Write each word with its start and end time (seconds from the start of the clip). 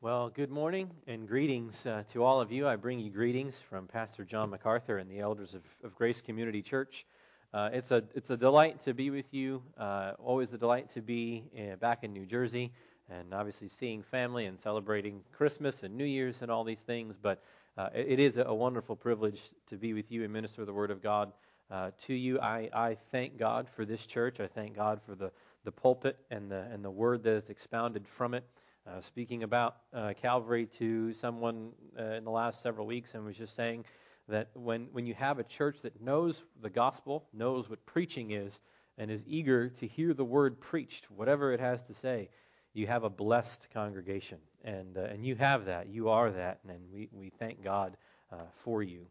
Well, 0.00 0.28
good 0.28 0.52
morning 0.52 0.92
and 1.08 1.26
greetings 1.26 1.84
uh, 1.84 2.04
to 2.12 2.22
all 2.22 2.40
of 2.40 2.52
you. 2.52 2.68
I 2.68 2.76
bring 2.76 3.00
you 3.00 3.10
greetings 3.10 3.58
from 3.58 3.88
Pastor 3.88 4.24
John 4.24 4.48
MacArthur 4.48 4.98
and 4.98 5.10
the 5.10 5.18
elders 5.18 5.54
of, 5.54 5.62
of 5.82 5.96
Grace 5.96 6.20
Community 6.20 6.62
Church. 6.62 7.04
Uh, 7.52 7.70
it's 7.72 7.90
a 7.90 8.04
it's 8.14 8.30
a 8.30 8.36
delight 8.36 8.80
to 8.82 8.94
be 8.94 9.10
with 9.10 9.34
you. 9.34 9.60
Uh, 9.76 10.12
always 10.20 10.52
a 10.52 10.58
delight 10.58 10.88
to 10.90 11.02
be 11.02 11.50
uh, 11.58 11.74
back 11.74 12.04
in 12.04 12.12
New 12.12 12.26
Jersey, 12.26 12.70
and 13.10 13.34
obviously 13.34 13.66
seeing 13.66 14.04
family 14.04 14.46
and 14.46 14.56
celebrating 14.56 15.20
Christmas 15.32 15.82
and 15.82 15.96
New 15.96 16.04
Year's 16.04 16.42
and 16.42 16.50
all 16.50 16.62
these 16.62 16.82
things. 16.82 17.18
But 17.20 17.42
uh, 17.76 17.88
it, 17.92 18.20
is 18.20 18.38
a 18.38 18.54
wonderful 18.54 18.94
privilege 18.94 19.50
to 19.66 19.76
be 19.76 19.94
with 19.94 20.12
you 20.12 20.22
and 20.22 20.32
minister 20.32 20.64
the 20.64 20.72
Word 20.72 20.92
of 20.92 21.02
God 21.02 21.32
uh, 21.72 21.90
to 22.02 22.14
you. 22.14 22.38
I, 22.38 22.70
I 22.72 22.96
thank 23.10 23.36
God 23.36 23.68
for 23.68 23.84
this 23.84 24.06
church. 24.06 24.38
I 24.38 24.46
thank 24.46 24.76
God 24.76 25.00
for 25.02 25.16
the 25.16 25.32
the 25.64 25.72
pulpit 25.72 26.16
and 26.30 26.48
the 26.48 26.68
and 26.72 26.84
the 26.84 26.90
Word 26.90 27.24
that 27.24 27.32
is 27.32 27.50
expounded 27.50 28.06
from 28.06 28.34
it 28.34 28.44
uh, 28.88 29.00
speaking 29.00 29.42
about 29.42 29.76
uh, 29.92 30.12
Calvary 30.20 30.66
to 30.78 31.12
someone 31.12 31.72
uh, 31.98 32.14
in 32.14 32.24
the 32.24 32.30
last 32.30 32.62
several 32.62 32.86
weeks 32.86 33.14
and 33.14 33.24
was 33.24 33.36
just 33.36 33.54
saying 33.54 33.84
that 34.28 34.48
when, 34.54 34.88
when 34.92 35.06
you 35.06 35.14
have 35.14 35.38
a 35.38 35.44
church 35.44 35.82
that 35.82 36.00
knows 36.00 36.44
the 36.62 36.70
gospel, 36.70 37.26
knows 37.32 37.68
what 37.68 37.84
preaching 37.86 38.30
is, 38.30 38.60
and 38.96 39.10
is 39.10 39.22
eager 39.26 39.68
to 39.68 39.86
hear 39.86 40.12
the 40.12 40.24
word 40.24 40.60
preached, 40.60 41.10
whatever 41.10 41.52
it 41.52 41.60
has 41.60 41.82
to 41.84 41.94
say, 41.94 42.28
you 42.74 42.86
have 42.86 43.04
a 43.04 43.10
blessed 43.10 43.68
congregation. 43.72 44.38
And, 44.64 44.98
uh, 44.98 45.02
and 45.02 45.24
you 45.24 45.34
have 45.36 45.66
that. 45.66 45.88
You 45.88 46.08
are 46.08 46.30
that. 46.30 46.60
And 46.68 46.80
we, 46.92 47.08
we 47.12 47.30
thank 47.30 47.62
God 47.62 47.96
uh, 48.32 48.36
for 48.64 48.82
you. 48.82 49.06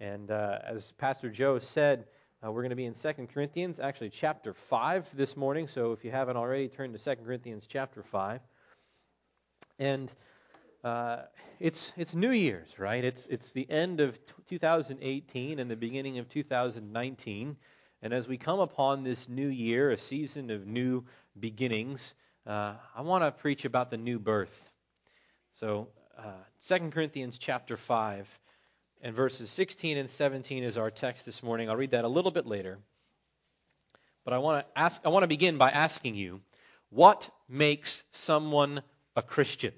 And 0.00 0.30
uh, 0.30 0.58
as 0.64 0.92
Pastor 0.92 1.30
Joe 1.30 1.58
said, 1.58 2.06
uh, 2.44 2.52
we're 2.52 2.62
going 2.62 2.70
to 2.70 2.76
be 2.76 2.86
in 2.86 2.94
2 2.94 3.12
Corinthians, 3.32 3.80
actually 3.80 4.10
chapter 4.10 4.54
5 4.54 5.16
this 5.16 5.36
morning. 5.36 5.66
So 5.66 5.92
if 5.92 6.04
you 6.04 6.12
haven't 6.12 6.36
already, 6.36 6.68
turn 6.68 6.92
to 6.92 6.98
2 6.98 7.22
Corinthians 7.24 7.66
chapter 7.66 8.02
5. 8.02 8.40
And 9.78 10.12
uh, 10.82 11.22
it's 11.60 11.92
it's 11.96 12.14
New 12.14 12.30
Year's, 12.30 12.78
right? 12.78 13.04
It's 13.04 13.26
it's 13.26 13.52
the 13.52 13.68
end 13.70 14.00
of 14.00 14.24
t- 14.24 14.32
2018 14.48 15.58
and 15.58 15.70
the 15.70 15.76
beginning 15.76 16.18
of 16.18 16.28
2019. 16.28 17.56
And 18.02 18.12
as 18.12 18.28
we 18.28 18.36
come 18.36 18.60
upon 18.60 19.02
this 19.02 19.28
new 19.28 19.48
year, 19.48 19.90
a 19.90 19.96
season 19.96 20.50
of 20.50 20.66
new 20.66 21.04
beginnings, 21.38 22.14
uh, 22.46 22.74
I 22.94 23.02
want 23.02 23.24
to 23.24 23.32
preach 23.32 23.64
about 23.64 23.90
the 23.90 23.96
new 23.96 24.18
birth. 24.18 24.70
So, 25.52 25.88
uh, 26.16 26.32
2 26.66 26.90
Corinthians 26.90 27.38
chapter 27.38 27.76
5 27.76 28.28
and 29.02 29.14
verses 29.14 29.50
16 29.50 29.96
and 29.98 30.08
17 30.08 30.62
is 30.62 30.78
our 30.78 30.90
text 30.90 31.26
this 31.26 31.42
morning. 31.42 31.68
I'll 31.68 31.76
read 31.76 31.90
that 31.90 32.04
a 32.04 32.08
little 32.08 32.30
bit 32.30 32.46
later. 32.46 32.78
But 34.24 34.34
I 34.34 34.38
want 34.38 34.66
to 34.66 34.78
ask 34.78 35.00
I 35.04 35.08
want 35.08 35.24
to 35.24 35.28
begin 35.28 35.58
by 35.58 35.70
asking 35.70 36.14
you, 36.14 36.40
what 36.90 37.28
makes 37.48 38.02
someone 38.12 38.82
a 39.18 39.22
Christian? 39.22 39.74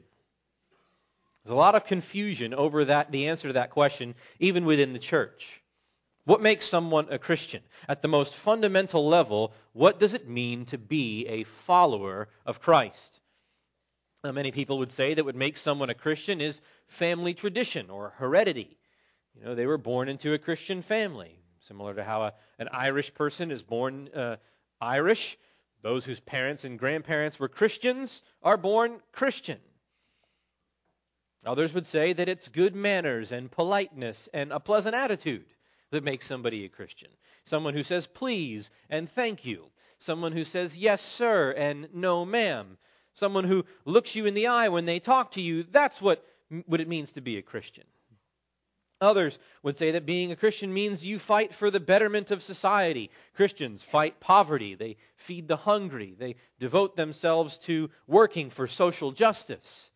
There's 1.43 1.53
a 1.53 1.57
lot 1.57 1.75
of 1.75 1.87
confusion 1.87 2.53
over 2.53 2.85
that, 2.85 3.11
the 3.11 3.29
answer 3.29 3.49
to 3.49 3.55
that 3.55 3.71
question, 3.71 4.15
even 4.39 4.67
within 4.67 4.93
the 4.93 4.99
church. 4.99 5.63
What 6.25 6.43
makes 6.43 6.67
someone 6.67 7.09
a 7.11 7.19
Christian? 7.19 7.63
At 7.89 8.03
the 8.03 8.09
most 8.09 8.35
fundamental 8.35 9.09
level, 9.09 9.55
what 9.73 9.99
does 9.99 10.15
it 10.15 10.29
mean 10.29 10.67
to 10.67 10.79
be 10.79 11.27
a 11.27 11.45
follower 11.45 12.29
of 12.45 12.61
Christ? 12.61 13.19
Now, 14.23 14.33
many 14.33 14.51
people 14.51 14.79
would 14.79 14.91
say 14.91 15.15
that 15.15 15.25
what 15.25 15.35
makes 15.35 15.63
someone 15.63 15.89
a 15.89 15.95
Christian 15.95 16.43
is 16.43 16.61
family 16.89 17.33
tradition 17.33 17.89
or 17.89 18.11
heredity. 18.19 18.77
You 19.35 19.45
know, 19.47 19.55
they 19.55 19.67
were 19.67 19.79
born 19.79 20.11
into 20.11 20.35
a 20.35 20.39
Christian 20.39 20.83
family, 20.83 21.39
similar 21.61 21.95
to 21.95 22.05
how 22.05 22.25
a, 22.25 22.35
an 22.59 22.69
Irish 22.71 23.15
person 23.15 23.51
is 23.51 23.63
born 23.63 24.09
uh, 24.15 24.37
Irish. 24.79 25.39
Those 25.83 26.05
whose 26.05 26.21
parents 26.21 26.65
and 26.65 26.79
grandparents 26.79 27.39
were 27.39 27.49
Christians 27.49 28.23
are 28.43 28.57
born 28.57 29.01
Christian. 29.13 29.59
Others 31.45 31.73
would 31.73 31.87
say 31.87 32.13
that 32.13 32.29
it's 32.29 32.49
good 32.49 32.75
manners 32.75 33.33
and 33.33 33.51
politeness 33.51 34.29
and 34.35 34.53
a 34.53 34.61
pleasant 34.61 34.95
attitude 34.95 35.47
that 35.91 36.05
makes 36.05 36.27
somebody 36.27 36.65
a 36.65 36.69
Christian. 36.69 37.09
Someone 37.45 37.75
who 37.75 37.83
says 37.83 38.07
please 38.07 38.71
and 38.91 39.11
thank 39.11 39.47
you. 39.47 39.65
Someone 39.99 40.33
who 40.33 40.45
says 40.45 40.77
yes, 40.77 41.03
sir, 41.03 41.53
and 41.53 41.89
no, 41.95 42.25
ma'am. 42.25 42.79
Someone 43.15 43.45
who 43.45 43.65
looks 43.85 44.15
you 44.15 44.27
in 44.27 44.35
the 44.35 44.49
eye 44.49 44.69
when 44.69 44.87
they 44.87 45.01
talk 45.01 45.33
to 45.33 45.41
you. 45.41 45.63
That's 45.63 46.01
what, 46.01 46.25
what 46.67 46.81
it 46.81 46.89
means 46.89 47.13
to 47.13 47.21
be 47.21 47.39
a 47.39 47.43
Christian. 47.43 47.85
Others 49.01 49.39
would 49.63 49.77
say 49.77 49.93
that 49.93 50.05
being 50.05 50.31
a 50.31 50.37
Christian 50.37 50.73
means 50.73 51.07
you 51.07 51.19
fight 51.19 51.55
for 51.55 51.71
the 51.71 51.81
betterment 51.81 52.31
of 52.31 52.43
society. 52.43 53.11
Christians 53.35 53.83
fight 53.83 54.21
poverty, 54.21 54.75
they 54.75 54.97
feed 55.17 55.49
the 55.49 55.57
hungry, 55.57 56.15
they 56.19 56.37
devote 56.59 56.97
themselves 56.97 57.57
to 57.59 57.91
working 58.07 58.51
for 58.51 58.67
social 58.67 59.11
justice. 59.13 59.91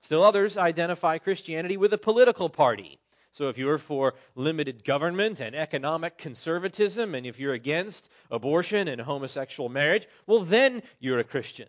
Still 0.00 0.22
others 0.22 0.56
identify 0.56 1.18
Christianity 1.18 1.76
with 1.76 1.92
a 1.92 1.98
political 1.98 2.48
party. 2.48 2.98
So 3.32 3.50
if 3.50 3.58
you're 3.58 3.78
for 3.78 4.14
limited 4.34 4.84
government 4.84 5.40
and 5.40 5.54
economic 5.54 6.16
conservatism, 6.16 7.14
and 7.14 7.26
if 7.26 7.38
you're 7.38 7.52
against 7.52 8.08
abortion 8.30 8.88
and 8.88 9.00
homosexual 9.00 9.68
marriage, 9.68 10.08
well, 10.26 10.40
then 10.40 10.82
you're 10.98 11.18
a 11.18 11.24
Christian. 11.24 11.68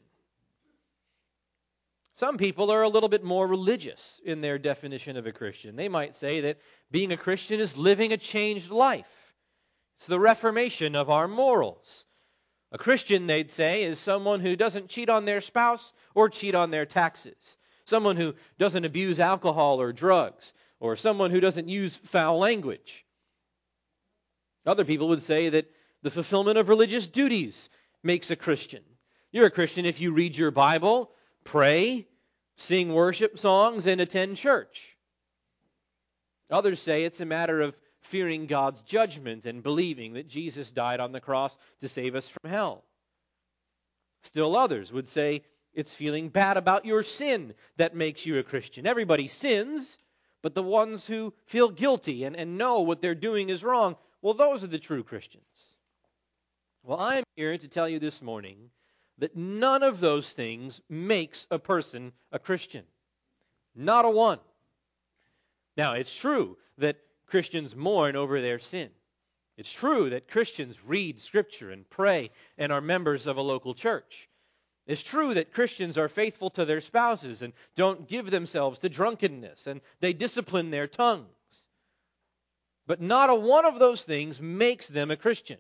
Some 2.20 2.38
people 2.38 2.70
are 2.70 2.82
a 2.82 2.90
little 2.90 3.08
bit 3.08 3.24
more 3.24 3.48
religious 3.48 4.20
in 4.26 4.42
their 4.42 4.58
definition 4.58 5.16
of 5.16 5.26
a 5.26 5.32
Christian. 5.32 5.78
They 5.78 5.88
might 5.88 6.18
say 6.18 6.42
that 6.42 6.58
being 6.92 7.14
a 7.14 7.18
Christian 7.18 7.62
is 7.62 7.78
living 7.78 8.12
a 8.12 8.18
changed 8.18 8.72
life. 8.72 9.34
It's 9.96 10.08
the 10.08 10.20
reformation 10.20 10.98
of 10.98 11.10
our 11.10 11.30
morals. 11.30 12.04
A 12.74 12.78
Christian, 12.78 13.26
they'd 13.26 13.50
say, 13.50 13.84
is 13.84 14.00
someone 14.00 14.42
who 14.42 14.58
doesn't 14.58 14.90
cheat 14.90 15.08
on 15.08 15.24
their 15.24 15.40
spouse 15.40 15.94
or 16.14 16.28
cheat 16.28 16.56
on 16.56 16.72
their 16.72 16.86
taxes. 16.86 17.56
Someone 17.86 18.18
who 18.18 18.36
doesn't 18.58 18.84
abuse 18.84 19.22
alcohol 19.22 19.80
or 19.80 19.94
drugs. 19.94 20.52
Or 20.82 20.98
someone 20.98 21.32
who 21.32 21.40
doesn't 21.40 21.70
use 21.70 21.96
foul 21.96 22.38
language. 22.38 23.06
Other 24.66 24.84
people 24.84 25.08
would 25.08 25.22
say 25.22 25.48
that 25.48 25.72
the 26.02 26.12
fulfillment 26.12 26.58
of 26.58 26.68
religious 26.68 27.08
duties 27.08 27.70
makes 28.04 28.30
a 28.30 28.36
Christian. 28.36 28.84
You're 29.32 29.46
a 29.46 29.52
Christian 29.52 29.86
if 29.86 30.02
you 30.02 30.12
read 30.12 30.36
your 30.36 30.52
Bible, 30.52 31.14
pray, 31.50 32.08
sing 32.58 32.94
worship 32.94 33.40
songs, 33.40 33.88
and 33.88 34.00
attend 34.00 34.38
church. 34.38 34.96
Others 36.52 36.80
say 36.80 37.04
it's 37.04 37.22
a 37.22 37.26
matter 37.26 37.60
of 37.62 37.76
fearing 38.02 38.46
God's 38.46 38.84
judgment 38.84 39.46
and 39.46 39.64
believing 39.64 40.14
that 40.14 40.28
Jesus 40.28 40.70
died 40.70 41.00
on 41.00 41.12
the 41.12 41.20
cross 41.20 41.58
to 41.82 41.90
save 41.90 42.14
us 42.14 42.30
from 42.30 42.52
hell. 42.52 42.84
Still 44.24 44.56
others 44.56 44.94
would 44.94 45.08
say 45.08 45.42
it's 45.74 45.96
feeling 45.96 46.30
bad 46.30 46.58
about 46.58 46.86
your 46.86 47.02
sin 47.02 47.56
that 47.78 47.96
makes 47.96 48.28
you 48.28 48.38
a 48.38 48.44
Christian. 48.44 48.86
Everybody 48.86 49.28
sins, 49.28 49.98
but 50.44 50.54
the 50.54 50.64
ones 50.64 51.08
who 51.08 51.34
feel 51.48 51.70
guilty 51.70 52.26
and, 52.26 52.36
and 52.36 52.60
know 52.60 52.82
what 52.82 53.02
they're 53.02 53.16
doing 53.16 53.50
is 53.50 53.64
wrong, 53.64 53.96
well, 54.22 54.36
those 54.36 54.64
are 54.64 54.68
the 54.68 54.78
true 54.78 55.04
Christians. 55.04 55.76
Well, 56.84 57.00
I'm 57.00 57.24
here 57.36 57.58
to 57.58 57.68
tell 57.68 57.90
you 57.90 57.98
this 57.98 58.22
morning 58.22 58.70
that 59.20 59.36
none 59.36 59.84
of 59.84 60.00
those 60.00 60.34
things 60.34 60.82
makes 60.90 61.48
a 61.52 61.60
person 61.60 62.12
a 62.32 62.40
Christian. 62.40 62.86
Not 63.76 64.06
a 64.06 64.10
one. 64.10 64.40
Now, 65.78 65.94
it's 65.94 66.16
true 66.16 66.58
that 66.78 66.98
Christians 67.28 67.76
mourn 67.76 68.16
over 68.16 68.42
their 68.42 68.60
sin. 68.60 68.90
It's 69.58 69.72
true 69.72 70.10
that 70.10 70.30
Christians 70.30 70.84
read 70.84 71.22
Scripture 71.22 71.72
and 71.72 71.90
pray 71.90 72.32
and 72.58 72.72
are 72.72 72.82
members 72.82 73.28
of 73.28 73.38
a 73.38 73.42
local 73.42 73.74
church. 73.74 74.30
It's 74.88 75.04
true 75.04 75.36
that 75.36 75.54
Christians 75.54 75.98
are 75.98 76.10
faithful 76.10 76.50
to 76.52 76.66
their 76.66 76.82
spouses 76.82 77.42
and 77.42 77.54
don't 77.76 78.08
give 78.08 78.32
themselves 78.32 78.80
to 78.80 78.90
drunkenness 78.90 79.68
and 79.68 79.82
they 80.00 80.14
discipline 80.14 80.72
their 80.72 80.88
tongues. 80.88 81.28
But 82.88 83.02
not 83.02 83.30
a 83.30 83.36
one 83.36 83.66
of 83.66 83.78
those 83.78 84.04
things 84.04 84.42
makes 84.42 84.88
them 84.88 85.12
a 85.12 85.18
Christian. 85.18 85.60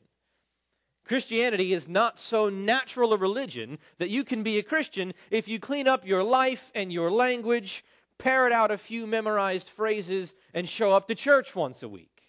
Christianity 1.09 1.73
is 1.73 1.87
not 1.87 2.19
so 2.19 2.49
natural 2.49 3.13
a 3.13 3.17
religion 3.17 3.79
that 3.97 4.11
you 4.11 4.23
can 4.23 4.43
be 4.43 4.59
a 4.59 4.63
Christian 4.63 5.15
if 5.31 5.47
you 5.47 5.59
clean 5.59 5.87
up 5.87 6.05
your 6.05 6.21
life 6.21 6.71
and 6.75 6.93
your 6.93 7.09
language, 7.09 7.83
parrot 8.19 8.53
out 8.53 8.69
a 8.69 8.77
few 8.77 9.07
memorized 9.07 9.69
phrases, 9.69 10.35
and 10.53 10.69
show 10.69 10.91
up 10.91 11.07
to 11.07 11.15
church 11.15 11.55
once 11.55 11.81
a 11.81 11.89
week. 11.89 12.21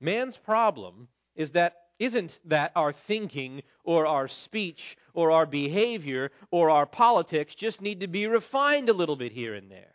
Man's 0.00 0.36
problem 0.36 1.08
is 1.34 1.50
that 1.52 1.74
isn't 1.98 2.38
that 2.44 2.70
our 2.76 2.92
thinking 2.92 3.64
or 3.82 4.06
our 4.06 4.28
speech 4.28 4.96
or 5.14 5.32
our 5.32 5.46
behavior 5.46 6.30
or 6.52 6.70
our 6.70 6.86
politics 6.86 7.56
just 7.56 7.82
need 7.82 8.02
to 8.02 8.06
be 8.06 8.28
refined 8.28 8.88
a 8.88 8.92
little 8.92 9.16
bit 9.16 9.32
here 9.32 9.54
and 9.54 9.68
there. 9.68 9.93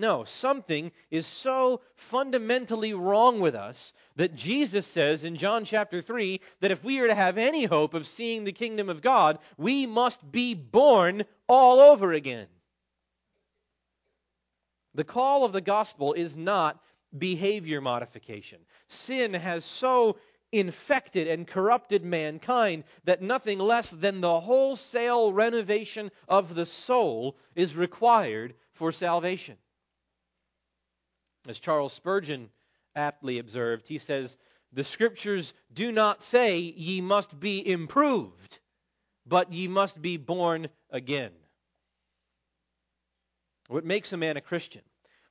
No, 0.00 0.22
something 0.22 0.92
is 1.10 1.26
so 1.26 1.80
fundamentally 1.96 2.94
wrong 2.94 3.40
with 3.40 3.56
us 3.56 3.92
that 4.14 4.36
Jesus 4.36 4.86
says 4.86 5.24
in 5.24 5.34
John 5.34 5.64
chapter 5.64 6.00
3 6.00 6.40
that 6.60 6.70
if 6.70 6.84
we 6.84 7.00
are 7.00 7.08
to 7.08 7.14
have 7.16 7.36
any 7.36 7.64
hope 7.64 7.94
of 7.94 8.06
seeing 8.06 8.44
the 8.44 8.52
kingdom 8.52 8.90
of 8.90 9.02
God, 9.02 9.40
we 9.56 9.86
must 9.86 10.30
be 10.30 10.54
born 10.54 11.24
all 11.48 11.80
over 11.80 12.12
again. 12.12 12.46
The 14.94 15.02
call 15.02 15.44
of 15.44 15.52
the 15.52 15.60
gospel 15.60 16.12
is 16.12 16.36
not 16.36 16.80
behavior 17.16 17.80
modification. 17.80 18.60
Sin 18.86 19.34
has 19.34 19.64
so 19.64 20.16
infected 20.52 21.26
and 21.26 21.44
corrupted 21.44 22.04
mankind 22.04 22.84
that 23.02 23.20
nothing 23.20 23.58
less 23.58 23.90
than 23.90 24.20
the 24.20 24.38
wholesale 24.38 25.32
renovation 25.32 26.12
of 26.28 26.54
the 26.54 26.66
soul 26.66 27.36
is 27.56 27.74
required 27.74 28.54
for 28.74 28.92
salvation. 28.92 29.56
As 31.46 31.60
Charles 31.60 31.92
Spurgeon 31.92 32.50
aptly 32.94 33.38
observed, 33.38 33.86
he 33.86 33.98
says, 33.98 34.36
The 34.72 34.84
Scriptures 34.84 35.54
do 35.72 35.92
not 35.92 36.22
say 36.22 36.58
ye 36.58 37.00
must 37.00 37.38
be 37.38 37.66
improved, 37.66 38.58
but 39.26 39.52
ye 39.52 39.68
must 39.68 40.00
be 40.02 40.16
born 40.16 40.68
again. 40.90 41.32
What 43.68 43.84
makes 43.84 44.12
a 44.12 44.16
man 44.16 44.36
a 44.36 44.40
Christian? 44.40 44.82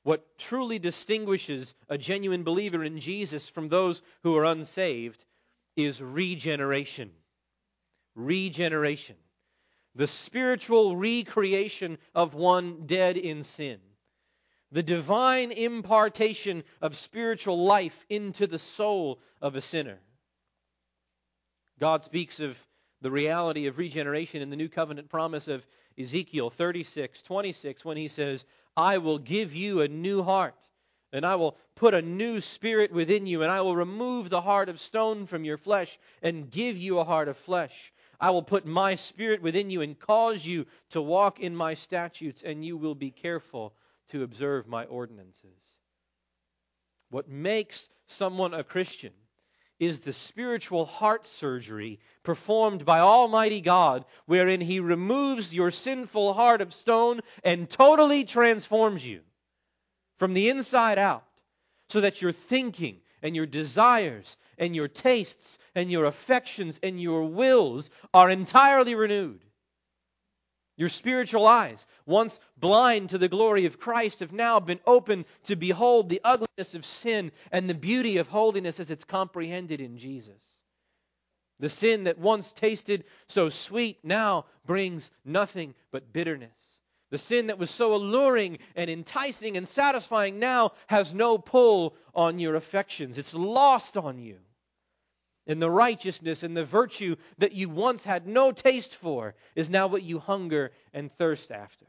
What 0.04 0.38
truly 0.38 0.78
distinguishes 0.78 1.74
a 1.88 1.98
genuine 1.98 2.44
believer 2.44 2.82
in 2.84 3.00
Jesus 3.00 3.48
from 3.48 3.68
those 3.68 4.00
who 4.22 4.36
are 4.36 4.44
unsaved 4.44 5.24
is 5.76 6.00
regeneration. 6.00 7.10
Regeneration. 8.14 9.16
The 9.94 10.06
spiritual 10.06 10.96
recreation 10.96 11.98
of 12.14 12.34
one 12.34 12.86
dead 12.86 13.16
in 13.16 13.42
sin. 13.42 13.80
The 14.70 14.82
divine 14.82 15.50
impartation 15.50 16.62
of 16.82 16.94
spiritual 16.94 17.64
life 17.64 18.04
into 18.10 18.46
the 18.46 18.58
soul 18.58 19.20
of 19.40 19.56
a 19.56 19.60
sinner. 19.60 19.98
God 21.80 22.02
speaks 22.02 22.40
of 22.40 22.58
the 23.00 23.10
reality 23.10 23.66
of 23.66 23.78
regeneration 23.78 24.42
in 24.42 24.50
the 24.50 24.56
new 24.56 24.68
covenant 24.68 25.08
promise 25.08 25.48
of 25.48 25.66
Ezekiel 25.98 26.50
36, 26.50 27.22
26, 27.22 27.84
when 27.84 27.96
he 27.96 28.08
says, 28.08 28.44
I 28.76 28.98
will 28.98 29.18
give 29.18 29.54
you 29.54 29.80
a 29.80 29.88
new 29.88 30.22
heart, 30.22 30.54
and 31.12 31.24
I 31.24 31.36
will 31.36 31.56
put 31.74 31.94
a 31.94 32.02
new 32.02 32.40
spirit 32.40 32.92
within 32.92 33.26
you, 33.26 33.42
and 33.42 33.50
I 33.50 33.62
will 33.62 33.76
remove 33.76 34.28
the 34.28 34.40
heart 34.40 34.68
of 34.68 34.80
stone 34.80 35.26
from 35.26 35.44
your 35.44 35.56
flesh 35.56 35.98
and 36.22 36.50
give 36.50 36.76
you 36.76 36.98
a 36.98 37.04
heart 37.04 37.28
of 37.28 37.36
flesh. 37.36 37.92
I 38.20 38.30
will 38.30 38.42
put 38.42 38.66
my 38.66 38.96
spirit 38.96 39.40
within 39.40 39.70
you 39.70 39.80
and 39.80 39.98
cause 39.98 40.44
you 40.44 40.66
to 40.90 41.00
walk 41.00 41.40
in 41.40 41.54
my 41.54 41.74
statutes, 41.74 42.42
and 42.42 42.64
you 42.64 42.76
will 42.76 42.96
be 42.96 43.10
careful 43.10 43.72
to 44.08 44.22
observe 44.22 44.66
my 44.66 44.84
ordinances. 44.84 45.76
What 47.10 47.28
makes 47.28 47.88
someone 48.06 48.54
a 48.54 48.64
Christian 48.64 49.12
is 49.78 50.00
the 50.00 50.12
spiritual 50.12 50.84
heart 50.84 51.26
surgery 51.26 52.00
performed 52.22 52.84
by 52.84 52.98
Almighty 52.98 53.60
God, 53.60 54.04
wherein 54.26 54.60
He 54.60 54.80
removes 54.80 55.54
your 55.54 55.70
sinful 55.70 56.34
heart 56.34 56.60
of 56.60 56.74
stone 56.74 57.20
and 57.44 57.70
totally 57.70 58.24
transforms 58.24 59.06
you 59.06 59.20
from 60.16 60.34
the 60.34 60.48
inside 60.48 60.98
out, 60.98 61.24
so 61.90 62.00
that 62.00 62.20
your 62.20 62.32
thinking 62.32 62.96
and 63.22 63.36
your 63.36 63.46
desires 63.46 64.36
and 64.58 64.74
your 64.74 64.88
tastes 64.88 65.58
and 65.74 65.90
your 65.90 66.06
affections 66.06 66.80
and 66.82 67.00
your 67.00 67.22
wills 67.22 67.88
are 68.12 68.28
entirely 68.28 68.96
renewed. 68.96 69.40
Your 70.78 70.88
spiritual 70.88 71.44
eyes, 71.44 71.88
once 72.06 72.38
blind 72.56 73.10
to 73.10 73.18
the 73.18 73.28
glory 73.28 73.66
of 73.66 73.80
Christ, 73.80 74.20
have 74.20 74.32
now 74.32 74.60
been 74.60 74.78
opened 74.86 75.24
to 75.44 75.56
behold 75.56 76.08
the 76.08 76.20
ugliness 76.22 76.74
of 76.76 76.86
sin 76.86 77.32
and 77.50 77.68
the 77.68 77.74
beauty 77.74 78.18
of 78.18 78.28
holiness 78.28 78.78
as 78.78 78.88
it's 78.88 79.02
comprehended 79.02 79.80
in 79.80 79.98
Jesus. 79.98 80.40
The 81.58 81.68
sin 81.68 82.04
that 82.04 82.18
once 82.18 82.52
tasted 82.52 83.04
so 83.26 83.48
sweet 83.48 83.98
now 84.04 84.46
brings 84.66 85.10
nothing 85.24 85.74
but 85.90 86.12
bitterness. 86.12 86.78
The 87.10 87.18
sin 87.18 87.48
that 87.48 87.58
was 87.58 87.72
so 87.72 87.96
alluring 87.96 88.58
and 88.76 88.88
enticing 88.88 89.56
and 89.56 89.66
satisfying 89.66 90.38
now 90.38 90.74
has 90.86 91.12
no 91.12 91.38
pull 91.38 91.96
on 92.14 92.38
your 92.38 92.54
affections. 92.54 93.18
It's 93.18 93.34
lost 93.34 93.96
on 93.96 94.20
you 94.20 94.38
and 95.48 95.60
the 95.60 95.70
righteousness 95.70 96.42
and 96.42 96.56
the 96.56 96.64
virtue 96.64 97.16
that 97.38 97.52
you 97.52 97.70
once 97.70 98.04
had 98.04 98.26
no 98.26 98.52
taste 98.52 98.94
for 98.94 99.34
is 99.56 99.70
now 99.70 99.86
what 99.86 100.02
you 100.02 100.18
hunger 100.18 100.70
and 100.92 101.10
thirst 101.10 101.50
after. 101.50 101.86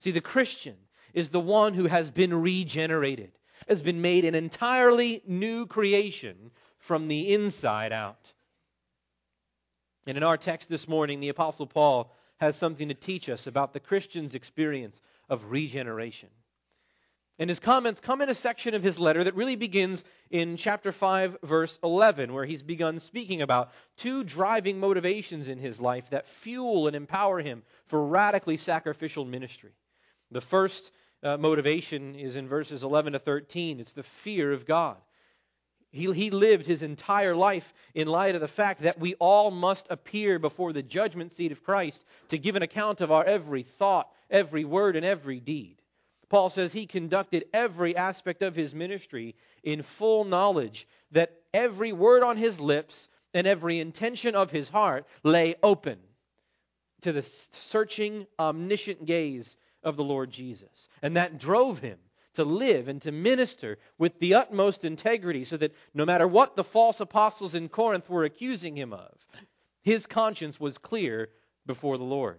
See, 0.00 0.10
the 0.10 0.20
Christian 0.20 0.76
is 1.14 1.30
the 1.30 1.40
one 1.40 1.72
who 1.74 1.86
has 1.86 2.10
been 2.10 2.34
regenerated, 2.34 3.30
has 3.68 3.80
been 3.80 4.02
made 4.02 4.24
an 4.24 4.34
entirely 4.34 5.22
new 5.26 5.66
creation 5.66 6.50
from 6.78 7.08
the 7.08 7.32
inside 7.32 7.92
out. 7.92 8.32
And 10.06 10.16
in 10.16 10.24
our 10.24 10.36
text 10.36 10.68
this 10.68 10.88
morning, 10.88 11.20
the 11.20 11.28
Apostle 11.28 11.66
Paul 11.66 12.12
has 12.38 12.56
something 12.56 12.88
to 12.88 12.94
teach 12.94 13.28
us 13.28 13.46
about 13.46 13.72
the 13.72 13.80
Christian's 13.80 14.34
experience 14.34 15.00
of 15.28 15.50
regeneration. 15.50 16.30
And 17.40 17.48
his 17.48 17.58
comments 17.58 18.00
come 18.00 18.20
in 18.20 18.28
a 18.28 18.34
section 18.34 18.74
of 18.74 18.82
his 18.82 18.98
letter 18.98 19.24
that 19.24 19.34
really 19.34 19.56
begins 19.56 20.04
in 20.30 20.58
chapter 20.58 20.92
5, 20.92 21.38
verse 21.42 21.78
11, 21.82 22.34
where 22.34 22.44
he's 22.44 22.62
begun 22.62 23.00
speaking 23.00 23.40
about 23.40 23.72
two 23.96 24.24
driving 24.24 24.78
motivations 24.78 25.48
in 25.48 25.56
his 25.56 25.80
life 25.80 26.10
that 26.10 26.26
fuel 26.26 26.86
and 26.86 26.94
empower 26.94 27.40
him 27.40 27.62
for 27.86 28.06
radically 28.06 28.58
sacrificial 28.58 29.24
ministry. 29.24 29.72
The 30.30 30.42
first 30.42 30.92
uh, 31.22 31.38
motivation 31.38 32.14
is 32.14 32.36
in 32.36 32.46
verses 32.46 32.84
11 32.84 33.14
to 33.14 33.18
13 33.18 33.80
it's 33.80 33.94
the 33.94 34.02
fear 34.02 34.52
of 34.52 34.66
God. 34.66 34.98
He, 35.92 36.12
he 36.12 36.30
lived 36.30 36.66
his 36.66 36.82
entire 36.82 37.34
life 37.34 37.72
in 37.94 38.06
light 38.06 38.34
of 38.34 38.42
the 38.42 38.48
fact 38.48 38.82
that 38.82 39.00
we 39.00 39.14
all 39.14 39.50
must 39.50 39.86
appear 39.88 40.38
before 40.38 40.74
the 40.74 40.82
judgment 40.82 41.32
seat 41.32 41.52
of 41.52 41.64
Christ 41.64 42.04
to 42.28 42.36
give 42.36 42.54
an 42.56 42.62
account 42.62 43.00
of 43.00 43.10
our 43.10 43.24
every 43.24 43.62
thought, 43.62 44.12
every 44.28 44.66
word, 44.66 44.94
and 44.94 45.06
every 45.06 45.40
deed. 45.40 45.79
Paul 46.30 46.48
says 46.48 46.72
he 46.72 46.86
conducted 46.86 47.46
every 47.52 47.96
aspect 47.96 48.42
of 48.42 48.54
his 48.54 48.74
ministry 48.74 49.34
in 49.64 49.82
full 49.82 50.24
knowledge 50.24 50.86
that 51.10 51.34
every 51.52 51.92
word 51.92 52.22
on 52.22 52.36
his 52.36 52.60
lips 52.60 53.08
and 53.34 53.46
every 53.46 53.80
intention 53.80 54.36
of 54.36 54.50
his 54.50 54.68
heart 54.68 55.06
lay 55.24 55.56
open 55.62 55.98
to 57.02 57.12
the 57.12 57.22
searching, 57.22 58.26
omniscient 58.38 59.04
gaze 59.04 59.56
of 59.82 59.96
the 59.96 60.04
Lord 60.04 60.30
Jesus. 60.30 60.88
And 61.02 61.16
that 61.16 61.38
drove 61.38 61.80
him 61.80 61.98
to 62.34 62.44
live 62.44 62.86
and 62.86 63.02
to 63.02 63.10
minister 63.10 63.78
with 63.98 64.16
the 64.20 64.34
utmost 64.34 64.84
integrity 64.84 65.44
so 65.44 65.56
that 65.56 65.74
no 65.94 66.06
matter 66.06 66.28
what 66.28 66.54
the 66.54 66.64
false 66.64 67.00
apostles 67.00 67.56
in 67.56 67.68
Corinth 67.68 68.08
were 68.08 68.24
accusing 68.24 68.76
him 68.76 68.92
of, 68.92 69.12
his 69.82 70.06
conscience 70.06 70.60
was 70.60 70.78
clear 70.78 71.30
before 71.66 71.98
the 71.98 72.04
Lord. 72.04 72.38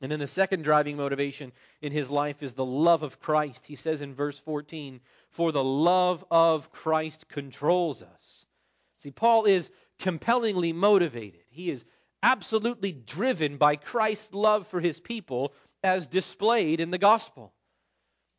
And 0.00 0.12
then 0.12 0.20
the 0.20 0.28
second 0.28 0.62
driving 0.62 0.96
motivation 0.96 1.52
in 1.82 1.90
his 1.90 2.08
life 2.08 2.42
is 2.42 2.54
the 2.54 2.64
love 2.64 3.02
of 3.02 3.18
Christ. 3.18 3.66
He 3.66 3.76
says 3.76 4.00
in 4.00 4.14
verse 4.14 4.38
14, 4.38 5.00
For 5.30 5.50
the 5.50 5.64
love 5.64 6.24
of 6.30 6.70
Christ 6.70 7.28
controls 7.28 8.02
us. 8.02 8.46
See, 8.98 9.10
Paul 9.10 9.44
is 9.44 9.70
compellingly 9.98 10.72
motivated. 10.72 11.42
He 11.50 11.70
is 11.70 11.84
absolutely 12.22 12.92
driven 12.92 13.56
by 13.56 13.76
Christ's 13.76 14.34
love 14.34 14.68
for 14.68 14.80
his 14.80 15.00
people 15.00 15.52
as 15.82 16.06
displayed 16.06 16.80
in 16.80 16.90
the 16.90 16.98
gospel. 16.98 17.52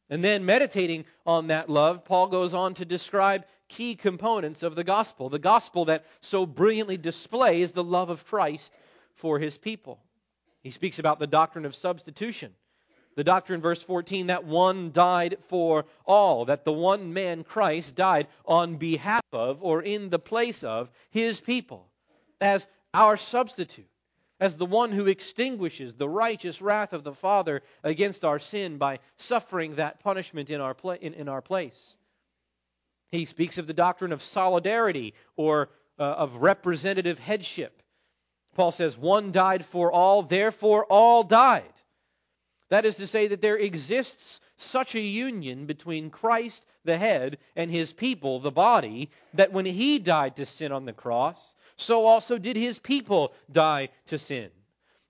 And 0.10 0.24
then, 0.24 0.46
meditating 0.46 1.06
on 1.26 1.48
that 1.48 1.70
love, 1.70 2.04
Paul 2.04 2.28
goes 2.28 2.54
on 2.54 2.74
to 2.76 2.86
describe 2.86 3.46
key 3.68 3.96
components 3.96 4.64
of 4.64 4.76
the 4.76 4.84
gospel, 4.84 5.30
the 5.30 5.40
gospel 5.40 5.86
that 5.86 6.06
so 6.22 6.46
brilliantly 6.46 6.98
displays 6.98 7.72
the 7.72 7.84
love 7.84 8.10
of 8.10 8.26
Christ 8.26 8.78
for 9.14 9.38
his 9.38 9.58
people. 9.58 10.00
He 10.62 10.72
speaks 10.72 11.00
about 11.00 11.20
the 11.20 11.28
doctrine 11.28 11.66
of 11.66 11.76
substitution. 11.76 12.54
The 13.16 13.24
doctrine, 13.24 13.60
verse 13.60 13.82
14, 13.82 14.28
that 14.28 14.46
one 14.46 14.92
died 14.92 15.38
for 15.48 15.86
all, 16.06 16.46
that 16.46 16.64
the 16.64 16.72
one 16.72 17.14
man, 17.14 17.44
Christ, 17.44 17.96
died 17.96 18.28
on 18.46 18.78
behalf 18.78 19.24
of 19.34 19.64
or 19.64 19.82
in 19.82 20.10
the 20.10 20.20
place 20.20 20.64
of 20.64 20.92
his 21.10 21.42
people 21.42 21.90
as 22.40 22.68
our 22.94 23.18
substitute, 23.18 23.90
as 24.40 24.56
the 24.56 24.66
one 24.66 24.92
who 24.92 25.08
extinguishes 25.08 25.96
the 25.96 26.08
righteous 26.08 26.62
wrath 26.62 26.94
of 26.94 27.04
the 27.04 27.14
Father 27.14 27.62
against 27.84 28.24
our 28.24 28.40
sin 28.40 28.78
by 28.78 29.00
suffering 29.18 29.76
that 29.76 30.00
punishment 30.00 30.50
in 30.50 30.62
our, 30.62 30.74
pla- 30.74 30.94
in, 30.94 31.14
in 31.14 31.28
our 31.28 31.42
place. 31.42 31.96
He 33.12 33.26
speaks 33.26 33.58
of 33.58 33.68
the 33.68 33.74
doctrine 33.74 34.14
of 34.14 34.24
solidarity 34.24 35.14
or 35.36 35.70
uh, 35.98 36.04
of 36.04 36.38
representative 36.38 37.20
headship 37.20 37.79
Paul 38.56 38.72
says, 38.72 38.98
One 38.98 39.32
died 39.32 39.66
for 39.66 39.92
all, 39.92 40.24
therefore 40.24 40.86
all 40.86 41.24
died. 41.24 41.74
That 42.70 42.86
is 42.86 42.98
to 42.98 43.08
say, 43.08 43.28
that 43.28 43.42
there 43.42 43.58
exists 43.58 44.40
such 44.58 44.94
a 44.94 45.02
union 45.02 45.66
between 45.66 46.12
Christ, 46.12 46.68
the 46.84 46.98
head, 46.98 47.40
and 47.56 47.72
his 47.72 47.94
people, 47.94 48.40
the 48.40 48.52
body, 48.52 49.10
that 49.34 49.52
when 49.52 49.66
he 49.66 49.98
died 50.00 50.36
to 50.36 50.46
sin 50.46 50.72
on 50.72 50.86
the 50.86 50.94
cross, 50.94 51.56
so 51.78 52.06
also 52.06 52.38
did 52.38 52.56
his 52.56 52.78
people 52.78 53.34
die 53.52 53.90
to 54.08 54.20
sin. 54.20 54.52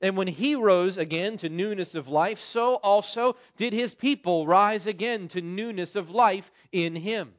And 0.01 0.15
when 0.15 0.27
he 0.27 0.55
rose 0.55 0.97
again 0.97 1.35
to 1.37 1.49
newness 1.49 1.95
of 1.95 2.07
life, 2.07 2.39
so 2.39 2.75
also 2.75 3.35
did 3.57 3.73
his 3.73 3.93
people 3.93 4.47
rise 4.47 4.87
again 4.87 5.27
to 5.29 5.41
newness 5.41 5.95
of 5.97 6.11
life 6.11 6.49
in 6.71 6.95
him. 6.95 7.33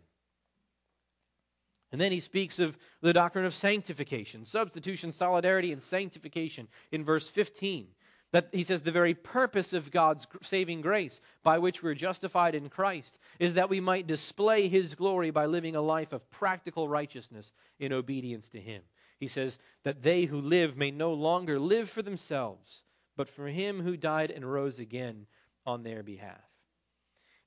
And 1.92 2.00
then 2.00 2.12
he 2.12 2.20
speaks 2.20 2.58
of 2.58 2.78
the 3.00 3.12
doctrine 3.12 3.44
of 3.44 3.54
sanctification, 3.54 4.46
substitution, 4.46 5.12
solidarity, 5.12 5.72
and 5.72 5.82
sanctification 5.82 6.68
in 6.92 7.04
verse 7.04 7.28
15. 7.28 7.88
That 8.32 8.48
he 8.52 8.62
says 8.62 8.82
the 8.82 8.92
very 8.92 9.14
purpose 9.14 9.72
of 9.72 9.90
God's 9.90 10.28
saving 10.42 10.82
grace 10.82 11.20
by 11.42 11.58
which 11.58 11.82
we're 11.82 11.94
justified 11.94 12.54
in 12.54 12.68
Christ 12.68 13.18
is 13.40 13.54
that 13.54 13.68
we 13.68 13.80
might 13.80 14.06
display 14.06 14.68
his 14.68 14.94
glory 14.94 15.32
by 15.32 15.46
living 15.46 15.74
a 15.74 15.82
life 15.82 16.12
of 16.12 16.30
practical 16.30 16.88
righteousness 16.88 17.52
in 17.80 17.92
obedience 17.92 18.50
to 18.50 18.60
him. 18.60 18.82
He 19.18 19.26
says 19.26 19.58
that 19.82 20.02
they 20.02 20.26
who 20.26 20.40
live 20.40 20.76
may 20.76 20.92
no 20.92 21.12
longer 21.12 21.58
live 21.58 21.90
for 21.90 22.02
themselves, 22.02 22.84
but 23.16 23.28
for 23.28 23.48
him 23.48 23.80
who 23.80 23.96
died 23.96 24.30
and 24.30 24.50
rose 24.50 24.78
again 24.78 25.26
on 25.66 25.82
their 25.82 26.04
behalf. 26.04 26.40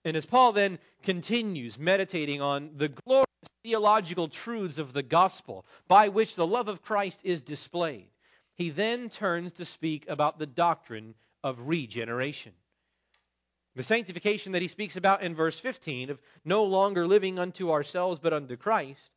And 0.03 0.17
as 0.17 0.25
Paul 0.25 0.51
then 0.51 0.79
continues 1.03 1.79
meditating 1.79 2.41
on 2.41 2.71
the 2.75 2.89
glorious 2.89 3.25
theological 3.63 4.27
truths 4.27 4.77
of 4.77 4.93
the 4.93 5.03
gospel 5.03 5.65
by 5.87 6.09
which 6.09 6.35
the 6.35 6.45
love 6.45 6.67
of 6.67 6.81
Christ 6.81 7.21
is 7.23 7.41
displayed, 7.41 8.09
he 8.55 8.69
then 8.69 9.09
turns 9.09 9.53
to 9.53 9.65
speak 9.65 10.07
about 10.09 10.37
the 10.37 10.45
doctrine 10.45 11.15
of 11.43 11.67
regeneration. 11.67 12.53
The 13.75 13.83
sanctification 13.83 14.51
that 14.51 14.61
he 14.61 14.67
speaks 14.67 14.97
about 14.97 15.23
in 15.23 15.33
verse 15.33 15.59
15 15.59 16.11
of 16.11 16.21
no 16.45 16.65
longer 16.65 17.07
living 17.07 17.39
unto 17.39 17.71
ourselves 17.71 18.19
but 18.19 18.33
unto 18.33 18.55
Christ 18.55 19.15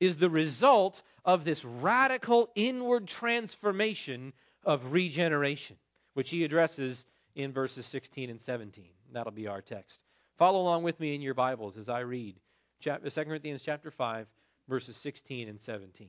is 0.00 0.16
the 0.16 0.30
result 0.30 1.02
of 1.24 1.44
this 1.44 1.64
radical 1.64 2.48
inward 2.54 3.06
transformation 3.06 4.32
of 4.64 4.92
regeneration, 4.92 5.76
which 6.14 6.30
he 6.30 6.44
addresses 6.44 7.04
in 7.34 7.52
verses 7.52 7.84
16 7.86 8.30
and 8.30 8.40
17. 8.40 8.86
That'll 9.12 9.32
be 9.32 9.48
our 9.48 9.60
text. 9.60 9.98
Follow 10.38 10.62
along 10.62 10.84
with 10.84 10.98
me 11.00 11.14
in 11.14 11.20
your 11.20 11.34
Bibles 11.34 11.76
as 11.76 11.88
I 11.88 12.00
read 12.00 12.36
2 12.82 12.90
uh, 12.90 13.24
Corinthians 13.24 13.62
chapter 13.62 13.90
5 13.90 14.26
verses 14.68 14.96
16 14.96 15.48
and 15.48 15.60
17. 15.60 16.08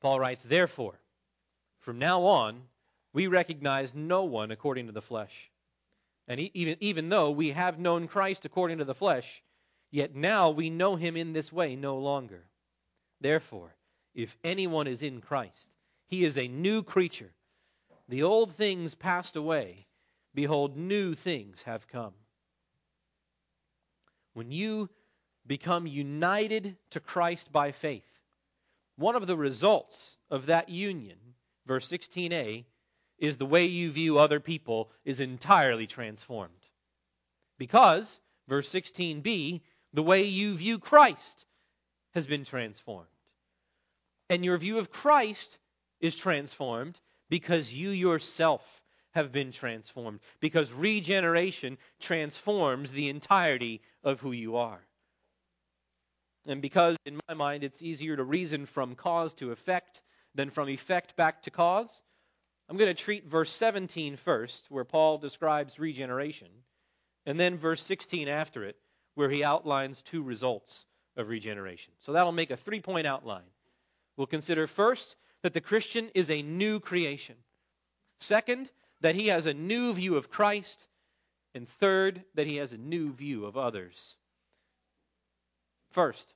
Paul 0.00 0.20
writes, 0.20 0.42
Therefore, 0.42 0.98
from 1.80 1.98
now 1.98 2.22
on, 2.24 2.62
we 3.12 3.26
recognize 3.26 3.94
no 3.94 4.24
one 4.24 4.50
according 4.50 4.86
to 4.86 4.92
the 4.92 5.02
flesh. 5.02 5.50
And 6.28 6.40
even, 6.40 6.76
even 6.80 7.08
though 7.08 7.30
we 7.30 7.50
have 7.50 7.78
known 7.78 8.08
Christ 8.08 8.44
according 8.44 8.78
to 8.78 8.84
the 8.84 8.94
flesh, 8.94 9.42
yet 9.90 10.14
now 10.14 10.50
we 10.50 10.70
know 10.70 10.96
him 10.96 11.16
in 11.16 11.32
this 11.32 11.52
way 11.52 11.76
no 11.76 11.98
longer. 11.98 12.44
Therefore, 13.20 13.74
if 14.14 14.36
anyone 14.44 14.86
is 14.86 15.02
in 15.02 15.20
Christ, 15.20 15.74
he 16.06 16.24
is 16.24 16.38
a 16.38 16.48
new 16.48 16.82
creature. 16.82 17.32
The 18.08 18.22
old 18.22 18.54
things 18.54 18.94
passed 18.94 19.36
away. 19.36 19.86
Behold, 20.34 20.76
new 20.76 21.14
things 21.14 21.62
have 21.62 21.88
come. 21.88 22.14
When 24.34 24.50
you 24.50 24.88
become 25.46 25.86
united 25.86 26.76
to 26.90 27.00
Christ 27.00 27.52
by 27.52 27.72
faith, 27.72 28.06
one 28.96 29.16
of 29.16 29.26
the 29.26 29.36
results 29.36 30.16
of 30.30 30.46
that 30.46 30.68
union, 30.68 31.18
verse 31.66 31.88
16a, 31.88 32.64
is 33.18 33.36
the 33.36 33.46
way 33.46 33.66
you 33.66 33.90
view 33.90 34.18
other 34.18 34.40
people 34.40 34.90
is 35.04 35.20
entirely 35.20 35.86
transformed. 35.86 36.50
Because, 37.58 38.20
verse 38.48 38.68
16b, 38.68 39.60
the 39.92 40.02
way 40.02 40.24
you 40.24 40.54
view 40.54 40.78
Christ 40.78 41.46
has 42.14 42.26
been 42.26 42.44
transformed. 42.44 43.08
And 44.28 44.44
your 44.44 44.58
view 44.58 44.78
of 44.78 44.90
Christ 44.90 45.58
is 46.00 46.16
transformed 46.16 46.98
because 47.28 47.72
you 47.72 47.90
yourself 47.90 48.81
have 49.12 49.32
been 49.32 49.52
transformed. 49.52 50.20
Because 50.40 50.72
regeneration 50.72 51.78
transforms 52.00 52.92
the 52.92 53.08
entirety 53.08 53.80
of 54.02 54.20
who 54.20 54.32
you 54.32 54.56
are. 54.56 54.80
And 56.46 56.60
because, 56.60 56.96
in 57.06 57.20
my 57.28 57.34
mind, 57.34 57.62
it's 57.62 57.82
easier 57.82 58.16
to 58.16 58.24
reason 58.24 58.66
from 58.66 58.94
cause 58.94 59.34
to 59.34 59.52
effect 59.52 60.02
than 60.34 60.50
from 60.50 60.68
effect 60.68 61.14
back 61.14 61.42
to 61.42 61.50
cause, 61.50 62.02
I'm 62.68 62.76
going 62.76 62.94
to 62.94 63.02
treat 63.02 63.26
verse 63.26 63.52
17 63.52 64.16
first, 64.16 64.70
where 64.70 64.84
Paul 64.84 65.18
describes 65.18 65.78
regeneration, 65.78 66.48
and 67.26 67.38
then 67.38 67.58
verse 67.58 67.82
16 67.82 68.28
after 68.28 68.64
it, 68.64 68.76
where 69.14 69.30
he 69.30 69.44
outlines 69.44 70.02
two 70.02 70.22
results 70.22 70.86
of 71.16 71.28
regeneration. 71.28 71.92
So 72.00 72.12
that'll 72.12 72.32
make 72.32 72.50
a 72.50 72.56
three 72.56 72.80
point 72.80 73.06
outline. 73.06 73.44
We'll 74.16 74.26
consider 74.26 74.66
first 74.66 75.16
that 75.42 75.52
the 75.52 75.60
Christian 75.60 76.10
is 76.14 76.30
a 76.30 76.42
new 76.42 76.80
creation. 76.80 77.36
Second, 78.18 78.70
that 79.02 79.14
he 79.14 79.28
has 79.28 79.46
a 79.46 79.54
new 79.54 79.92
view 79.92 80.16
of 80.16 80.30
Christ. 80.30 80.88
And 81.54 81.68
third, 81.68 82.24
that 82.34 82.46
he 82.46 82.56
has 82.56 82.72
a 82.72 82.78
new 82.78 83.12
view 83.12 83.44
of 83.44 83.58
others. 83.58 84.16
First, 85.90 86.32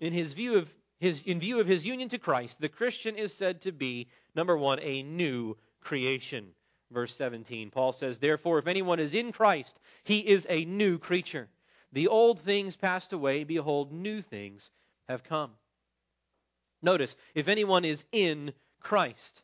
in 0.00 0.14
his 0.14 0.32
view 0.32 0.56
of 0.56 0.74
his 0.98 1.20
in 1.20 1.40
view 1.40 1.60
of 1.60 1.66
his 1.66 1.84
union 1.84 2.08
to 2.08 2.18
Christ, 2.18 2.58
the 2.58 2.70
Christian 2.70 3.16
is 3.16 3.34
said 3.34 3.60
to 3.62 3.72
be 3.72 4.08
number 4.34 4.56
1 4.56 4.80
a 4.80 5.02
new 5.02 5.58
creation. 5.80 6.54
Verse 6.90 7.14
17. 7.14 7.70
Paul 7.70 7.92
says, 7.92 8.18
"Therefore 8.18 8.58
if 8.58 8.66
anyone 8.66 8.98
is 8.98 9.12
in 9.12 9.30
Christ, 9.30 9.78
he 10.04 10.26
is 10.26 10.46
a 10.48 10.64
new 10.64 10.98
creature. 10.98 11.50
The 11.92 12.08
old 12.08 12.40
things 12.40 12.76
passed 12.76 13.12
away, 13.12 13.44
behold 13.44 13.92
new 13.92 14.22
things 14.22 14.70
have 15.06 15.22
come." 15.22 15.52
Notice, 16.80 17.16
if 17.34 17.48
anyone 17.48 17.84
is 17.84 18.06
in 18.12 18.54
Christ, 18.80 19.42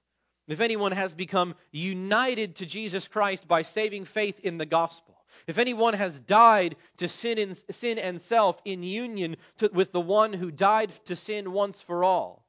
if 0.52 0.60
anyone 0.60 0.92
has 0.92 1.14
become 1.14 1.54
united 1.70 2.56
to 2.56 2.66
Jesus 2.66 3.08
Christ 3.08 3.48
by 3.48 3.62
saving 3.62 4.04
faith 4.04 4.38
in 4.40 4.58
the 4.58 4.66
gospel, 4.66 5.24
if 5.46 5.58
anyone 5.58 5.94
has 5.94 6.20
died 6.20 6.76
to 6.98 7.08
sin 7.08 7.38
and, 7.38 7.56
sin 7.70 7.98
and 7.98 8.20
self 8.20 8.60
in 8.64 8.82
union 8.82 9.36
to, 9.58 9.70
with 9.72 9.92
the 9.92 10.00
one 10.00 10.32
who 10.32 10.50
died 10.50 10.90
to 11.06 11.16
sin 11.16 11.52
once 11.52 11.80
for 11.80 12.04
all, 12.04 12.46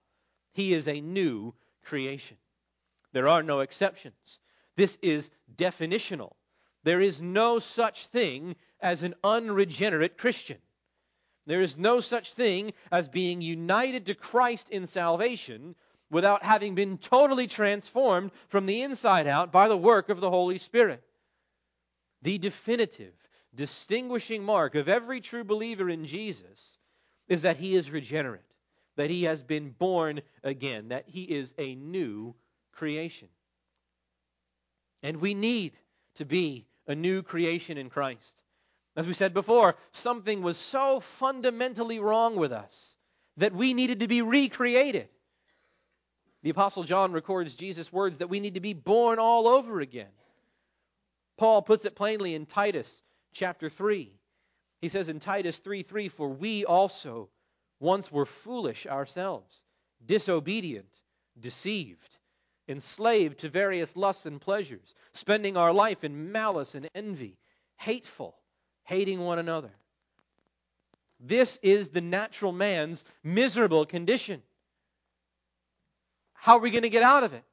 he 0.51 0.74
is 0.74 0.88
a 0.88 1.01
new 1.01 1.53
creation. 1.83 2.38
There 3.13 3.27
are 3.27 3.41
no 3.41 3.62
exceptions. 3.62 4.39
This 4.75 4.98
is 5.01 5.29
definitional. 5.55 6.33
There 6.83 7.00
is 7.00 7.22
no 7.22 7.60
such 7.60 8.07
thing 8.07 8.55
as 8.81 9.03
an 9.03 9.15
unregenerate 9.24 10.17
Christian. 10.17 10.57
There 11.45 11.62
is 11.62 11.77
no 11.77 12.01
such 12.01 12.33
thing 12.33 12.74
as 12.91 13.07
being 13.07 13.41
united 13.41 14.07
to 14.07 14.15
Christ 14.15 14.69
in 14.69 14.88
salvation 14.88 15.75
without 16.13 16.43
having 16.43 16.75
been 16.75 16.98
totally 16.98 17.48
transformed 17.48 18.32
from 18.48 18.65
the 18.65 18.84
inside 18.84 19.27
out 19.27 19.51
by 19.51 19.67
the 19.67 19.77
work 19.77 20.10
of 20.10 20.22
the 20.22 20.29
Holy 20.29 20.60
Spirit. 20.60 21.03
The 22.22 22.38
definitive, 22.38 23.13
distinguishing 23.53 24.43
mark 24.43 24.75
of 24.75 24.88
every 24.88 25.20
true 25.20 25.43
believer 25.43 25.89
in 25.89 26.05
Jesus 26.05 26.77
is 27.27 27.41
that 27.41 27.58
he 27.58 27.75
is 27.75 27.89
regenerate, 27.89 28.41
that 28.96 29.10
he 29.10 29.24
has 29.24 29.43
been 29.43 29.72
born 29.72 30.22
again, 30.43 30.89
that 30.89 31.05
he 31.08 31.24
is 31.24 31.53
a 31.58 31.75
new 31.75 32.36
creation. 32.72 33.27
And 35.01 35.17
we 35.17 35.34
need 35.34 35.74
to 36.15 36.25
be 36.25 36.67
a 36.88 36.96
new 36.96 37.24
creation 37.24 37.77
in 37.77 37.89
Christ. 37.89 38.43
As 38.96 39.08
we 39.08 39.15
said 39.15 39.34
before, 39.34 39.75
something 39.91 40.43
was 40.43 40.58
so 40.58 41.00
fundamentally 41.00 42.00
wrong 42.00 42.36
with 42.36 42.51
us 42.51 42.96
that 43.38 43.53
we 43.53 43.74
needed 43.74 44.01
to 44.01 44.08
be 44.08 44.22
recreated. 44.22 45.10
The 46.44 46.50
Apostle 46.50 46.84
John 46.84 47.14
records 47.14 47.56
Jesus' 47.56 47.92
words 47.92 48.18
that 48.18 48.30
we 48.30 48.42
need 48.42 48.56
to 48.56 48.60
be 48.60 48.74
born 48.74 49.18
all 49.18 49.48
over 49.48 49.80
again. 49.80 50.12
Paul 51.38 51.62
puts 51.62 51.86
it 51.86 51.96
plainly 51.96 52.36
in 52.36 52.46
Titus 52.46 53.02
chapter 53.32 53.70
3. 53.70 54.12
He 54.82 54.90
says 54.90 55.08
in 55.08 55.22
Titus 55.22 55.58
3 55.60 55.84
3, 55.84 56.10
For 56.10 56.28
we 56.28 56.66
also 56.66 57.30
once 57.80 58.12
were 58.12 58.26
foolish 58.26 58.86
ourselves, 58.86 59.64
disobedient, 60.06 61.02
deceived, 61.40 62.18
enslaved 62.68 63.40
to 63.40 63.50
various 63.50 63.96
lusts 63.96 64.26
and 64.26 64.40
pleasures, 64.40 64.94
spending 65.14 65.56
our 65.56 65.72
life 65.72 66.04
in 66.04 66.34
malice 66.34 66.76
and 66.76 66.90
envy, 66.94 67.38
hateful 67.78 68.36
hating 68.84 69.22
one 69.22 69.40
another. 69.40 69.72
This 71.22 71.58
is 71.62 71.90
the 71.90 72.02
natural 72.02 72.52
man's 72.52 73.06
miserable 73.24 73.86
condition. 73.86 74.44
How 76.44 76.58
are 76.58 76.60
we 76.60 76.72
going 76.72 76.84
to 76.84 76.90
get 76.90 77.04
out 77.04 77.24
of 77.24 77.32
it? 77.32 77.44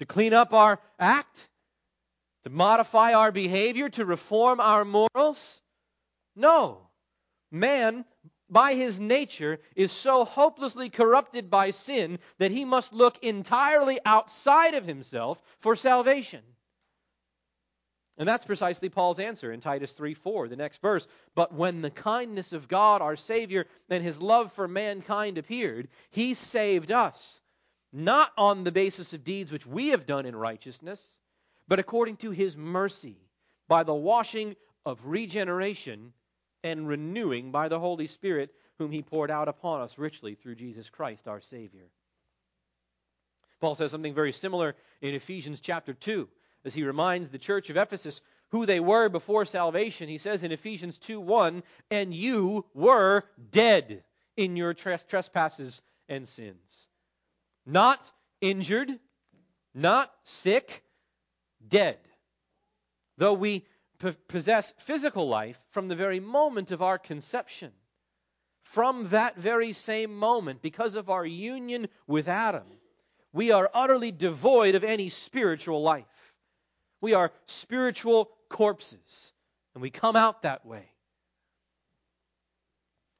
To 0.00 0.04
clean 0.04 0.34
up 0.34 0.52
our 0.52 0.80
act? 0.98 1.48
To 2.42 2.50
modify 2.50 3.12
our 3.14 3.30
behavior? 3.30 3.88
To 3.88 4.04
reform 4.04 4.58
our 4.58 4.84
morals? 4.84 5.60
No. 6.34 6.88
Man, 7.52 8.04
by 8.50 8.74
his 8.74 8.98
nature, 8.98 9.60
is 9.76 9.92
so 9.92 10.24
hopelessly 10.24 10.90
corrupted 10.90 11.50
by 11.50 11.70
sin 11.70 12.18
that 12.38 12.50
he 12.50 12.64
must 12.64 12.92
look 12.92 13.22
entirely 13.22 14.00
outside 14.04 14.74
of 14.74 14.84
himself 14.84 15.40
for 15.60 15.76
salvation. 15.76 16.42
And 18.18 18.28
that's 18.28 18.44
precisely 18.44 18.88
Paul's 18.88 19.20
answer 19.20 19.52
in 19.52 19.60
Titus 19.60 19.92
3:4, 19.92 20.48
the 20.48 20.56
next 20.56 20.82
verse. 20.82 21.06
But 21.36 21.54
when 21.54 21.80
the 21.80 21.92
kindness 21.92 22.52
of 22.52 22.66
God 22.66 23.02
our 23.02 23.14
Savior 23.14 23.68
and 23.88 24.02
his 24.02 24.20
love 24.20 24.50
for 24.50 24.66
mankind 24.66 25.38
appeared, 25.38 25.88
he 26.10 26.34
saved 26.34 26.90
us, 26.90 27.40
not 27.94 28.32
on 28.36 28.64
the 28.64 28.72
basis 28.72 29.12
of 29.12 29.22
deeds 29.22 29.52
which 29.52 29.66
we 29.66 29.88
have 29.88 30.04
done 30.04 30.26
in 30.26 30.34
righteousness, 30.34 31.20
but 31.68 31.78
according 31.78 32.16
to 32.16 32.32
his 32.32 32.56
mercy, 32.56 33.16
by 33.68 33.84
the 33.84 33.94
washing 33.94 34.56
of 34.84 35.06
regeneration 35.06 36.12
and 36.64 36.88
renewing 36.88 37.52
by 37.52 37.68
the 37.68 37.78
Holy 37.78 38.08
Spirit, 38.08 38.52
whom 38.78 38.90
he 38.90 39.00
poured 39.00 39.30
out 39.30 39.48
upon 39.48 39.80
us 39.80 39.96
richly 39.96 40.34
through 40.34 40.56
Jesus 40.56 40.90
Christ 40.90 41.28
our 41.28 41.40
Savior. 41.40 41.86
Paul 43.60 43.76
says 43.76 43.92
something 43.92 44.12
very 44.12 44.32
similar 44.32 44.74
in 45.00 45.14
Ephesians 45.14 45.60
chapter 45.60 45.94
2 45.94 46.28
as 46.64 46.74
he 46.74 46.82
reminds 46.82 47.30
the 47.30 47.38
church 47.38 47.70
of 47.70 47.76
Ephesus 47.76 48.20
who 48.50 48.66
they 48.66 48.80
were 48.80 49.08
before 49.08 49.44
salvation. 49.44 50.08
He 50.08 50.18
says 50.18 50.42
in 50.42 50.52
Ephesians 50.52 50.98
2:1, 50.98 51.62
"And 51.90 52.12
you 52.12 52.66
were 52.74 53.24
dead 53.50 54.04
in 54.36 54.56
your 54.56 54.74
trespasses 54.74 55.80
and 56.08 56.28
sins." 56.28 56.88
Not 57.66 58.00
injured, 58.40 58.98
not 59.74 60.12
sick, 60.24 60.84
dead. 61.66 61.98
Though 63.16 63.34
we 63.34 63.66
possess 64.28 64.72
physical 64.78 65.28
life 65.28 65.58
from 65.70 65.88
the 65.88 65.96
very 65.96 66.20
moment 66.20 66.70
of 66.70 66.82
our 66.82 66.98
conception, 66.98 67.72
from 68.62 69.08
that 69.10 69.36
very 69.36 69.72
same 69.72 70.16
moment, 70.16 70.62
because 70.62 70.96
of 70.96 71.10
our 71.10 71.24
union 71.24 71.88
with 72.06 72.28
Adam, 72.28 72.66
we 73.32 73.50
are 73.50 73.70
utterly 73.72 74.12
devoid 74.12 74.74
of 74.74 74.84
any 74.84 75.08
spiritual 75.08 75.82
life. 75.82 76.34
We 77.00 77.14
are 77.14 77.32
spiritual 77.46 78.30
corpses, 78.48 79.32
and 79.74 79.82
we 79.82 79.90
come 79.90 80.16
out 80.16 80.42
that 80.42 80.64
way. 80.64 80.88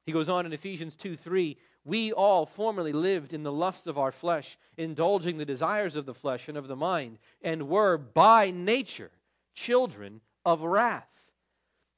He 0.05 0.11
goes 0.11 0.29
on 0.29 0.45
in 0.45 0.53
Ephesians 0.53 0.95
2 0.95 1.15
3, 1.15 1.57
we 1.85 2.11
all 2.11 2.47
formerly 2.47 2.91
lived 2.91 3.33
in 3.33 3.43
the 3.43 3.51
lusts 3.51 3.85
of 3.85 3.99
our 3.99 4.11
flesh, 4.11 4.57
indulging 4.75 5.37
the 5.37 5.45
desires 5.45 5.95
of 5.95 6.05
the 6.05 6.15
flesh 6.15 6.49
and 6.49 6.57
of 6.57 6.67
the 6.67 6.75
mind, 6.75 7.19
and 7.43 7.69
were 7.69 7.97
by 7.97 8.49
nature 8.51 9.11
children 9.53 10.19
of 10.43 10.61
wrath. 10.61 11.07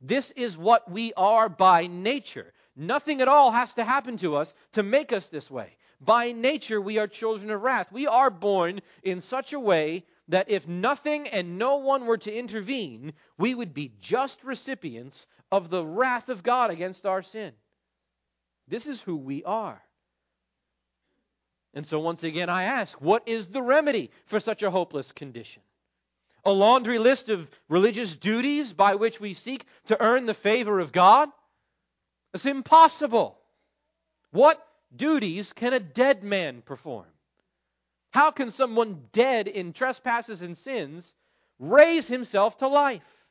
This 0.01 0.31
is 0.31 0.57
what 0.57 0.91
we 0.91 1.13
are 1.13 1.49
by 1.49 1.87
nature. 1.87 2.53
Nothing 2.75 3.21
at 3.21 3.27
all 3.27 3.51
has 3.51 3.73
to 3.75 3.83
happen 3.83 4.17
to 4.17 4.35
us 4.35 4.53
to 4.73 4.83
make 4.83 5.11
us 5.11 5.29
this 5.29 5.49
way. 5.49 5.75
By 5.99 6.33
nature, 6.33 6.79
we 6.79 6.99
are 6.99 7.07
children 7.07 7.49
of 7.49 7.63
wrath. 7.63 7.91
We 7.91 8.05
are 8.05 8.29
born 8.29 8.81
in 9.01 9.21
such 9.21 9.53
a 9.53 9.59
way 9.59 10.05
that 10.27 10.49
if 10.49 10.67
nothing 10.67 11.27
and 11.29 11.57
no 11.57 11.77
one 11.77 12.05
were 12.05 12.19
to 12.19 12.33
intervene, 12.33 13.13
we 13.37 13.55
would 13.55 13.73
be 13.73 13.93
just 13.99 14.43
recipients 14.43 15.25
of 15.51 15.69
the 15.69 15.83
wrath 15.83 16.29
of 16.29 16.43
God 16.43 16.69
against 16.69 17.05
our 17.05 17.23
sin. 17.23 17.53
This 18.67 18.87
is 18.87 19.01
who 19.01 19.15
we 19.15 19.43
are. 19.43 19.81
And 21.73 21.85
so, 21.85 21.99
once 21.99 22.23
again, 22.23 22.49
I 22.49 22.63
ask 22.63 22.99
what 22.99 23.27
is 23.27 23.47
the 23.47 23.61
remedy 23.61 24.11
for 24.25 24.39
such 24.39 24.63
a 24.63 24.71
hopeless 24.71 25.11
condition? 25.11 25.61
A 26.43 26.51
laundry 26.51 26.97
list 26.97 27.29
of 27.29 27.49
religious 27.69 28.15
duties 28.15 28.73
by 28.73 28.95
which 28.95 29.19
we 29.19 29.33
seek 29.33 29.65
to 29.85 30.01
earn 30.01 30.25
the 30.25 30.33
favor 30.33 30.79
of 30.79 30.91
God? 30.91 31.29
It's 32.33 32.45
impossible. 32.45 33.37
What 34.31 34.65
duties 34.95 35.53
can 35.53 35.73
a 35.73 35.79
dead 35.79 36.23
man 36.23 36.61
perform? 36.61 37.07
How 38.11 38.31
can 38.31 38.51
someone 38.51 39.07
dead 39.11 39.47
in 39.47 39.73
trespasses 39.73 40.41
and 40.41 40.57
sins 40.57 41.13
raise 41.59 42.07
himself 42.07 42.57
to 42.57 42.67
life? 42.67 43.25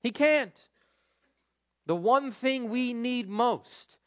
He 0.00 0.10
can't. 0.10 0.68
The 1.86 1.96
one 1.96 2.30
thing 2.30 2.70
we 2.70 2.92
need 2.92 3.28
most 3.28 3.97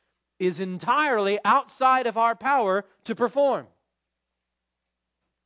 is 0.42 0.60
entirely 0.60 1.38
outside 1.46 2.08
of 2.08 2.18
our 2.18 2.36
power 2.36 2.84
to 3.04 3.14
perform. 3.14 3.68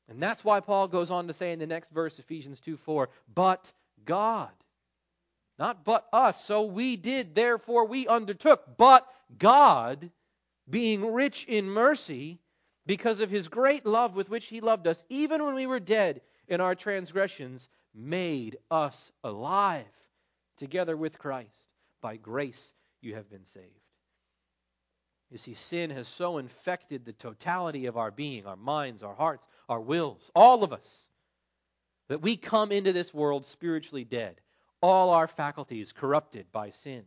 And 0.07 0.23
that's 0.23 0.45
why 0.45 0.61
Paul 0.61 0.87
goes 0.87 1.11
on 1.11 1.27
to 1.27 1.33
say 1.33 1.51
in 1.51 1.59
the 1.59 1.67
next 1.67 1.91
verse, 1.91 2.17
Ephesians 2.17 2.61
2 2.61 2.77
4, 2.77 3.09
but 3.33 3.73
God. 4.05 4.51
Not 5.59 5.83
but 5.83 6.07
us, 6.13 6.41
so 6.41 6.63
we 6.63 6.95
did, 6.95 7.35
therefore 7.35 7.85
we 7.87 8.07
undertook. 8.07 8.77
But 8.77 9.05
God, 9.37 10.11
being 10.69 11.13
rich 11.13 11.43
in 11.43 11.69
mercy, 11.69 12.39
because 12.85 13.19
of 13.19 13.29
his 13.29 13.49
great 13.49 13.85
love 13.85 14.15
with 14.15 14.29
which 14.29 14.45
he 14.45 14.61
loved 14.61 14.87
us, 14.87 15.03
even 15.09 15.43
when 15.43 15.55
we 15.55 15.67
were 15.67 15.81
dead 15.81 16.21
in 16.47 16.61
our 16.61 16.75
transgressions, 16.75 17.67
made 17.93 18.57
us 18.71 19.11
alive 19.25 19.85
together 20.55 20.95
with 20.95 21.19
Christ. 21.19 21.67
By 22.01 22.15
grace 22.15 22.73
you 23.01 23.15
have 23.15 23.29
been 23.29 23.45
saved. 23.45 23.84
You 25.35 25.39
see, 25.39 25.53
sin 25.53 25.89
has 25.89 26.07
so 26.07 26.37
infected 26.37 27.03
the 27.03 27.11
totality 27.11 27.87
of 27.87 27.97
our 27.97 28.09
being, 28.09 28.45
our 28.45 28.55
minds, 28.55 29.03
our 29.03 29.13
hearts, 29.13 29.45
our 29.67 29.81
wills, 29.81 30.31
all 30.33 30.63
of 30.63 30.71
us, 30.71 31.09
that 32.07 32.21
we 32.21 32.37
come 32.37 32.71
into 32.71 32.93
this 32.93 33.13
world 33.13 33.45
spiritually 33.45 34.05
dead. 34.05 34.39
All 34.81 35.09
our 35.09 35.27
faculties 35.27 35.91
corrupted 35.91 36.53
by 36.53 36.69
sin. 36.69 37.03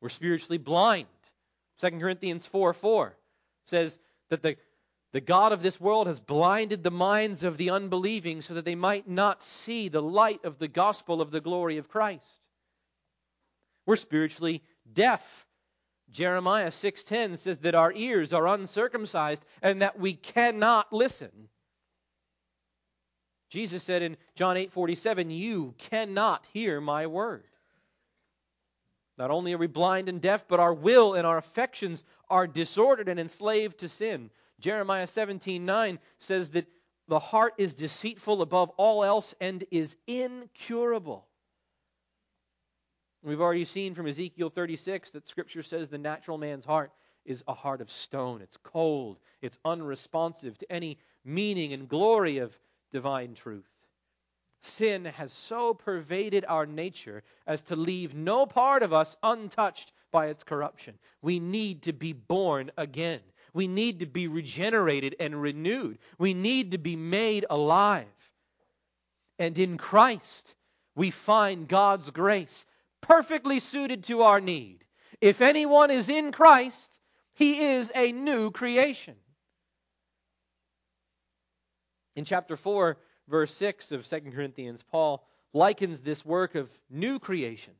We're 0.00 0.08
spiritually 0.08 0.56
blind. 0.56 1.06
2 1.80 1.90
Corinthians 1.90 2.46
4 2.46 2.72
4 2.72 3.14
says, 3.66 3.98
that 4.30 4.40
the, 4.40 4.56
the 5.12 5.20
God 5.20 5.52
of 5.52 5.62
this 5.62 5.78
world 5.78 6.06
has 6.06 6.20
blinded 6.20 6.82
the 6.82 6.90
minds 6.90 7.44
of 7.44 7.58
the 7.58 7.68
unbelieving 7.68 8.40
so 8.40 8.54
that 8.54 8.64
they 8.64 8.76
might 8.76 9.06
not 9.06 9.42
see 9.42 9.90
the 9.90 10.00
light 10.00 10.46
of 10.46 10.58
the 10.58 10.68
gospel 10.68 11.20
of 11.20 11.30
the 11.30 11.42
glory 11.42 11.76
of 11.76 11.90
Christ. 11.90 12.40
We're 13.84 13.96
spiritually 13.96 14.62
deaf. 14.90 15.46
Jeremiah 16.10 16.70
6:10 16.70 17.36
says 17.38 17.58
that 17.58 17.74
our 17.74 17.92
ears 17.92 18.32
are 18.32 18.46
uncircumcised 18.46 19.44
and 19.62 19.82
that 19.82 19.98
we 19.98 20.14
cannot 20.14 20.92
listen. 20.92 21.48
Jesus 23.48 23.82
said 23.82 24.02
in 24.02 24.16
John 24.34 24.56
8:47, 24.56 25.30
"You 25.30 25.74
cannot 25.78 26.46
hear 26.46 26.80
my 26.80 27.06
word." 27.06 27.48
Not 29.16 29.30
only 29.30 29.52
are 29.52 29.58
we 29.58 29.68
blind 29.68 30.08
and 30.08 30.20
deaf, 30.20 30.48
but 30.48 30.60
our 30.60 30.74
will 30.74 31.14
and 31.14 31.26
our 31.26 31.38
affections 31.38 32.02
are 32.28 32.46
disordered 32.46 33.08
and 33.08 33.20
enslaved 33.20 33.78
to 33.78 33.88
sin. 33.88 34.30
Jeremiah 34.58 35.06
17:9 35.06 36.00
says 36.18 36.50
that 36.50 36.66
the 37.06 37.18
heart 37.18 37.54
is 37.58 37.74
deceitful 37.74 38.42
above 38.42 38.70
all 38.70 39.04
else 39.04 39.34
and 39.40 39.64
is 39.70 39.96
incurable. 40.06 41.28
We've 43.24 43.40
already 43.40 43.64
seen 43.64 43.94
from 43.94 44.06
Ezekiel 44.06 44.50
36 44.50 45.12
that 45.12 45.26
scripture 45.26 45.62
says 45.62 45.88
the 45.88 45.96
natural 45.96 46.36
man's 46.36 46.66
heart 46.66 46.92
is 47.24 47.42
a 47.48 47.54
heart 47.54 47.80
of 47.80 47.90
stone. 47.90 48.42
It's 48.42 48.58
cold, 48.58 49.18
it's 49.40 49.58
unresponsive 49.64 50.58
to 50.58 50.70
any 50.70 50.98
meaning 51.24 51.72
and 51.72 51.88
glory 51.88 52.38
of 52.38 52.56
divine 52.92 53.34
truth. 53.34 53.64
Sin 54.60 55.06
has 55.06 55.32
so 55.32 55.72
pervaded 55.72 56.44
our 56.46 56.66
nature 56.66 57.22
as 57.46 57.62
to 57.62 57.76
leave 57.76 58.14
no 58.14 58.44
part 58.44 58.82
of 58.82 58.92
us 58.92 59.16
untouched 59.22 59.92
by 60.10 60.26
its 60.26 60.44
corruption. 60.44 60.98
We 61.22 61.40
need 61.40 61.82
to 61.82 61.94
be 61.94 62.12
born 62.12 62.72
again. 62.76 63.20
We 63.54 63.68
need 63.68 64.00
to 64.00 64.06
be 64.06 64.28
regenerated 64.28 65.16
and 65.18 65.40
renewed. 65.40 65.98
We 66.18 66.34
need 66.34 66.72
to 66.72 66.78
be 66.78 66.96
made 66.96 67.46
alive. 67.48 68.04
And 69.38 69.58
in 69.58 69.78
Christ, 69.78 70.54
we 70.94 71.10
find 71.10 71.66
God's 71.66 72.10
grace 72.10 72.66
perfectly 73.06 73.60
suited 73.60 74.04
to 74.04 74.22
our 74.22 74.40
need. 74.40 74.84
If 75.20 75.40
anyone 75.40 75.90
is 75.90 76.08
in 76.08 76.32
Christ, 76.32 76.98
he 77.34 77.60
is 77.60 77.92
a 77.94 78.12
new 78.12 78.50
creation. 78.50 79.14
In 82.16 82.24
chapter 82.24 82.56
4, 82.56 82.96
verse 83.28 83.54
6 83.54 83.92
of 83.92 84.06
2 84.06 84.20
Corinthians, 84.32 84.82
Paul 84.82 85.26
likens 85.52 86.00
this 86.00 86.24
work 86.24 86.54
of 86.54 86.70
new 86.90 87.18
creation 87.18 87.74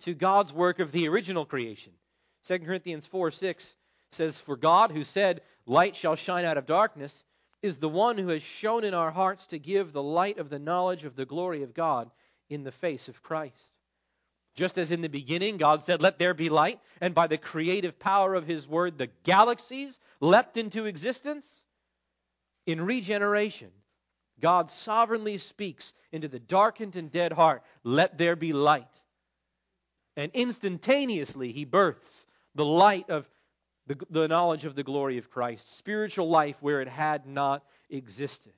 to 0.00 0.14
God's 0.14 0.52
work 0.52 0.80
of 0.80 0.92
the 0.92 1.08
original 1.08 1.44
creation. 1.44 1.92
2 2.44 2.60
Corinthians 2.60 3.06
4 3.06 3.30
6 3.30 3.74
says, 4.10 4.38
For 4.38 4.56
God, 4.56 4.90
who 4.90 5.04
said, 5.04 5.42
Light 5.66 5.96
shall 5.96 6.16
shine 6.16 6.44
out 6.44 6.58
of 6.58 6.66
darkness, 6.66 7.24
is 7.62 7.78
the 7.78 7.88
one 7.88 8.18
who 8.18 8.28
has 8.28 8.42
shone 8.42 8.84
in 8.84 8.92
our 8.92 9.10
hearts 9.10 9.46
to 9.48 9.58
give 9.58 9.92
the 9.92 10.02
light 10.02 10.38
of 10.38 10.50
the 10.50 10.58
knowledge 10.58 11.04
of 11.04 11.16
the 11.16 11.24
glory 11.24 11.62
of 11.62 11.74
God 11.74 12.10
in 12.50 12.64
the 12.64 12.72
face 12.72 13.08
of 13.08 13.22
Christ. 13.22 13.73
Just 14.54 14.78
as 14.78 14.90
in 14.90 15.00
the 15.00 15.08
beginning 15.08 15.56
God 15.56 15.82
said, 15.82 16.00
Let 16.00 16.18
there 16.18 16.34
be 16.34 16.48
light, 16.48 16.80
and 17.00 17.14
by 17.14 17.26
the 17.26 17.38
creative 17.38 17.98
power 17.98 18.34
of 18.34 18.46
His 18.46 18.68
word, 18.68 18.98
the 18.98 19.10
galaxies 19.24 20.00
leapt 20.20 20.56
into 20.56 20.86
existence, 20.86 21.64
in 22.66 22.80
regeneration, 22.80 23.70
God 24.40 24.70
sovereignly 24.70 25.38
speaks 25.38 25.92
into 26.12 26.28
the 26.28 26.40
darkened 26.40 26.96
and 26.96 27.10
dead 27.10 27.32
heart, 27.32 27.62
let 27.82 28.18
there 28.18 28.36
be 28.36 28.52
light. 28.52 29.02
And 30.16 30.30
instantaneously 30.32 31.52
he 31.52 31.64
births 31.64 32.26
the 32.54 32.64
light 32.64 33.10
of 33.10 33.28
the, 33.86 33.98
the 34.10 34.28
knowledge 34.28 34.64
of 34.64 34.74
the 34.74 34.82
glory 34.82 35.18
of 35.18 35.30
Christ, 35.30 35.76
spiritual 35.76 36.28
life 36.28 36.62
where 36.62 36.80
it 36.80 36.88
had 36.88 37.26
not 37.26 37.64
existed. 37.90 38.52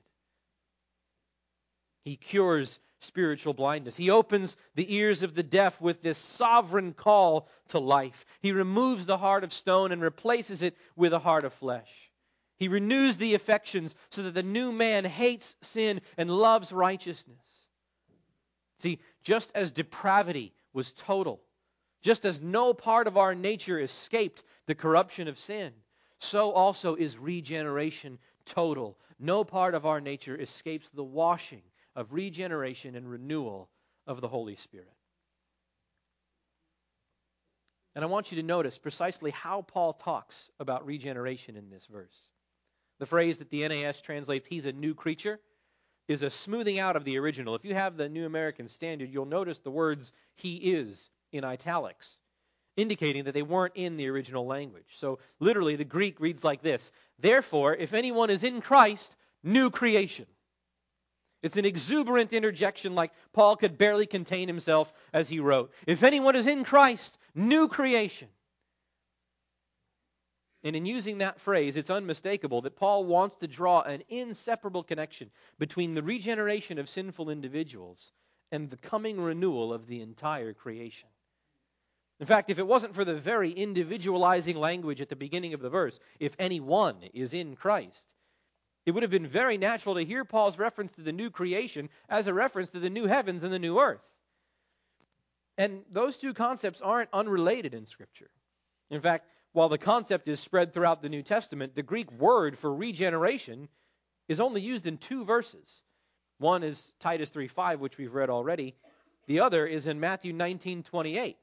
He 2.05 2.15
cures 2.15 2.79
spiritual 2.99 3.53
blindness. 3.53 3.95
He 3.95 4.09
opens 4.09 4.57
the 4.75 4.95
ears 4.95 5.23
of 5.23 5.35
the 5.35 5.43
deaf 5.43 5.79
with 5.79 6.01
this 6.01 6.17
sovereign 6.17 6.93
call 6.93 7.47
to 7.69 7.79
life. 7.79 8.25
He 8.41 8.51
removes 8.51 9.05
the 9.05 9.17
heart 9.17 9.43
of 9.43 9.53
stone 9.53 9.91
and 9.91 10.01
replaces 10.01 10.61
it 10.61 10.75
with 10.95 11.13
a 11.13 11.19
heart 11.19 11.43
of 11.43 11.53
flesh. 11.53 11.89
He 12.57 12.67
renews 12.67 13.17
the 13.17 13.35
affections 13.35 13.93
so 14.09 14.23
that 14.23 14.33
the 14.33 14.43
new 14.43 14.71
man 14.71 15.05
hates 15.05 15.55
sin 15.61 16.01
and 16.17 16.29
loves 16.29 16.73
righteousness. 16.73 17.67
See, 18.79 18.99
just 19.23 19.51
as 19.55 19.71
depravity 19.71 20.53
was 20.73 20.91
total, 20.91 21.41
just 22.01 22.25
as 22.25 22.41
no 22.41 22.73
part 22.73 23.07
of 23.07 23.17
our 23.17 23.35
nature 23.35 23.79
escaped 23.79 24.43
the 24.65 24.75
corruption 24.75 25.27
of 25.27 25.37
sin, 25.37 25.71
so 26.19 26.51
also 26.51 26.95
is 26.95 27.17
regeneration 27.17 28.17
total. 28.45 28.97
No 29.19 29.43
part 29.43 29.75
of 29.75 29.85
our 29.85 30.01
nature 30.01 30.39
escapes 30.39 30.89
the 30.89 31.03
washing 31.03 31.61
of 31.97 32.13
regeneration 32.13 32.95
and 32.95 33.09
renewal 33.09 33.67
of 34.05 34.21
the 34.21 34.27
Holy 34.27 34.55
Spirit. 34.55 34.93
And 37.95 38.05
I 38.05 38.07
want 38.07 38.31
you 38.31 38.37
to 38.37 38.43
notice 38.43 38.77
precisely 38.77 39.31
how 39.31 39.63
Paul 39.63 39.93
talks 39.93 40.51
about 40.59 40.85
regeneration 40.85 41.57
in 41.57 41.71
this 41.71 41.87
verse. 41.87 42.29
The 42.99 43.07
phrase 43.07 43.39
that 43.39 43.49
the 43.49 43.67
NAS 43.67 43.99
translates, 44.01 44.47
he's 44.47 44.67
a 44.67 44.71
new 44.71 44.93
creature, 44.93 45.39
is 46.07 46.21
a 46.21 46.29
smoothing 46.29 46.77
out 46.77 46.95
of 46.95 47.03
the 47.03 47.17
original. 47.17 47.55
If 47.55 47.65
you 47.65 47.73
have 47.73 47.97
the 47.97 48.07
New 48.07 48.27
American 48.27 48.67
Standard, 48.67 49.11
you'll 49.11 49.25
notice 49.25 49.59
the 49.59 49.71
words 49.71 50.13
he 50.35 50.55
is 50.55 51.09
in 51.31 51.43
italics, 51.43 52.19
indicating 52.75 53.23
that 53.23 53.33
they 53.33 53.41
weren't 53.41 53.75
in 53.75 53.97
the 53.97 54.07
original 54.07 54.45
language. 54.45 54.85
So 54.93 55.17
literally, 55.39 55.75
the 55.75 55.83
Greek 55.83 56.19
reads 56.19 56.43
like 56.43 56.61
this 56.61 56.91
Therefore, 57.17 57.75
if 57.75 57.95
anyone 57.95 58.29
is 58.29 58.43
in 58.43 58.61
Christ, 58.61 59.15
new 59.43 59.71
creation. 59.71 60.27
It's 61.43 61.57
an 61.57 61.65
exuberant 61.65 62.33
interjection 62.33 62.95
like 62.95 63.11
Paul 63.31 63.55
could 63.55 63.77
barely 63.77 64.07
contain 64.07 64.47
himself 64.47 64.91
as 65.13 65.29
he 65.29 65.39
wrote. 65.39 65.71
If 65.85 66.03
anyone 66.03 66.35
is 66.35 66.47
in 66.47 66.63
Christ, 66.63 67.17
new 67.35 67.67
creation. 67.67 68.29
And 70.63 70.75
in 70.75 70.85
using 70.85 71.19
that 71.19 71.39
phrase, 71.39 71.75
it's 71.75 71.91
unmistakable 71.91 72.61
that 72.61 72.75
Paul 72.75 73.05
wants 73.05 73.35
to 73.37 73.47
draw 73.47 73.81
an 73.81 74.03
inseparable 74.09 74.83
connection 74.83 75.29
between 75.59 75.93
the 75.93 76.03
regeneration 76.03 76.79
of 76.79 76.89
sinful 76.89 77.29
individuals 77.29 78.11
and 78.51 78.69
the 78.69 78.77
coming 78.77 79.21
renewal 79.21 79.71
of 79.71 79.85
the 79.85 80.01
entire 80.01 80.53
creation. 80.53 81.09
In 82.19 82.25
fact, 82.25 82.49
if 82.49 82.57
it 82.57 82.65
wasn't 82.65 82.95
for 82.95 83.05
the 83.05 83.13
very 83.13 83.51
individualizing 83.51 84.57
language 84.57 85.01
at 85.01 85.09
the 85.09 85.15
beginning 85.15 85.53
of 85.53 85.61
the 85.61 85.69
verse, 85.69 85.99
if 86.19 86.35
anyone 86.39 87.03
is 87.13 87.35
in 87.35 87.55
Christ, 87.55 88.15
it 88.87 88.91
would 88.91 89.03
have 89.03 89.11
been 89.11 89.27
very 89.27 89.57
natural 89.57 89.95
to 89.95 90.05
hear 90.05 90.23
Paul's 90.23 90.57
reference 90.57 90.93
to 90.93 91.01
the 91.01 91.11
new 91.11 91.29
creation 91.29 91.89
as 92.07 92.27
a 92.27 92.33
reference 92.33 92.69
to 92.69 92.79
the 92.79 92.89
new 92.89 93.05
heavens 93.05 93.43
and 93.43 93.51
the 93.51 93.59
new 93.59 93.81
earth. 93.81 93.99
And 95.57 95.83
those 95.91 96.15
two 96.15 96.33
concepts 96.33 96.79
aren't 96.79 97.09
unrelated 97.11 97.73
in 97.73 97.85
Scripture. 97.85 98.29
In 98.89 99.01
fact, 99.01 99.27
while 99.51 99.67
the 99.67 99.77
concept 99.77 100.29
is 100.29 100.39
spread 100.39 100.73
throughout 100.73 101.01
the 101.01 101.09
New 101.09 101.21
Testament, 101.21 101.75
the 101.75 101.83
Greek 101.83 102.09
word 102.13 102.57
for 102.57 102.73
regeneration 102.73 103.67
is 104.29 104.39
only 104.39 104.61
used 104.61 104.87
in 104.87 104.97
two 104.97 105.25
verses. 105.25 105.83
One 106.37 106.63
is 106.63 106.93
Titus 107.01 107.29
3:5, 107.29 107.79
which 107.81 107.97
we've 107.97 108.13
read 108.13 108.29
already. 108.29 108.73
The 109.25 109.41
other 109.41 109.67
is 109.67 109.85
in 109.85 109.99
Matthew 109.99 110.31
19:28, 110.31 111.35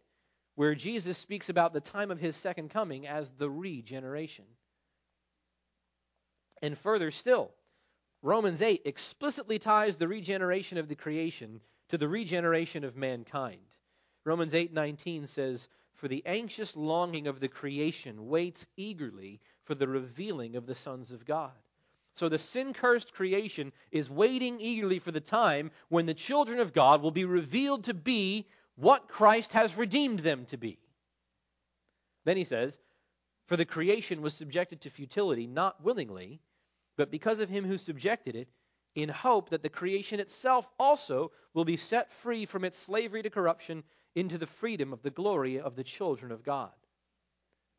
where 0.54 0.74
Jesus 0.74 1.18
speaks 1.18 1.50
about 1.50 1.74
the 1.74 1.80
time 1.82 2.10
of 2.10 2.18
his 2.18 2.36
second 2.36 2.70
coming 2.70 3.06
as 3.06 3.32
the 3.32 3.50
regeneration. 3.50 4.46
And 6.62 6.76
further 6.78 7.10
still, 7.10 7.52
Romans 8.22 8.62
8 8.62 8.82
explicitly 8.84 9.58
ties 9.58 9.96
the 9.96 10.08
regeneration 10.08 10.78
of 10.78 10.88
the 10.88 10.96
creation 10.96 11.60
to 11.88 11.98
the 11.98 12.08
regeneration 12.08 12.84
of 12.84 12.96
mankind. 12.96 13.66
Romans 14.24 14.54
8:19 14.54 15.26
says, 15.26 15.68
"For 15.92 16.08
the 16.08 16.24
anxious 16.24 16.74
longing 16.74 17.26
of 17.26 17.40
the 17.40 17.48
creation 17.48 18.28
waits 18.28 18.66
eagerly 18.76 19.40
for 19.64 19.74
the 19.74 19.88
revealing 19.88 20.56
of 20.56 20.66
the 20.66 20.74
sons 20.74 21.10
of 21.10 21.26
God." 21.26 21.52
So 22.14 22.28
the 22.28 22.38
sin-cursed 22.38 23.12
creation 23.12 23.72
is 23.90 24.08
waiting 24.08 24.60
eagerly 24.60 25.00
for 25.00 25.10
the 25.10 25.20
time 25.20 25.70
when 25.88 26.06
the 26.06 26.14
children 26.14 26.60
of 26.60 26.72
God 26.72 27.02
will 27.02 27.10
be 27.10 27.24
revealed 27.24 27.84
to 27.84 27.94
be 27.94 28.46
what 28.76 29.08
Christ 29.08 29.52
has 29.52 29.76
redeemed 29.76 30.20
them 30.20 30.46
to 30.46 30.56
be. 30.56 30.78
Then 32.24 32.36
he 32.36 32.44
says, 32.44 32.78
"For 33.46 33.56
the 33.56 33.66
creation 33.66 34.22
was 34.22 34.34
subjected 34.34 34.80
to 34.80 34.90
futility 34.90 35.46
not 35.46 35.82
willingly, 35.82 36.40
but 36.96 37.10
because 37.10 37.40
of 37.40 37.48
him 37.48 37.64
who 37.64 37.76
subjected 37.76 38.36
it, 38.36 38.48
in 38.94 39.08
hope 39.08 39.50
that 39.50 39.62
the 39.62 39.68
creation 39.68 40.20
itself 40.20 40.70
also 40.78 41.32
will 41.52 41.64
be 41.64 41.76
set 41.76 42.12
free 42.12 42.46
from 42.46 42.64
its 42.64 42.78
slavery 42.78 43.22
to 43.22 43.30
corruption 43.30 43.84
into 44.14 44.38
the 44.38 44.46
freedom 44.46 44.92
of 44.92 45.02
the 45.02 45.10
glory 45.10 45.60
of 45.60 45.74
the 45.74 45.84
children 45.84 46.30
of 46.30 46.44
God. 46.44 46.72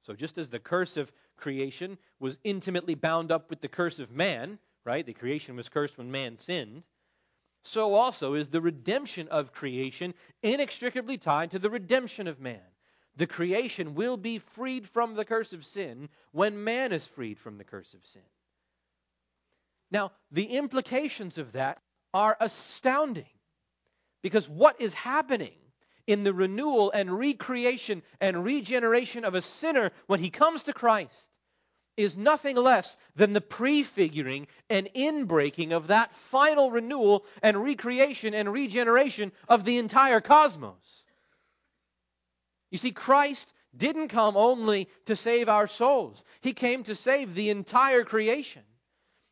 So, 0.03 0.13
just 0.13 0.37
as 0.37 0.49
the 0.49 0.59
curse 0.59 0.97
of 0.97 1.11
creation 1.37 1.97
was 2.19 2.37
intimately 2.43 2.95
bound 2.95 3.31
up 3.31 3.49
with 3.49 3.61
the 3.61 3.67
curse 3.67 3.99
of 3.99 4.11
man, 4.11 4.59
right? 4.83 5.05
The 5.05 5.13
creation 5.13 5.55
was 5.55 5.69
cursed 5.69 5.97
when 5.97 6.11
man 6.11 6.37
sinned. 6.37 6.83
So 7.63 7.95
also 7.95 8.35
is 8.35 8.49
the 8.49 8.61
redemption 8.61 9.27
of 9.29 9.51
creation 9.51 10.13
inextricably 10.43 11.17
tied 11.17 11.51
to 11.51 11.59
the 11.59 11.71
redemption 11.71 12.27
of 12.27 12.39
man. 12.39 12.61
The 13.17 13.27
creation 13.27 13.95
will 13.95 14.17
be 14.17 14.39
freed 14.39 14.87
from 14.87 15.15
the 15.15 15.25
curse 15.25 15.53
of 15.53 15.65
sin 15.65 16.09
when 16.31 16.63
man 16.63 16.91
is 16.91 17.07
freed 17.07 17.39
from 17.39 17.57
the 17.57 17.63
curse 17.63 17.93
of 17.93 18.05
sin. 18.05 18.21
Now, 19.91 20.11
the 20.31 20.45
implications 20.45 21.37
of 21.37 21.53
that 21.53 21.81
are 22.13 22.35
astounding 22.39 23.29
because 24.21 24.49
what 24.49 24.81
is 24.81 24.93
happening 24.93 25.53
in 26.07 26.23
the 26.23 26.33
renewal 26.33 26.91
and 26.91 27.17
recreation 27.17 28.03
and 28.19 28.43
regeneration 28.43 29.25
of 29.25 29.35
a 29.35 29.41
sinner 29.41 29.91
when 30.07 30.19
he 30.19 30.29
comes 30.29 30.63
to 30.63 30.73
Christ 30.73 31.31
is 31.97 32.17
nothing 32.17 32.57
less 32.57 32.97
than 33.15 33.33
the 33.33 33.41
prefiguring 33.41 34.47
and 34.69 34.89
inbreaking 34.95 35.71
of 35.71 35.87
that 35.87 36.13
final 36.13 36.71
renewal 36.71 37.25
and 37.41 37.63
recreation 37.63 38.33
and 38.33 38.51
regeneration 38.51 39.31
of 39.47 39.63
the 39.63 39.77
entire 39.77 40.19
cosmos. 40.19 41.04
You 42.71 42.77
see, 42.77 42.91
Christ 42.91 43.53
didn't 43.75 44.09
come 44.09 44.37
only 44.37 44.89
to 45.05 45.15
save 45.15 45.49
our 45.49 45.67
souls, 45.67 46.23
He 46.41 46.53
came 46.53 46.83
to 46.83 46.95
save 46.95 47.35
the 47.35 47.49
entire 47.49 48.03
creation. 48.03 48.63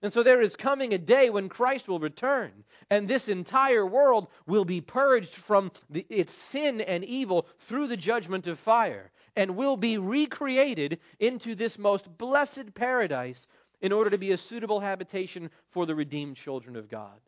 And 0.03 0.11
so 0.11 0.21
there 0.21 0.41
is 0.41 0.57
coming 0.57 0.93
a 0.93 0.97
day 0.97 1.29
when 1.29 1.47
Christ 1.47 1.87
will 1.87 1.99
return, 1.99 2.65
and 2.89 3.07
this 3.07 3.29
entire 3.29 3.85
world 3.85 4.27
will 4.45 4.65
be 4.65 4.81
purged 4.81 5.33
from 5.33 5.71
the, 5.89 6.05
its 6.09 6.33
sin 6.33 6.81
and 6.81 7.05
evil 7.05 7.47
through 7.59 7.87
the 7.87 7.95
judgment 7.95 8.45
of 8.47 8.59
fire, 8.59 9.11
and 9.37 9.55
will 9.55 9.77
be 9.77 9.97
recreated 9.97 10.99
into 11.19 11.55
this 11.55 11.79
most 11.79 12.17
blessed 12.17 12.73
paradise 12.73 13.47
in 13.79 13.93
order 13.93 14.09
to 14.09 14.17
be 14.17 14.31
a 14.33 14.37
suitable 14.37 14.81
habitation 14.81 15.49
for 15.69 15.85
the 15.85 15.95
redeemed 15.95 16.35
children 16.35 16.75
of 16.75 16.89
God. 16.89 17.21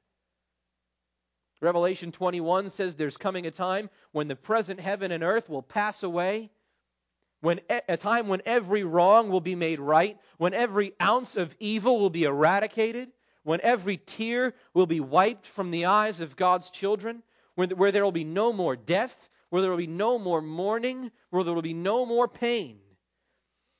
Revelation 1.65 2.11
21 2.11 2.69
says 2.69 2.93
there's 2.95 3.17
coming 3.17 3.47
a 3.47 3.51
time 3.51 3.89
when 4.11 4.27
the 4.27 4.35
present 4.35 4.79
heaven 4.79 5.11
and 5.11 5.23
earth 5.23 5.49
will 5.49 5.63
pass 5.63 6.03
away 6.03 6.51
when 7.41 7.59
a 7.69 7.97
time 7.97 8.27
when 8.27 8.43
every 8.45 8.83
wrong 8.83 9.29
will 9.29 9.41
be 9.41 9.55
made 9.55 9.79
right, 9.79 10.17
when 10.37 10.53
every 10.53 10.93
ounce 11.01 11.35
of 11.35 11.55
evil 11.59 11.99
will 11.99 12.11
be 12.11 12.23
eradicated, 12.23 13.11
when 13.43 13.61
every 13.61 13.97
tear 13.97 14.53
will 14.75 14.85
be 14.85 14.99
wiped 14.99 15.47
from 15.47 15.71
the 15.71 15.85
eyes 15.85 16.21
of 16.21 16.35
God's 16.35 16.69
children, 16.69 17.23
where, 17.55 17.91
there 17.91 18.03
will 18.03 18.11
be 18.11 18.23
no 18.23 18.53
more 18.53 18.75
death, 18.75 19.29
where 19.49 19.61
there 19.61 19.71
will 19.71 19.77
be 19.77 19.87
no 19.87 20.19
more 20.19 20.41
mourning, 20.41 21.11
where 21.31 21.43
there 21.43 21.53
will 21.53 21.61
be 21.63 21.73
no 21.73 22.05
more 22.05 22.27
pain. 22.27 22.79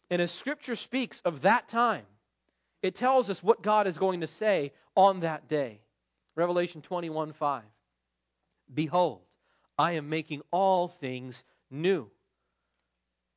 And 0.09 0.21
as 0.21 0.31
Scripture 0.31 0.75
speaks 0.75 1.21
of 1.21 1.41
that 1.41 1.67
time, 1.67 2.05
it 2.81 2.95
tells 2.95 3.29
us 3.29 3.43
what 3.43 3.61
God 3.61 3.85
is 3.85 3.97
going 3.99 4.21
to 4.21 4.27
say 4.27 4.73
on 4.95 5.19
that 5.19 5.47
day. 5.47 5.81
Revelation 6.35 6.81
21 6.81 7.33
5. 7.33 7.63
Behold, 8.73 9.21
I 9.77 9.93
am 9.93 10.09
making 10.09 10.41
all 10.51 10.87
things 10.87 11.43
new. 11.69 12.09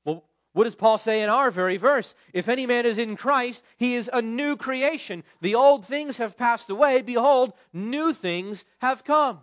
Well, 0.05 0.25
what 0.53 0.65
does 0.65 0.75
Paul 0.75 0.99
say 0.99 1.23
in 1.23 1.29
our 1.29 1.51
very 1.51 1.77
verse? 1.77 2.15
If 2.33 2.49
any 2.49 2.67
man 2.67 2.87
is 2.87 2.99
in 2.99 3.17
Christ, 3.17 3.65
he 3.77 3.95
is 3.95 4.11
a 4.13 4.23
new 4.23 4.57
creation. 4.57 5.25
The 5.41 5.55
old 5.55 5.85
things 5.85 6.17
have 6.17 6.37
passed 6.37 6.71
away. 6.71 7.03
Behold, 7.03 7.53
new 7.73 8.13
things 8.13 8.65
have 8.79 9.05
come. 9.05 9.41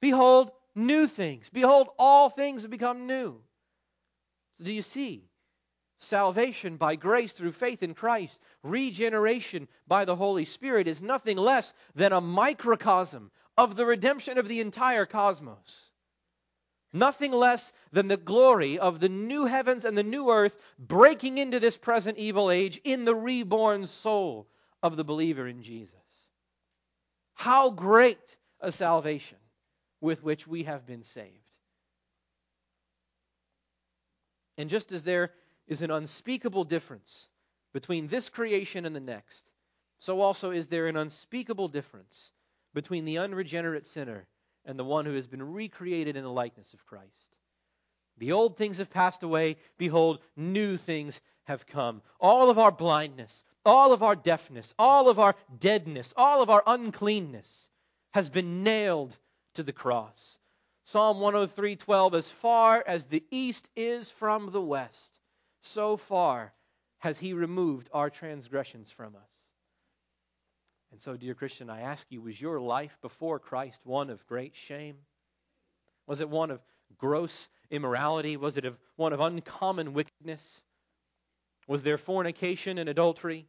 Behold, 0.00 0.50
new 0.74 1.06
things. 1.06 1.48
Behold, 1.50 1.88
all 1.98 2.28
things 2.28 2.62
have 2.62 2.70
become 2.70 3.06
new. 3.06 3.40
So, 4.54 4.64
do 4.64 4.72
you 4.72 4.82
see? 4.82 5.28
Salvation 6.02 6.78
by 6.78 6.96
grace 6.96 7.30
through 7.30 7.52
faith 7.52 7.80
in 7.80 7.94
Christ, 7.94 8.42
regeneration 8.64 9.68
by 9.86 10.04
the 10.04 10.16
Holy 10.16 10.44
Spirit 10.44 10.88
is 10.88 11.00
nothing 11.00 11.36
less 11.36 11.72
than 11.94 12.12
a 12.12 12.20
microcosm 12.20 13.30
of 13.56 13.76
the 13.76 13.86
redemption 13.86 14.36
of 14.36 14.48
the 14.48 14.60
entire 14.60 15.06
cosmos. 15.06 15.90
Nothing 16.92 17.30
less 17.30 17.72
than 17.92 18.08
the 18.08 18.16
glory 18.16 18.80
of 18.80 18.98
the 18.98 19.08
new 19.08 19.46
heavens 19.46 19.84
and 19.84 19.96
the 19.96 20.02
new 20.02 20.28
earth 20.28 20.56
breaking 20.76 21.38
into 21.38 21.60
this 21.60 21.76
present 21.76 22.18
evil 22.18 22.50
age 22.50 22.80
in 22.82 23.04
the 23.04 23.14
reborn 23.14 23.86
soul 23.86 24.48
of 24.82 24.96
the 24.96 25.04
believer 25.04 25.46
in 25.46 25.62
Jesus. 25.62 25.94
How 27.34 27.70
great 27.70 28.36
a 28.58 28.72
salvation 28.72 29.38
with 30.00 30.24
which 30.24 30.48
we 30.48 30.64
have 30.64 30.84
been 30.84 31.04
saved. 31.04 31.38
And 34.58 34.68
just 34.68 34.90
as 34.90 35.04
there 35.04 35.30
is 35.66 35.82
an 35.82 35.90
unspeakable 35.90 36.64
difference 36.64 37.28
between 37.72 38.06
this 38.06 38.28
creation 38.28 38.84
and 38.84 38.94
the 38.94 39.00
next, 39.00 39.50
so 39.98 40.20
also 40.20 40.50
is 40.50 40.68
there 40.68 40.86
an 40.86 40.96
unspeakable 40.96 41.68
difference 41.68 42.32
between 42.74 43.04
the 43.04 43.18
unregenerate 43.18 43.86
sinner 43.86 44.26
and 44.64 44.78
the 44.78 44.84
one 44.84 45.06
who 45.06 45.14
has 45.14 45.26
been 45.26 45.52
recreated 45.52 46.16
in 46.16 46.24
the 46.24 46.30
likeness 46.30 46.74
of 46.74 46.86
Christ. 46.86 47.38
The 48.18 48.32
old 48.32 48.56
things 48.56 48.78
have 48.78 48.90
passed 48.90 49.22
away. 49.22 49.56
Behold, 49.78 50.20
new 50.36 50.76
things 50.76 51.20
have 51.44 51.66
come. 51.66 52.02
All 52.20 52.50
of 52.50 52.58
our 52.58 52.70
blindness, 52.70 53.42
all 53.64 53.92
of 53.92 54.02
our 54.02 54.14
deafness, 54.14 54.74
all 54.78 55.08
of 55.08 55.18
our 55.18 55.34
deadness, 55.58 56.12
all 56.16 56.42
of 56.42 56.50
our 56.50 56.62
uncleanness 56.66 57.70
has 58.12 58.28
been 58.28 58.62
nailed 58.62 59.16
to 59.54 59.62
the 59.62 59.72
cross. 59.72 60.38
Psalm 60.84 61.18
103:12 61.18 62.14
as 62.14 62.30
far 62.30 62.82
as 62.86 63.06
the 63.06 63.24
east 63.30 63.68
is 63.76 64.10
from 64.10 64.50
the 64.50 64.60
west 64.60 65.11
so 65.62 65.96
far 65.96 66.52
has 66.98 67.18
he 67.18 67.32
removed 67.32 67.88
our 67.92 68.10
transgressions 68.10 68.90
from 68.90 69.16
us. 69.16 69.32
And 70.90 71.00
so 71.00 71.16
dear 71.16 71.34
Christian 71.34 71.70
I 71.70 71.80
ask 71.80 72.06
you 72.10 72.20
was 72.20 72.40
your 72.40 72.60
life 72.60 72.96
before 73.00 73.38
Christ 73.38 73.80
one 73.84 74.10
of 74.10 74.26
great 74.26 74.54
shame? 74.54 74.96
Was 76.06 76.20
it 76.20 76.28
one 76.28 76.50
of 76.50 76.60
gross 76.98 77.48
immorality? 77.70 78.36
Was 78.36 78.56
it 78.56 78.66
of 78.66 78.78
one 78.96 79.12
of 79.12 79.20
uncommon 79.20 79.94
wickedness? 79.94 80.62
Was 81.66 81.82
there 81.82 81.98
fornication 81.98 82.78
and 82.78 82.88
adultery? 82.88 83.46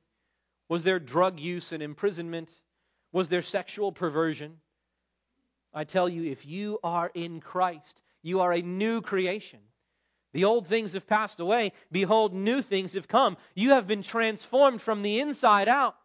Was 0.69 0.83
there 0.83 0.99
drug 0.99 1.39
use 1.39 1.73
and 1.73 1.83
imprisonment? 1.83 2.49
Was 3.11 3.29
there 3.29 3.41
sexual 3.41 3.91
perversion? 3.91 4.59
I 5.73 5.83
tell 5.83 6.07
you, 6.07 6.23
if 6.31 6.45
you 6.45 6.79
are 6.83 7.11
in 7.13 7.41
Christ, 7.41 8.01
you 8.21 8.39
are 8.41 8.53
a 8.53 8.61
new 8.61 9.01
creation. 9.01 9.59
The 10.33 10.45
old 10.45 10.67
things 10.67 10.93
have 10.93 11.07
passed 11.07 11.39
away. 11.39 11.71
Behold, 11.91 12.33
new 12.33 12.61
things 12.61 12.93
have 12.93 13.07
come. 13.07 13.37
You 13.55 13.71
have 13.71 13.87
been 13.87 14.01
transformed 14.01 14.81
from 14.81 15.01
the 15.01 15.19
inside 15.19 15.67
out. 15.67 15.95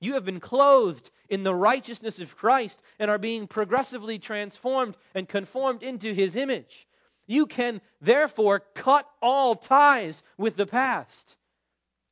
You 0.00 0.14
have 0.14 0.24
been 0.24 0.40
clothed 0.40 1.10
in 1.28 1.42
the 1.42 1.54
righteousness 1.54 2.20
of 2.20 2.36
Christ 2.36 2.82
and 2.98 3.10
are 3.10 3.18
being 3.18 3.46
progressively 3.46 4.18
transformed 4.18 4.96
and 5.14 5.28
conformed 5.28 5.82
into 5.82 6.12
his 6.12 6.36
image. 6.36 6.86
You 7.26 7.46
can 7.46 7.80
therefore 8.00 8.60
cut 8.74 9.08
all 9.22 9.54
ties 9.54 10.22
with 10.36 10.56
the 10.56 10.66
past 10.66 11.36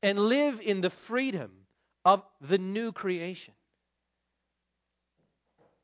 and 0.03 0.19
live 0.19 0.61
in 0.61 0.81
the 0.81 0.91
freedom 0.91 1.51
of 2.05 2.25
the 2.41 2.59
new 2.59 2.93
creation. 2.93 3.55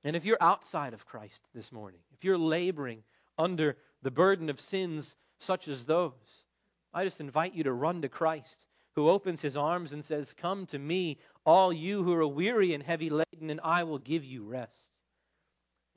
And 0.02 0.16
if 0.16 0.24
you're 0.24 0.38
outside 0.40 0.94
of 0.94 1.06
Christ 1.06 1.46
this 1.54 1.70
morning, 1.70 2.00
if 2.14 2.24
you're 2.24 2.38
laboring 2.38 3.02
under 3.36 3.76
the 4.02 4.10
burden 4.10 4.50
of 4.50 4.60
sins 4.60 5.16
such 5.38 5.68
as 5.68 5.84
those, 5.84 6.44
I 6.92 7.04
just 7.04 7.20
invite 7.20 7.54
you 7.54 7.64
to 7.64 7.72
run 7.72 8.02
to 8.02 8.08
Christ, 8.08 8.66
who 8.94 9.08
opens 9.08 9.40
his 9.40 9.56
arms 9.56 9.92
and 9.92 10.04
says, 10.04 10.32
Come 10.32 10.66
to 10.66 10.78
me, 10.78 11.18
all 11.44 11.72
you 11.72 12.02
who 12.02 12.14
are 12.14 12.26
weary 12.26 12.74
and 12.74 12.82
heavy 12.82 13.10
laden, 13.10 13.50
and 13.50 13.60
I 13.62 13.84
will 13.84 13.98
give 13.98 14.24
you 14.24 14.44
rest. 14.44 14.90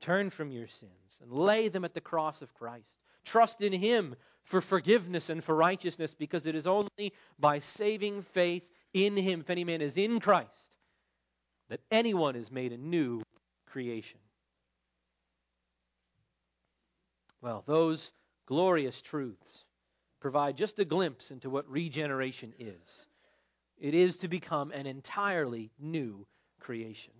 Turn 0.00 0.30
from 0.30 0.50
your 0.50 0.68
sins 0.68 1.20
and 1.20 1.32
lay 1.32 1.68
them 1.68 1.84
at 1.84 1.94
the 1.94 2.00
cross 2.00 2.42
of 2.42 2.54
Christ. 2.54 2.96
Trust 3.24 3.62
in 3.62 3.72
him 3.72 4.16
for 4.44 4.60
forgiveness 4.60 5.30
and 5.30 5.42
for 5.42 5.54
righteousness, 5.54 6.14
because 6.14 6.46
it 6.46 6.54
is 6.54 6.66
only 6.66 7.12
by 7.38 7.60
saving 7.60 8.22
faith 8.22 8.68
in 8.92 9.16
him, 9.16 9.40
if 9.40 9.50
any 9.50 9.64
man 9.64 9.80
is 9.80 9.96
in 9.96 10.20
Christ, 10.20 10.76
that 11.68 11.80
anyone 11.90 12.36
is 12.36 12.50
made 12.50 12.72
a 12.72 12.76
new 12.76 13.22
creation. 13.66 14.18
Well, 17.42 17.64
those 17.66 18.12
glorious 18.46 19.02
truths 19.02 19.64
provide 20.20 20.56
just 20.56 20.78
a 20.78 20.84
glimpse 20.84 21.32
into 21.32 21.50
what 21.50 21.68
regeneration 21.68 22.54
is. 22.58 23.06
It 23.78 23.94
is 23.94 24.18
to 24.18 24.28
become 24.28 24.70
an 24.70 24.86
entirely 24.86 25.72
new 25.80 26.24
creation. 26.60 27.12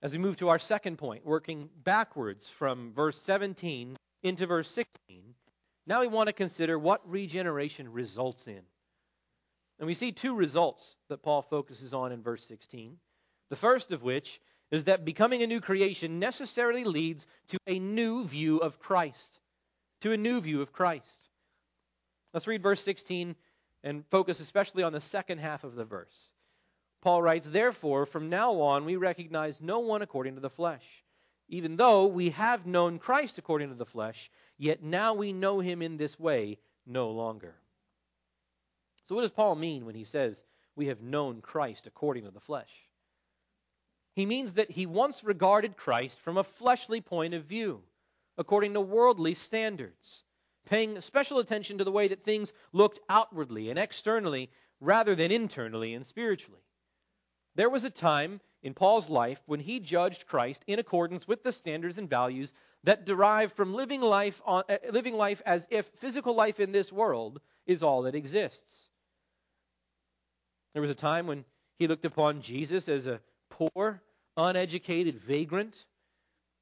As 0.00 0.12
we 0.12 0.18
move 0.18 0.38
to 0.38 0.48
our 0.48 0.58
second 0.58 0.96
point, 0.96 1.26
working 1.26 1.68
backwards 1.84 2.48
from 2.48 2.94
verse 2.94 3.20
17 3.20 3.96
into 4.22 4.46
verse 4.46 4.70
16, 4.70 5.34
now 5.86 6.00
we 6.00 6.06
want 6.06 6.28
to 6.28 6.32
consider 6.32 6.78
what 6.78 7.08
regeneration 7.08 7.92
results 7.92 8.48
in. 8.48 8.62
And 9.78 9.86
we 9.86 9.94
see 9.94 10.12
two 10.12 10.34
results 10.34 10.96
that 11.08 11.22
Paul 11.22 11.42
focuses 11.42 11.92
on 11.92 12.12
in 12.12 12.22
verse 12.22 12.44
16. 12.46 12.96
The 13.50 13.56
first 13.56 13.92
of 13.92 14.02
which 14.02 14.40
is 14.70 14.84
that 14.84 15.04
becoming 15.04 15.42
a 15.42 15.46
new 15.46 15.60
creation 15.60 16.18
necessarily 16.18 16.84
leads 16.84 17.26
to 17.48 17.58
a 17.66 17.78
new 17.78 18.24
view 18.24 18.58
of 18.58 18.78
Christ. 18.78 19.40
To 20.02 20.12
a 20.12 20.16
new 20.16 20.40
view 20.40 20.62
of 20.62 20.72
Christ. 20.72 21.30
Let's 22.32 22.46
read 22.46 22.62
verse 22.62 22.82
16 22.82 23.34
and 23.82 24.06
focus 24.10 24.40
especially 24.40 24.82
on 24.82 24.92
the 24.92 25.00
second 25.00 25.38
half 25.38 25.64
of 25.64 25.74
the 25.74 25.84
verse. 25.84 26.32
Paul 27.00 27.22
writes, 27.22 27.48
Therefore, 27.48 28.06
from 28.06 28.28
now 28.28 28.60
on, 28.60 28.84
we 28.84 28.96
recognize 28.96 29.60
no 29.60 29.80
one 29.80 30.02
according 30.02 30.34
to 30.34 30.40
the 30.40 30.50
flesh. 30.50 30.84
Even 31.48 31.76
though 31.76 32.06
we 32.06 32.30
have 32.30 32.66
known 32.66 32.98
Christ 32.98 33.38
according 33.38 33.70
to 33.70 33.74
the 33.74 33.86
flesh, 33.86 34.30
yet 34.58 34.82
now 34.82 35.14
we 35.14 35.32
know 35.32 35.60
him 35.60 35.80
in 35.80 35.96
this 35.96 36.18
way 36.18 36.58
no 36.86 37.10
longer. 37.10 37.54
So, 39.06 39.14
what 39.14 39.22
does 39.22 39.30
Paul 39.30 39.54
mean 39.54 39.86
when 39.86 39.94
he 39.94 40.04
says 40.04 40.44
we 40.76 40.88
have 40.88 41.00
known 41.00 41.40
Christ 41.40 41.86
according 41.86 42.24
to 42.24 42.30
the 42.30 42.40
flesh? 42.40 42.70
He 44.18 44.26
means 44.26 44.54
that 44.54 44.72
he 44.72 44.84
once 44.84 45.22
regarded 45.22 45.76
Christ 45.76 46.18
from 46.18 46.38
a 46.38 46.42
fleshly 46.42 47.00
point 47.00 47.34
of 47.34 47.44
view, 47.44 47.84
according 48.36 48.74
to 48.74 48.80
worldly 48.80 49.34
standards, 49.34 50.24
paying 50.64 51.00
special 51.02 51.38
attention 51.38 51.78
to 51.78 51.84
the 51.84 51.92
way 51.92 52.08
that 52.08 52.24
things 52.24 52.52
looked 52.72 52.98
outwardly 53.08 53.70
and 53.70 53.78
externally 53.78 54.50
rather 54.80 55.14
than 55.14 55.30
internally 55.30 55.94
and 55.94 56.04
spiritually. 56.04 56.64
There 57.54 57.70
was 57.70 57.84
a 57.84 57.90
time 57.90 58.40
in 58.60 58.74
Paul's 58.74 59.08
life 59.08 59.40
when 59.46 59.60
he 59.60 59.78
judged 59.78 60.26
Christ 60.26 60.64
in 60.66 60.80
accordance 60.80 61.28
with 61.28 61.44
the 61.44 61.52
standards 61.52 61.96
and 61.96 62.10
values 62.10 62.52
that 62.82 63.04
derive 63.06 63.52
from 63.52 63.72
living 63.72 64.00
life, 64.00 64.42
on, 64.44 64.64
uh, 64.68 64.78
living 64.90 65.14
life 65.14 65.42
as 65.46 65.68
if 65.70 65.86
physical 65.90 66.34
life 66.34 66.58
in 66.58 66.72
this 66.72 66.92
world 66.92 67.40
is 67.66 67.84
all 67.84 68.02
that 68.02 68.16
exists. 68.16 68.90
There 70.72 70.82
was 70.82 70.90
a 70.90 70.96
time 70.96 71.28
when 71.28 71.44
he 71.76 71.86
looked 71.86 72.04
upon 72.04 72.42
Jesus 72.42 72.88
as 72.88 73.06
a 73.06 73.20
poor, 73.48 74.02
uneducated 74.38 75.16
vagrant, 75.16 75.84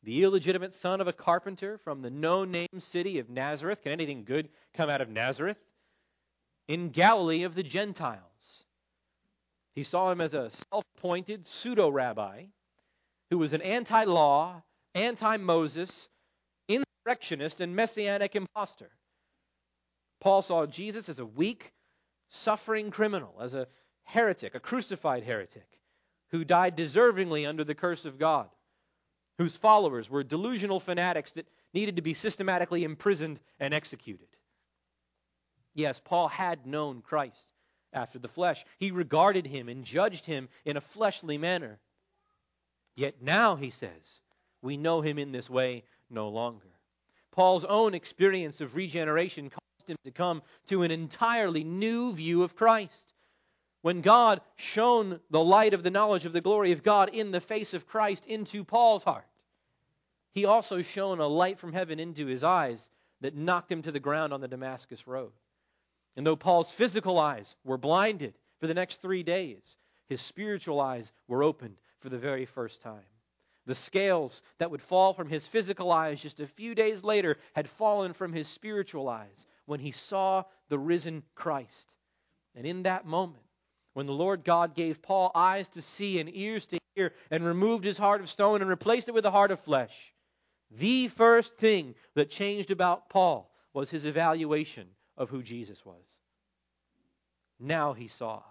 the 0.03 0.23
illegitimate 0.23 0.73
son 0.73 1.01
of 1.01 1.09
a 1.09 1.13
carpenter 1.13 1.79
from 1.79 2.01
the 2.01 2.11
no 2.11 2.45
name 2.45 2.79
city 2.79 3.19
of 3.19 3.29
Nazareth. 3.29 3.83
Can 3.83 3.93
anything 3.93 4.25
good 4.25 4.49
come 4.75 4.89
out 4.89 5.03
of 5.03 5.11
Nazareth? 5.11 5.59
In 6.69 6.89
Galilee 6.89 7.45
of 7.45 7.55
the 7.55 7.63
Gentiles. 7.63 8.65
He 9.75 9.85
saw 9.85 10.11
him 10.11 10.21
as 10.21 10.33
a 10.33 10.51
self 10.51 10.85
appointed 10.97 11.47
pseudo 11.47 11.91
rabbi 11.91 12.45
who 13.31 13.39
was 13.39 13.53
an 13.53 13.63
anti 13.63 14.05
law, 14.05 14.63
anti 14.95 15.37
Moses, 15.37 16.09
insurrectionist, 16.69 17.61
and 17.61 17.77
messianic 17.77 18.35
impostor. 18.35 18.91
Paul 20.21 20.41
saw 20.41 20.65
Jesus 20.65 21.09
as 21.09 21.19
a 21.19 21.27
weak, 21.27 21.73
suffering 22.31 22.91
criminal, 22.91 23.37
as 23.41 23.55
a 23.55 23.67
heretic, 24.05 24.55
a 24.55 24.61
crucified 24.61 25.25
heretic 25.25 25.76
who 26.31 26.45
died 26.45 26.77
deservingly 26.77 27.49
under 27.49 27.65
the 27.65 27.75
curse 27.75 28.05
of 28.05 28.19
God, 28.19 28.49
whose 29.39 29.57
followers 29.57 30.11
were 30.11 30.25
delusional 30.25 30.81
fanatics 30.81 31.33
that 31.33 31.47
needed 31.73 31.97
to 31.97 32.03
be 32.03 32.15
systematically 32.15 32.85
imprisoned 32.85 33.41
and 33.61 33.75
executed. 33.75 34.29
Yes, 35.75 36.01
Paul 36.03 36.29
had 36.29 36.67
known 36.67 37.03
Christ 37.03 37.53
after 37.93 38.19
the 38.19 38.29
flesh. 38.29 38.65
He 38.79 38.91
regarded 38.91 39.47
him 39.47 39.69
and 39.69 39.85
judged 39.85 40.25
him 40.25 40.49
in 40.65 40.77
a 40.77 40.81
fleshly 40.81 41.39
manner. 41.39 41.79
Yet 42.95 43.21
now, 43.21 43.57
he 43.57 43.71
says, 43.71 44.23
we 44.63 44.77
know 44.77 45.03
him 45.03 45.19
in 45.19 45.33
this 45.33 45.51
way 45.51 45.85
no 46.09 46.29
longer. 46.31 46.67
Paul's 47.31 47.67
own 47.67 47.95
experience 47.95 48.63
of 48.63 48.75
regeneration 48.75 49.51
caused 49.51 49.91
him 49.91 49.99
to 50.05 50.11
come 50.11 50.43
to 50.69 50.83
an 50.83 50.91
entirely 50.91 51.63
new 51.63 52.15
view 52.15 52.43
of 52.43 52.57
Christ. 52.57 53.13
When 53.83 54.01
God 54.01 54.41
shone 54.57 55.21
the 55.31 55.43
light 55.43 55.75
of 55.75 55.83
the 55.83 55.91
knowledge 55.91 56.25
of 56.25 56.33
the 56.33 56.41
glory 56.41 56.73
of 56.73 56.83
God 56.83 57.11
in 57.11 57.31
the 57.31 57.41
face 57.41 57.75
of 57.75 57.87
Christ 57.87 58.27
into 58.27 58.65
Paul's 58.65 59.05
heart, 59.05 59.27
he 60.33 60.45
also 60.45 60.83
shone 60.83 61.21
a 61.21 61.27
light 61.27 61.59
from 61.59 61.73
heaven 61.73 61.99
into 61.99 62.27
his 62.27 62.45
eyes 62.45 62.91
that 63.21 63.35
knocked 63.35 63.73
him 63.73 63.83
to 63.83 63.93
the 63.93 64.01
ground 64.01 64.33
on 64.33 64.41
the 64.41 64.49
Damascus 64.49 65.07
road. 65.07 65.33
And 66.17 66.27
though 66.27 66.37
Paul's 66.37 66.73
physical 66.73 67.19
eyes 67.19 67.57
were 67.65 67.79
blinded 67.79 68.35
for 68.59 68.67
the 68.67 68.75
next 68.75 69.01
three 69.01 69.23
days, 69.23 69.77
his 70.07 70.21
spiritual 70.21 70.81
eyes 70.81 71.13
were 71.29 71.43
opened 71.43 71.77
for 72.01 72.09
the 72.09 72.19
very 72.19 72.45
first 72.45 72.83
time. 72.83 73.05
The 73.67 73.75
scales 73.75 74.43
that 74.59 74.71
would 74.71 74.83
fall 74.83 75.13
from 75.13 75.29
his 75.29 75.47
physical 75.47 75.91
eyes 75.91 76.23
just 76.23 76.41
a 76.41 76.47
few 76.47 76.75
days 76.75 77.03
later 77.03 77.37
had 77.55 77.69
fallen 77.69 78.13
from 78.13 78.33
his 78.33 78.47
spiritual 78.47 79.09
eyes 79.09 79.47
when 79.65 79.81
he 79.81 79.91
saw 79.91 80.45
the 80.69 80.79
risen 80.79 81.25
Christ. 81.35 81.95
And 82.55 82.67
in 82.67 82.85
that 82.85 83.07
moment, 83.07 83.43
when 83.97 84.05
the 84.05 84.13
Lord 84.13 84.45
God 84.45 84.75
gave 84.75 85.01
Paul 85.01 85.31
eyes 85.35 85.71
to 85.71 85.81
see 85.81 86.21
and 86.21 86.29
ears 86.37 86.67
to 86.67 86.79
hear 86.95 87.15
and 87.31 87.43
removed 87.43 87.83
his 87.83 87.97
heart 87.97 88.21
of 88.21 88.29
stone 88.29 88.61
and 88.61 88.69
replaced 88.69 89.09
it 89.09 89.15
with 89.15 89.25
a 89.25 89.31
heart 89.31 89.51
of 89.51 89.61
flesh. 89.61 90.13
The 90.71 91.09
first 91.09 91.57
thing 91.57 91.95
that 92.15 92.29
changed 92.29 92.71
about 92.71 93.09
Paul 93.09 93.51
was 93.73 93.89
his 93.89 94.05
evaluation 94.05 94.87
of 95.17 95.31
who 95.31 95.43
Jesus 95.43 95.83
was. 95.87 96.05
Now 97.59 97.95
he 97.95 98.07
saw. 98.07 98.43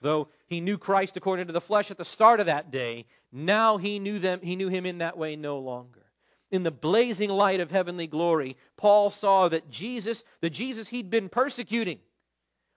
Though 0.00 0.28
he 0.46 0.60
knew 0.60 0.78
Christ 0.78 1.16
according 1.16 1.48
to 1.48 1.52
the 1.52 1.60
flesh 1.60 1.90
at 1.90 1.98
the 1.98 2.04
start 2.04 2.38
of 2.38 2.46
that 2.46 2.70
day, 2.70 3.06
now 3.32 3.78
he 3.78 3.98
knew 3.98 4.20
them 4.20 4.38
he 4.44 4.54
knew 4.54 4.68
him 4.68 4.86
in 4.86 4.98
that 4.98 5.18
way 5.18 5.34
no 5.34 5.58
longer. 5.58 6.06
In 6.52 6.62
the 6.62 6.70
blazing 6.70 7.30
light 7.30 7.58
of 7.58 7.72
heavenly 7.72 8.06
glory, 8.06 8.56
Paul 8.76 9.10
saw 9.10 9.48
that 9.48 9.70
Jesus, 9.70 10.22
the 10.40 10.50
Jesus 10.50 10.86
he'd 10.86 11.10
been 11.10 11.28
persecuting, 11.28 11.98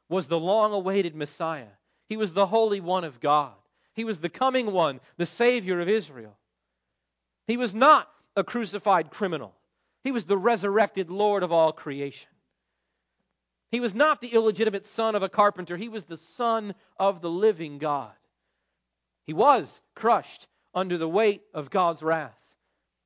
was 0.09 0.27
the 0.27 0.39
long 0.39 0.73
awaited 0.73 1.15
Messiah. 1.15 1.67
He 2.07 2.17
was 2.17 2.33
the 2.33 2.45
Holy 2.45 2.79
One 2.79 3.03
of 3.03 3.19
God. 3.19 3.53
He 3.93 4.03
was 4.03 4.19
the 4.19 4.29
coming 4.29 4.71
one, 4.71 4.99
the 5.17 5.25
Savior 5.25 5.79
of 5.79 5.89
Israel. 5.89 6.37
He 7.47 7.57
was 7.57 7.73
not 7.73 8.09
a 8.35 8.43
crucified 8.43 9.09
criminal. 9.09 9.55
He 10.03 10.11
was 10.11 10.25
the 10.25 10.37
resurrected 10.37 11.09
Lord 11.09 11.43
of 11.43 11.51
all 11.51 11.71
creation. 11.71 12.29
He 13.71 13.79
was 13.79 13.95
not 13.95 14.21
the 14.21 14.27
illegitimate 14.27 14.85
son 14.85 15.15
of 15.15 15.23
a 15.23 15.29
carpenter. 15.29 15.77
He 15.77 15.89
was 15.89 16.03
the 16.03 16.17
Son 16.17 16.75
of 16.99 17.21
the 17.21 17.29
living 17.29 17.77
God. 17.77 18.13
He 19.25 19.33
was 19.33 19.81
crushed 19.95 20.47
under 20.73 20.97
the 20.97 21.09
weight 21.09 21.41
of 21.53 21.71
God's 21.71 22.03
wrath, 22.03 22.37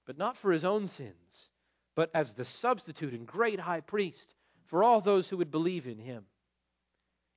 but 0.05 0.17
not 0.17 0.37
for 0.37 0.51
his 0.51 0.65
own 0.65 0.87
sins, 0.87 1.49
but 1.95 2.09
as 2.13 2.33
the 2.33 2.45
substitute 2.45 3.13
and 3.13 3.25
great 3.25 3.59
high 3.59 3.81
priest 3.81 4.33
for 4.65 4.83
all 4.83 5.01
those 5.01 5.29
who 5.29 5.37
would 5.37 5.51
believe 5.51 5.87
in 5.87 5.97
him. 5.97 6.25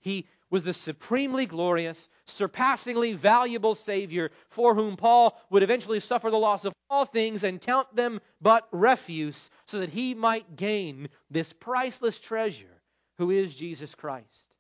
He 0.03 0.27
was 0.51 0.65
the 0.65 0.75
supremely 0.75 1.47
glorious, 1.47 2.09
surpassingly 2.27 3.15
valuable 3.15 3.75
Savior 3.75 4.31
for 4.49 4.75
whom 4.75 4.97
Paul 4.97 5.41
would 5.49 5.63
eventually 5.63 6.01
suffer 6.01 6.31
the 6.31 6.39
loss 6.39 6.67
of 6.67 6.75
all 6.91 7.07
things 7.07 7.43
and 7.43 7.61
count 7.61 7.97
them 7.97 8.21
but 8.41 8.69
refuse 8.71 9.49
so 9.67 9.81
that 9.81 9.89
he 9.89 10.13
might 10.15 10.57
gain 10.57 11.09
this 11.31 11.55
priceless 11.55 12.21
treasure 12.21 12.83
who 13.17 13.31
is 13.31 13.57
Jesus 13.57 13.95
Christ. 13.95 14.57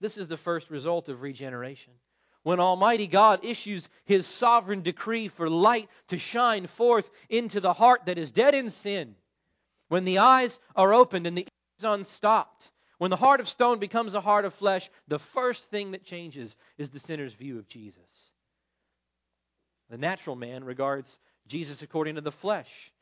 This 0.00 0.16
is 0.16 0.28
the 0.28 0.36
first 0.36 0.70
result 0.70 1.08
of 1.08 1.20
regeneration. 1.20 1.92
When 2.42 2.60
Almighty 2.60 3.06
God 3.08 3.44
issues 3.44 3.88
his 4.04 4.26
sovereign 4.26 4.82
decree 4.82 5.28
for 5.28 5.50
light 5.50 5.90
to 6.08 6.16
shine 6.16 6.66
forth 6.68 7.10
into 7.28 7.60
the 7.60 7.72
heart 7.72 8.06
that 8.06 8.18
is 8.18 8.30
dead 8.30 8.54
in 8.54 8.70
sin, 8.70 9.16
when 9.88 10.04
the 10.04 10.18
eyes 10.18 10.60
are 10.74 10.94
opened 10.94 11.26
and 11.26 11.36
the 11.36 11.42
ears 11.42 11.84
unstopped, 11.84 12.70
when 12.98 13.10
the 13.10 13.16
heart 13.16 13.40
of 13.40 13.48
stone 13.48 13.78
becomes 13.78 14.14
a 14.14 14.20
heart 14.20 14.44
of 14.44 14.54
flesh, 14.54 14.88
the 15.08 15.18
first 15.18 15.64
thing 15.64 15.90
that 15.90 16.04
changes 16.04 16.56
is 16.78 16.90
the 16.90 16.98
sinner's 16.98 17.34
view 17.34 17.58
of 17.58 17.68
Jesus. 17.68 18.32
The 19.90 19.98
natural 19.98 20.34
man 20.34 20.64
regards 20.64 21.18
Jesus 21.46 21.82
according 21.82 22.14
to 22.14 22.20
the 22.20 22.32
flesh. 22.32 22.92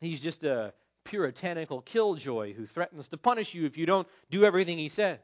He's 0.00 0.20
just 0.20 0.44
a 0.44 0.72
puritanical 1.04 1.80
killjoy 1.80 2.52
who 2.52 2.66
threatens 2.66 3.08
to 3.08 3.16
punish 3.16 3.54
you 3.54 3.64
if 3.64 3.78
you 3.78 3.86
don't 3.86 4.06
do 4.30 4.44
everything 4.44 4.78
he 4.78 4.90
says. 4.90 5.18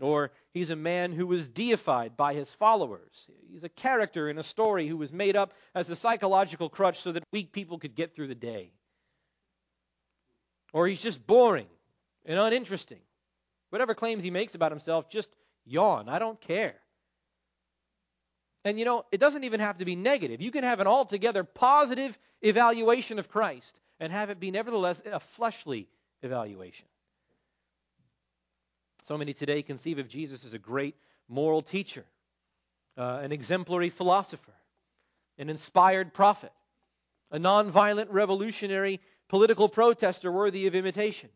Or 0.00 0.32
he's 0.52 0.70
a 0.70 0.76
man 0.76 1.12
who 1.12 1.26
was 1.26 1.48
deified 1.48 2.16
by 2.16 2.34
his 2.34 2.52
followers. 2.52 3.30
He's 3.52 3.62
a 3.62 3.68
character 3.68 4.28
in 4.28 4.38
a 4.38 4.42
story 4.42 4.88
who 4.88 4.96
was 4.96 5.12
made 5.12 5.36
up 5.36 5.52
as 5.74 5.88
a 5.88 5.96
psychological 5.96 6.68
crutch 6.68 7.00
so 7.00 7.12
that 7.12 7.22
weak 7.32 7.52
people 7.52 7.78
could 7.78 7.94
get 7.94 8.14
through 8.14 8.26
the 8.26 8.34
day. 8.34 8.72
Or 10.72 10.88
he's 10.88 11.00
just 11.00 11.24
boring 11.24 11.68
and 12.24 12.38
uninteresting. 12.38 13.00
Whatever 13.70 13.94
claims 13.94 14.22
he 14.22 14.30
makes 14.30 14.54
about 14.54 14.72
himself, 14.72 15.08
just 15.08 15.34
yawn. 15.64 16.08
I 16.08 16.18
don't 16.18 16.40
care. 16.40 16.74
And 18.64 18.78
you 18.78 18.84
know, 18.84 19.04
it 19.12 19.20
doesn't 19.20 19.44
even 19.44 19.60
have 19.60 19.78
to 19.78 19.84
be 19.84 19.94
negative. 19.96 20.40
You 20.40 20.50
can 20.50 20.64
have 20.64 20.80
an 20.80 20.86
altogether 20.86 21.44
positive 21.44 22.18
evaluation 22.40 23.18
of 23.18 23.28
Christ 23.28 23.80
and 24.00 24.12
have 24.12 24.30
it 24.30 24.40
be 24.40 24.50
nevertheless 24.50 25.02
a 25.04 25.20
fleshly 25.20 25.88
evaluation. 26.22 26.86
So 29.02 29.18
many 29.18 29.34
today 29.34 29.62
conceive 29.62 29.98
of 29.98 30.08
Jesus 30.08 30.46
as 30.46 30.54
a 30.54 30.58
great 30.58 30.96
moral 31.28 31.60
teacher, 31.60 32.04
uh, 32.96 33.20
an 33.22 33.32
exemplary 33.32 33.90
philosopher, 33.90 34.54
an 35.36 35.50
inspired 35.50 36.14
prophet, 36.14 36.52
a 37.30 37.38
nonviolent 37.38 38.06
revolutionary 38.10 39.00
political 39.28 39.68
protester 39.68 40.32
worthy 40.32 40.66
of 40.66 40.74
imitation 40.74 41.28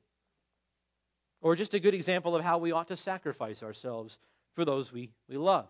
or 1.40 1.56
just 1.56 1.74
a 1.74 1.80
good 1.80 1.94
example 1.94 2.34
of 2.36 2.42
how 2.42 2.58
we 2.58 2.72
ought 2.72 2.88
to 2.88 2.96
sacrifice 2.96 3.62
ourselves 3.62 4.18
for 4.54 4.64
those 4.64 4.92
we, 4.92 5.10
we 5.28 5.36
love. 5.36 5.68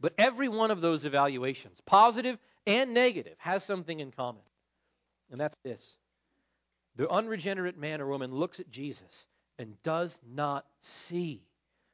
But 0.00 0.14
every 0.18 0.48
one 0.48 0.70
of 0.70 0.80
those 0.80 1.04
evaluations, 1.04 1.80
positive 1.82 2.38
and 2.66 2.94
negative, 2.94 3.36
has 3.38 3.64
something 3.64 4.00
in 4.00 4.10
common. 4.10 4.42
And 5.30 5.40
that's 5.40 5.56
this 5.64 5.96
the 6.96 7.08
unregenerate 7.08 7.78
man 7.78 8.00
or 8.00 8.06
woman 8.06 8.32
looks 8.32 8.60
at 8.60 8.70
Jesus 8.70 9.26
and 9.58 9.80
does 9.82 10.20
not 10.34 10.66
see 10.80 11.42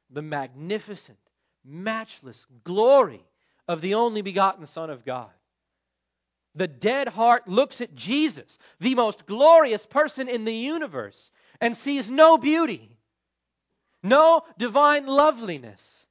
the 0.09 0.21
magnificent, 0.21 1.19
matchless 1.63 2.45
glory 2.63 3.23
of 3.67 3.81
the 3.81 3.93
only 3.93 4.21
begotten 4.21 4.65
Son 4.65 4.89
of 4.89 5.05
God. 5.05 5.29
The 6.59 6.67
dead 6.67 7.07
heart 7.07 7.47
looks 7.47 7.79
at 7.79 7.95
Jesus, 7.95 8.59
the 8.81 8.93
most 8.93 9.25
glorious 9.25 9.85
person 9.85 10.27
in 10.27 10.43
the 10.43 10.53
universe, 10.53 11.31
and 11.61 11.75
sees 11.75 12.11
no 12.11 12.37
beauty, 12.37 12.97
no 14.03 14.41
divine 14.57 15.07
loveliness. 15.07 16.05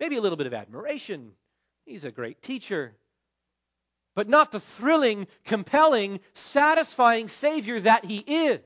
Maybe 0.00 0.16
a 0.16 0.22
little 0.22 0.38
bit 0.38 0.46
of 0.46 0.54
admiration. 0.54 1.32
He's 1.84 2.06
a 2.06 2.10
great 2.10 2.40
teacher. 2.40 2.96
But 4.14 4.30
not 4.30 4.50
the 4.50 4.60
thrilling, 4.60 5.26
compelling, 5.44 6.20
satisfying 6.32 7.28
Savior 7.28 7.80
that 7.80 8.06
He 8.06 8.16
is. 8.16 8.60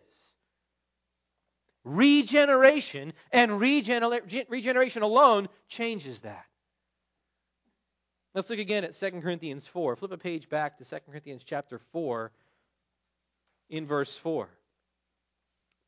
Regeneration 1.83 3.15
and 3.33 3.51
regener- 3.51 4.49
regeneration 4.49 5.03
alone 5.03 5.49
changes 5.67 6.21
that. 6.21 6.47
Let's 8.37 8.51
look 8.51 8.59
again 8.59 8.85
at 8.85 8.93
2 8.93 9.23
Corinthians 9.23 9.67
4. 9.67 9.97
Flip 9.97 10.13
a 10.13 10.19
page 10.19 10.51
back 10.51 10.77
to 10.77 10.85
2 10.85 10.97
Corinthians 11.09 11.43
chapter 11.43 11.79
4 11.79 12.31
in 13.71 13.87
verse 13.87 14.15
4. 14.19 14.51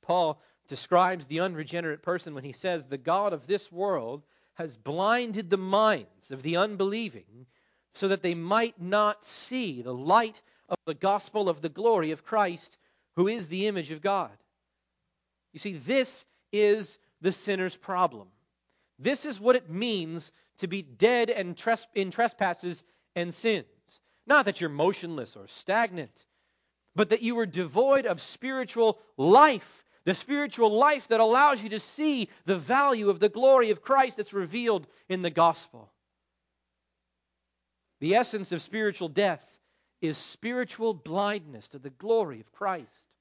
Paul 0.01 0.41
describes 0.67 1.27
the 1.27 1.41
unregenerate 1.41 2.03
person 2.03 2.35
when 2.35 2.45
he 2.45 2.53
says, 2.53 2.87
The 2.87 2.97
God 2.97 3.35
of 3.35 3.47
this 3.47 3.71
world 3.71 4.23
has 4.55 4.79
blinded 4.79 5.51
the 5.51 5.59
minds 5.59 6.31
of 6.31 6.41
the 6.41 6.57
unbelieving 6.57 7.45
so 7.93 8.09
that 8.09 8.23
they 8.23 8.35
might 8.35 8.81
not 8.81 9.23
see 9.25 9.83
the 9.83 9.93
light 9.93 10.41
of 10.71 10.79
the 10.87 10.95
gospel 10.95 11.51
of 11.51 11.61
the 11.61 11.69
glory 11.69 12.13
of 12.13 12.25
Christ, 12.25 12.79
who 13.17 13.29
is 13.29 13.49
the 13.49 13.67
image 13.67 13.91
of 13.91 14.01
God. 14.01 14.33
You 15.53 15.61
see, 15.61 15.75
this 15.75 16.25
is 16.51 16.99
the 17.21 17.33
sinner's 17.33 17.77
problem. 17.77 18.29
This 18.99 19.27
is 19.27 19.39
what 19.39 19.57
it 19.57 19.69
means 19.69 20.33
to 20.59 20.67
be 20.67 20.83
dead 20.83 21.31
and 21.31 21.57
tres- 21.57 21.87
in 21.95 22.11
trespasses 22.11 22.85
and 23.15 23.35
sins. 23.35 24.01
Not 24.27 24.45
that 24.45 24.61
you're 24.61 24.71
motionless 24.71 25.37
or 25.37 25.49
stagnant, 25.49 26.27
but 26.95 27.11
that 27.11 27.23
you 27.23 27.39
are 27.39 27.47
devoid 27.47 28.07
of 28.07 28.21
spiritual 28.21 28.99
life 29.17 29.85
the 30.09 30.15
spiritual 30.15 30.73
life 30.73 31.09
that 31.09 31.21
allows 31.21 31.63
you 31.63 31.69
to 31.69 31.79
see 31.79 32.31
the 32.47 32.57
value 32.57 33.11
of 33.11 33.21
the 33.21 33.29
glory 33.29 33.73
of 33.73 33.83
Christ 33.83 34.17
that's 34.17 34.33
revealed 34.33 34.87
in 35.11 35.21
the 35.21 35.29
gospel. 35.29 35.93
The 38.01 38.15
essence 38.15 38.51
of 38.53 38.63
spiritual 38.63 39.11
death 39.11 39.45
is 40.01 40.17
spiritual 40.17 40.95
blindness 40.95 41.69
to 41.71 41.79
the 41.79 41.91
glory 41.91 42.41
of 42.41 42.51
Christ. 42.53 43.17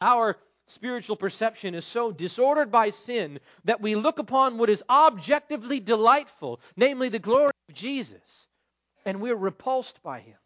Our 0.00 0.36
spiritual 0.66 1.16
perception 1.16 1.74
is 1.74 1.84
so 1.84 2.12
disordered 2.12 2.70
by 2.70 2.90
sin 2.90 3.40
that 3.64 3.80
we 3.80 3.94
look 3.94 4.18
upon 4.18 4.58
what 4.58 4.70
is 4.70 4.82
objectively 4.88 5.80
delightful, 5.80 6.60
namely 6.76 7.08
the 7.08 7.18
glory 7.18 7.52
of 7.68 7.74
Jesus, 7.74 8.46
and 9.04 9.20
we're 9.20 9.36
repulsed 9.36 10.02
by 10.02 10.20
him. 10.20 10.36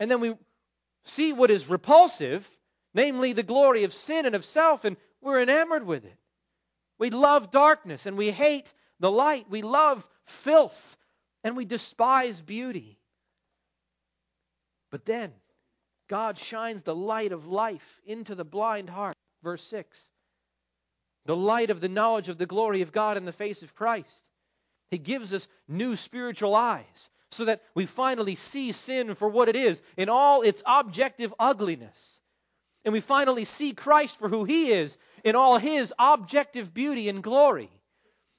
And 0.00 0.10
then 0.10 0.20
we 0.20 0.34
see 1.04 1.32
what 1.32 1.50
is 1.50 1.68
repulsive 1.68 2.48
namely 2.94 3.32
the 3.32 3.42
glory 3.42 3.84
of 3.84 3.92
sin 3.92 4.26
and 4.26 4.34
of 4.34 4.44
self, 4.44 4.84
and 4.84 4.96
we're 5.20 5.40
enamored 5.40 5.86
with 5.86 6.04
it. 6.04 6.16
We 6.98 7.10
love 7.10 7.50
darkness 7.50 8.06
and 8.06 8.16
we 8.16 8.30
hate 8.30 8.72
the 8.98 9.10
light. 9.10 9.48
We 9.48 9.62
love 9.62 10.06
filth 10.24 10.96
and 11.44 11.56
we 11.56 11.64
despise 11.64 12.40
beauty. 12.40 12.98
But 14.90 15.04
then 15.04 15.32
God 16.08 16.38
shines 16.38 16.82
the 16.82 16.94
light 16.94 17.32
of 17.32 17.46
life 17.46 18.00
into 18.04 18.34
the 18.34 18.44
blind 18.44 18.90
heart. 18.90 19.14
Verse 19.42 19.62
6. 19.64 20.08
The 21.26 21.36
light 21.36 21.70
of 21.70 21.80
the 21.80 21.88
knowledge 21.88 22.28
of 22.28 22.38
the 22.38 22.46
glory 22.46 22.82
of 22.82 22.92
God 22.92 23.16
in 23.16 23.24
the 23.24 23.32
face 23.32 23.62
of 23.62 23.74
Christ. 23.74 24.28
He 24.90 24.98
gives 24.98 25.34
us 25.34 25.48
new 25.68 25.96
spiritual 25.96 26.54
eyes 26.54 27.10
so 27.30 27.44
that 27.44 27.62
we 27.74 27.84
finally 27.84 28.34
see 28.34 28.72
sin 28.72 29.14
for 29.14 29.28
what 29.28 29.50
it 29.50 29.56
is 29.56 29.82
in 29.96 30.08
all 30.08 30.42
its 30.42 30.62
objective 30.66 31.34
ugliness 31.38 32.22
and 32.88 32.92
we 32.94 33.00
finally 33.00 33.44
see 33.44 33.72
Christ 33.72 34.16
for 34.16 34.30
who 34.30 34.44
he 34.44 34.72
is 34.72 34.96
in 35.22 35.36
all 35.36 35.58
his 35.58 35.92
objective 35.98 36.72
beauty 36.72 37.10
and 37.10 37.22
glory. 37.22 37.70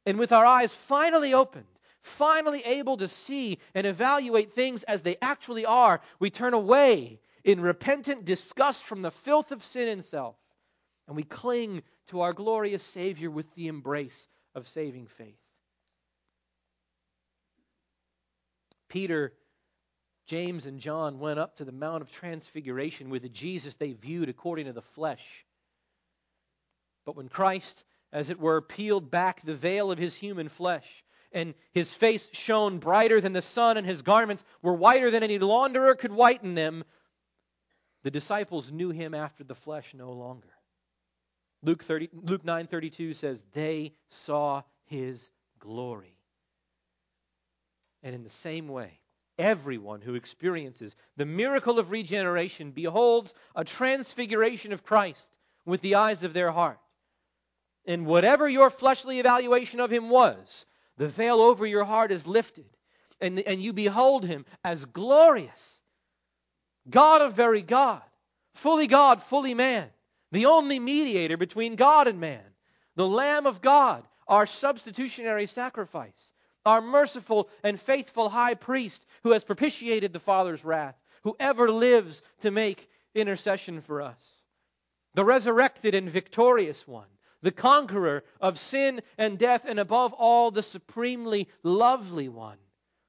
And 0.08 0.18
with 0.18 0.32
our 0.32 0.44
eyes 0.44 0.74
finally 0.74 1.36
opened, 1.36 1.68
finally 2.02 2.64
able 2.66 2.98
to 2.98 3.08
see 3.08 3.60
and 3.76 3.86
evaluate 3.86 4.54
things 4.54 4.82
as 4.82 5.04
they 5.04 5.18
actually 5.22 5.68
are, 5.68 6.02
we 6.20 6.32
turn 6.32 6.56
away 6.56 7.20
in 7.50 7.62
repentant 7.62 8.26
disgust 8.26 8.84
from 8.86 9.02
the 9.02 9.10
filth 9.10 9.52
of 9.52 9.64
sin 9.64 9.88
and 9.88 10.06
self, 10.06 10.36
and 11.08 11.16
we 11.16 11.24
cling 11.24 11.82
to 12.06 12.22
our 12.22 12.32
glorious 12.32 12.84
Savior 12.84 13.32
with 13.32 13.52
the 13.56 13.68
embrace 13.68 14.28
of 14.54 14.68
saving 14.68 15.08
faith. 15.08 15.40
Peter 18.88 19.34
James 20.28 20.68
and 20.68 20.80
John 20.80 21.18
went 21.18 21.40
up 21.40 21.56
to 21.56 21.66
the 21.66 21.72
Mount 21.72 22.04
of 22.04 22.12
Transfiguration 22.12 23.10
with 23.10 23.24
the 23.24 23.30
Jesus 23.30 23.74
they 23.74 23.94
viewed 23.94 24.30
according 24.30 24.68
to 24.68 24.74
the 24.74 24.84
flesh. 24.84 25.44
But 27.04 27.16
when 27.16 27.30
Christ, 27.30 27.84
as 28.14 28.30
it 28.30 28.40
were, 28.40 28.62
peeled 28.62 29.10
back 29.10 29.42
the 29.42 29.56
veil 29.56 29.92
of 29.92 29.98
his 29.98 30.14
human 30.14 30.50
flesh, 30.50 31.04
and 31.32 31.56
his 31.72 31.92
face 31.96 32.30
shone 32.32 32.78
brighter 32.78 33.20
than 33.20 33.34
the 33.34 33.42
sun, 33.42 33.78
and 33.78 33.88
his 33.88 34.04
garments 34.04 34.44
were 34.62 34.74
whiter 34.74 35.10
than 35.10 35.24
any 35.24 35.40
launderer 35.40 35.96
could 35.96 36.12
whiten 36.12 36.54
them, 36.54 36.84
the 38.04 38.12
disciples 38.12 38.72
knew 38.72 38.90
him 38.90 39.14
after 39.14 39.44
the 39.44 39.56
flesh 39.56 39.94
no 39.94 40.12
longer. 40.12 40.50
Luke, 41.62 41.84
30, 41.84 42.10
Luke 42.14 42.44
9:32 42.44 43.16
says 43.16 43.44
they 43.54 43.94
saw 44.08 44.64
his 44.86 45.30
glory. 45.60 46.18
And 48.02 48.16
in 48.16 48.24
the 48.24 48.30
same 48.30 48.70
way, 48.70 49.00
everyone 49.38 50.02
who 50.02 50.16
experiences 50.16 50.96
the 51.18 51.26
miracle 51.26 51.80
of 51.80 51.92
regeneration 51.92 52.72
beholds 52.72 53.34
a 53.56 53.66
transfiguration 53.66 54.72
of 54.72 54.84
Christ 54.84 55.38
with 55.66 55.82
the 55.82 55.96
eyes 55.96 56.24
of 56.24 56.34
their 56.34 56.52
heart. 56.52 56.80
And 57.86 58.06
whatever 58.06 58.48
your 58.48 58.70
fleshly 58.70 59.20
evaluation 59.20 59.80
of 59.80 59.92
him 59.92 60.10
was, 60.10 60.66
the 60.98 61.08
veil 61.08 61.42
over 61.42 61.66
your 61.66 61.86
heart 61.86 62.12
is 62.12 62.28
lifted, 62.28 62.70
and, 63.20 63.40
and 63.40 63.62
you 63.62 63.74
behold 63.74 64.26
him 64.26 64.46
as 64.64 64.86
glorious, 64.86 65.79
God 66.88 67.22
of 67.22 67.34
very 67.34 67.62
God, 67.62 68.02
fully 68.54 68.88
God, 68.88 69.22
fully 69.22 69.54
man, 69.54 69.90
the 70.32 70.46
only 70.48 70.80
mediator 70.80 71.38
between 71.38 71.76
God 71.76 72.08
and 72.08 72.20
man, 72.20 72.44
the 72.96 73.08
Lamb 73.08 73.46
of 73.48 73.62
God, 73.62 74.06
our 74.28 74.46
substitutionary 74.46 75.48
sacrifice, 75.48 76.34
our 76.66 76.82
merciful 76.82 77.50
and 77.64 77.80
faithful 77.80 78.30
high 78.30 78.54
priest 78.54 79.06
who 79.24 79.32
has 79.32 79.44
propitiated 79.44 80.14
the 80.14 80.20
Father's 80.20 80.64
wrath, 80.64 80.96
who 81.24 81.36
ever 81.40 81.72
lives 81.72 82.22
to 82.42 82.52
make 82.52 82.90
intercession 83.16 83.82
for 83.82 84.02
us. 84.02 84.36
The 85.16 85.26
resurrected 85.26 85.96
and 85.96 86.10
victorious 86.10 86.88
one, 86.88 87.08
the 87.42 87.52
conqueror 87.52 88.24
of 88.40 88.60
sin 88.60 89.02
and 89.18 89.40
death, 89.40 89.66
and 89.66 89.80
above 89.80 90.14
all, 90.14 90.52
the 90.52 90.64
supremely 90.64 91.48
lovely 91.64 92.30
one, 92.30 92.58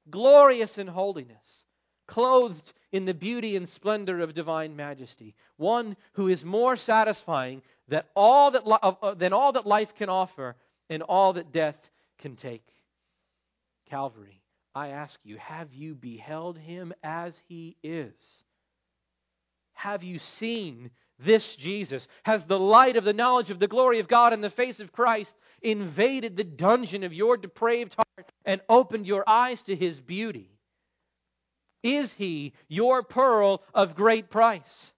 glorious 0.09 0.77
in 0.77 0.87
holiness, 0.87 1.65
clothed 2.07 2.73
in 2.91 3.05
the 3.05 3.13
beauty 3.13 3.55
and 3.55 3.67
splendor 3.67 4.19
of 4.19 4.33
divine 4.33 4.75
majesty, 4.75 5.35
one 5.57 5.95
who 6.13 6.27
is 6.27 6.43
more 6.43 6.75
satisfying 6.75 7.61
than 7.87 8.03
all 8.15 8.51
that, 8.51 8.63
uh, 8.65 9.13
than 9.13 9.33
all 9.33 9.53
that 9.53 9.65
life 9.65 9.95
can 9.95 10.09
offer 10.09 10.55
and 10.89 11.01
all 11.03 11.33
that 11.33 11.51
death 11.51 11.89
can 12.19 12.35
take. 12.35 12.67
Calvary, 13.89 14.41
I 14.75 14.89
ask 14.89 15.19
you, 15.23 15.37
have 15.37 15.73
you 15.73 15.95
beheld 15.95 16.57
him 16.57 16.93
as 17.03 17.41
he 17.47 17.75
is? 17.83 18.43
Have 19.73 20.03
you 20.03 20.19
seen 20.19 20.91
this 21.19 21.55
Jesus? 21.55 22.07
Has 22.23 22.45
the 22.45 22.59
light 22.59 22.97
of 22.97 23.03
the 23.03 23.13
knowledge 23.13 23.51
of 23.51 23.59
the 23.59 23.67
glory 23.67 23.99
of 23.99 24.07
God 24.07 24.33
in 24.33 24.41
the 24.41 24.49
face 24.49 24.79
of 24.79 24.91
Christ 24.91 25.35
invaded 25.61 26.35
the 26.35 26.43
dungeon 26.43 27.03
of 27.03 27.13
your 27.13 27.37
depraved 27.37 27.95
heart 27.95 28.31
and 28.45 28.61
opened 28.69 29.07
your 29.07 29.23
eyes 29.27 29.63
to 29.63 29.75
his 29.75 29.99
beauty? 29.99 30.49
Is 31.83 32.13
he 32.13 32.53
your 32.67 33.03
pearl 33.03 33.63
of 33.73 33.95
great 33.95 34.29
price? 34.29 34.93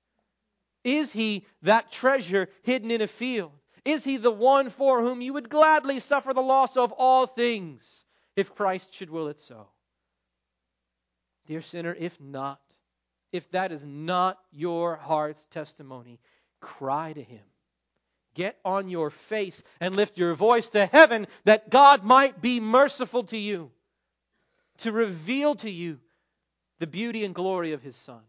Is 0.84 1.12
he 1.12 1.46
that 1.62 1.92
treasure 1.92 2.50
hidden 2.64 2.92
in 2.92 3.02
a 3.02 3.08
field? 3.08 3.52
Is 3.86 4.04
he 4.04 4.18
the 4.18 4.32
one 4.32 4.70
for 4.70 5.02
whom 5.02 5.22
you 5.22 5.34
would 5.34 5.50
gladly 5.50 6.00
suffer 6.00 6.34
the 6.34 6.42
loss 6.42 6.78
of 6.78 6.94
all 6.94 7.26
things? 7.26 8.04
if 8.36 8.56
Christ 8.56 8.94
should 8.94 9.10
will 9.10 9.28
it 9.28 9.40
so. 9.40 9.68
Dear 11.48 11.62
sinner, 11.62 11.96
if 11.98 12.20
not, 12.20 12.62
if 13.32 13.50
that 13.52 13.72
is 13.72 13.84
not 13.84 14.40
your 14.52 14.96
heart's 14.96 15.46
testimony, 15.48 16.20
cry 16.62 17.14
to 17.14 17.22
Him. 17.22 17.44
Get 18.34 18.58
on 18.66 18.90
your 18.90 19.10
face 19.10 19.64
and 19.80 19.96
lift 19.96 20.18
your 20.18 20.34
voice 20.34 20.70
to 20.70 20.86
heaven 20.86 21.28
that 21.44 21.70
God 21.70 22.04
might 22.04 22.42
be 22.42 22.60
merciful 22.60 23.24
to 23.26 23.38
you, 23.38 23.72
to 24.80 24.92
reveal 24.92 25.54
to 25.56 25.70
you 25.70 26.00
the 26.80 26.88
beauty 26.88 27.24
and 27.24 27.34
glory 27.36 27.74
of 27.74 27.82
His 27.82 27.96
Son. 27.96 28.22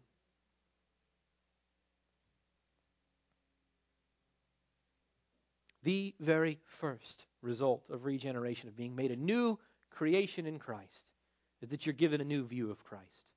The 5.83 6.15
very 6.19 6.61
first 6.65 7.27
result 7.43 7.85
of 7.91 8.07
regeneration, 8.07 8.69
of 8.69 8.77
being 8.77 8.97
made 8.97 9.11
a 9.11 9.17
new 9.17 9.59
creation 9.91 10.47
in 10.47 10.59
Christ 10.59 11.13
is 11.61 11.69
that 11.69 11.85
you're 11.85 11.93
given 11.93 12.21
a 12.21 12.25
new 12.25 12.45
view 12.45 12.71
of 12.71 12.85
Christ 12.85 13.33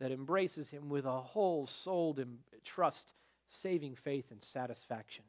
that 0.00 0.12
embraces 0.12 0.68
him 0.68 0.88
with 0.88 1.06
a 1.06 1.20
whole 1.20 1.66
souled 1.66 2.20
trust, 2.64 3.14
saving 3.48 3.94
faith, 3.94 4.30
and 4.30 4.42
satisfaction. 4.42 5.24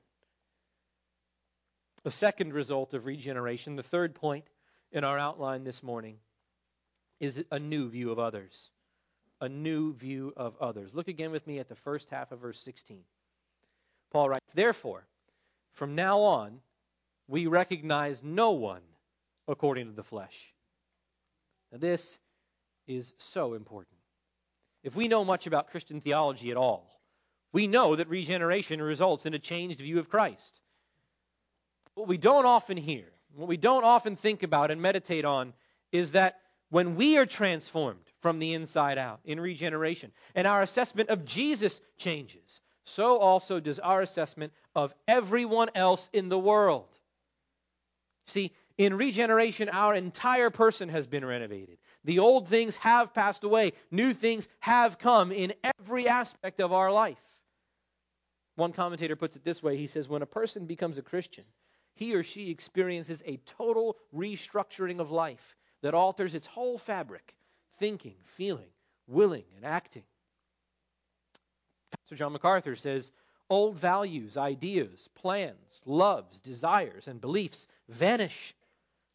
The 2.04 2.12
second 2.12 2.54
result 2.54 2.94
of 2.94 3.06
regeneration, 3.06 3.76
the 3.76 3.84
third 3.84 4.16
point 4.16 4.46
in 4.92 5.04
our 5.04 5.18
outline 5.18 5.64
this 5.64 5.84
morning, 5.84 6.18
is 7.20 7.44
a 7.52 7.60
new 7.60 7.90
view 7.90 8.12
of 8.12 8.20
others. 8.20 8.72
A 9.40 9.50
new 9.50 9.94
view 9.94 10.34
of 10.36 10.56
others. 10.60 10.96
Look 10.96 11.08
again 11.08 11.32
with 11.32 11.46
me 11.46 11.60
at 11.60 11.70
the 11.70 11.76
first 11.76 12.10
half 12.10 12.32
of 12.32 12.40
verse 12.40 12.60
16. 12.62 13.04
Paul 14.12 14.30
writes, 14.30 14.54
Therefore, 14.54 15.06
from 15.74 15.96
now 15.96 16.22
on, 16.22 16.60
we 17.28 17.46
recognize 17.46 18.24
no 18.24 18.52
one 18.52 18.82
according 19.48 19.88
to 19.88 19.94
the 19.94 20.04
flesh. 20.04 20.54
Now, 21.72 21.78
this 21.78 22.20
is 22.88 23.14
so 23.18 23.54
important. 23.54 23.98
If 24.84 24.96
we 24.96 25.08
know 25.08 25.26
much 25.26 25.48
about 25.48 25.70
Christian 25.70 26.02
theology 26.02 26.50
at 26.52 26.58
all, 26.58 27.02
we 27.52 27.68
know 27.68 27.96
that 27.96 28.10
regeneration 28.10 28.82
results 28.82 29.26
in 29.26 29.34
a 29.34 29.40
changed 29.40 29.80
view 29.80 30.00
of 30.00 30.10
Christ. 30.10 30.62
What 31.96 32.08
we 32.08 32.18
don't 32.18 32.46
often 32.46 32.78
hear, 32.78 33.06
what 33.36 33.48
we 33.48 33.58
don't 33.58 33.84
often 33.84 34.16
think 34.16 34.44
about 34.44 34.72
and 34.72 34.82
meditate 34.82 35.26
on, 35.26 35.54
is 35.92 36.14
that 36.14 36.40
when 36.70 36.96
we 36.96 37.18
are 37.18 37.26
transformed 37.26 38.07
from 38.28 38.40
the 38.40 38.56
inside 38.56 38.98
out 38.98 39.22
in 39.24 39.40
regeneration 39.40 40.12
and 40.36 40.46
our 40.46 40.62
assessment 40.62 41.08
of 41.08 41.24
Jesus 41.24 41.80
changes, 41.98 42.60
so 42.84 43.18
also 43.20 43.62
does 43.62 43.80
our 43.80 44.02
assessment 44.02 44.52
of 44.76 44.94
everyone 45.08 45.70
else 45.76 46.10
in 46.12 46.28
the 46.28 46.38
world. 46.38 46.90
See, 48.26 48.52
in 48.78 48.98
regeneration, 48.98 49.70
our 49.70 49.96
entire 49.96 50.50
person 50.50 50.90
has 50.90 51.08
been 51.08 51.24
renovated. 51.24 51.78
The 52.04 52.20
old 52.20 52.50
things 52.50 52.76
have 52.76 53.14
passed 53.14 53.46
away, 53.46 53.72
new 53.92 54.14
things 54.14 54.50
have 54.60 55.00
come 55.00 55.32
in 55.32 55.54
every 55.80 56.10
aspect 56.10 56.60
of 56.60 56.74
our 56.74 56.92
life. 56.92 57.24
One 58.56 58.74
commentator 58.74 59.16
puts 59.16 59.38
it 59.38 59.46
this 59.46 59.64
way 59.64 59.78
he 59.78 59.88
says, 59.88 60.10
When 60.10 60.22
a 60.22 60.26
person 60.26 60.66
becomes 60.66 60.98
a 60.98 61.02
Christian, 61.02 61.46
he 61.96 62.14
or 62.14 62.24
she 62.24 62.50
experiences 62.50 63.24
a 63.26 63.40
total 63.46 63.96
restructuring 64.14 65.00
of 65.00 65.12
life 65.12 65.56
that 65.82 65.94
alters 65.94 66.36
its 66.36 66.48
whole 66.48 66.78
fabric 66.78 67.37
thinking, 67.78 68.16
feeling, 68.24 68.70
willing, 69.08 69.46
and 69.56 69.66
acting. 69.66 70.04
Pastor 71.92 72.16
John 72.16 72.34
MacArthur 72.34 72.76
says, 72.76 73.12
Old 73.50 73.78
values, 73.78 74.36
ideas, 74.36 75.08
plans, 75.16 75.82
loves, 75.86 76.42
desires, 76.42 77.08
and 77.08 77.22
beliefs 77.22 77.68
vanish 77.88 78.54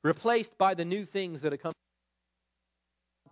replaced 0.02 0.56
by 0.56 0.74
the 0.74 0.84
new 0.84 1.04
things 1.04 1.42
that 1.42 1.52
accompany 1.52 1.72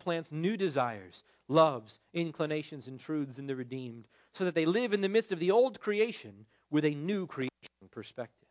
plants 0.00 0.32
new 0.32 0.56
desires, 0.56 1.24
loves, 1.48 2.00
inclinations, 2.14 2.88
and 2.88 2.98
truths 2.98 3.38
in 3.38 3.46
the 3.46 3.56
redeemed, 3.56 4.08
so 4.32 4.44
that 4.44 4.54
they 4.54 4.66
live 4.66 4.92
in 4.92 5.00
the 5.00 5.08
midst 5.08 5.32
of 5.32 5.38
the 5.38 5.50
old 5.50 5.80
creation 5.80 6.46
with 6.70 6.84
a 6.84 6.90
new 6.90 7.26
creation 7.26 7.50
perspective. 7.90 8.48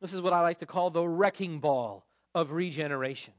This 0.00 0.12
is 0.12 0.20
what 0.20 0.32
I 0.32 0.40
like 0.40 0.58
to 0.58 0.66
call 0.66 0.90
the 0.90 1.06
wrecking 1.06 1.58
ball 1.60 2.06
of 2.34 2.52
regeneration. 2.52 3.34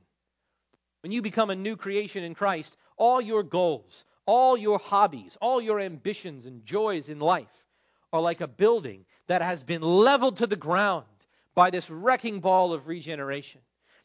When 1.03 1.11
you 1.11 1.21
become 1.21 1.49
a 1.49 1.55
new 1.55 1.75
creation 1.75 2.23
in 2.23 2.33
Christ, 2.33 2.77
all 2.95 3.19
your 3.19 3.43
goals, 3.43 4.05
all 4.25 4.55
your 4.55 4.79
hobbies, 4.79 5.37
all 5.41 5.59
your 5.59 5.81
ambitions 5.81 6.45
and 6.45 6.63
joys 6.63 7.09
in 7.09 7.19
life 7.19 7.65
are 8.13 8.21
like 8.21 8.39
a 8.39 8.47
building 8.47 9.03
that 9.27 9.41
has 9.41 9.63
been 9.63 9.81
leveled 9.81 10.37
to 10.37 10.47
the 10.47 10.55
ground 10.55 11.05
by 11.55 11.71
this 11.71 11.89
wrecking 11.89 12.39
ball 12.39 12.71
of 12.71 12.87
regeneration. 12.87 13.59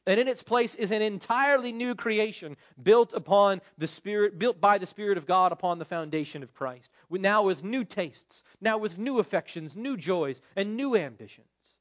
And 0.06 0.18
in 0.18 0.26
its 0.26 0.42
place 0.42 0.74
is 0.74 0.90
an 0.90 1.02
entirely 1.02 1.70
new 1.70 1.94
creation 1.94 2.56
built 2.82 3.12
upon 3.12 3.60
the 3.76 3.86
spirit 3.86 4.36
built 4.36 4.60
by 4.60 4.78
the 4.78 4.86
spirit 4.86 5.18
of 5.18 5.26
god 5.26 5.52
upon 5.52 5.78
the 5.78 5.84
foundation 5.84 6.42
of 6.42 6.54
christ. 6.54 6.90
Now 7.10 7.42
with 7.42 7.62
new 7.62 7.84
tastes 7.84 8.42
now 8.60 8.78
with 8.78 8.98
new 8.98 9.18
affections 9.18 9.76
new 9.76 9.96
joys 9.96 10.40
and 10.56 10.76
new 10.76 10.96
ambitions. 10.96 11.76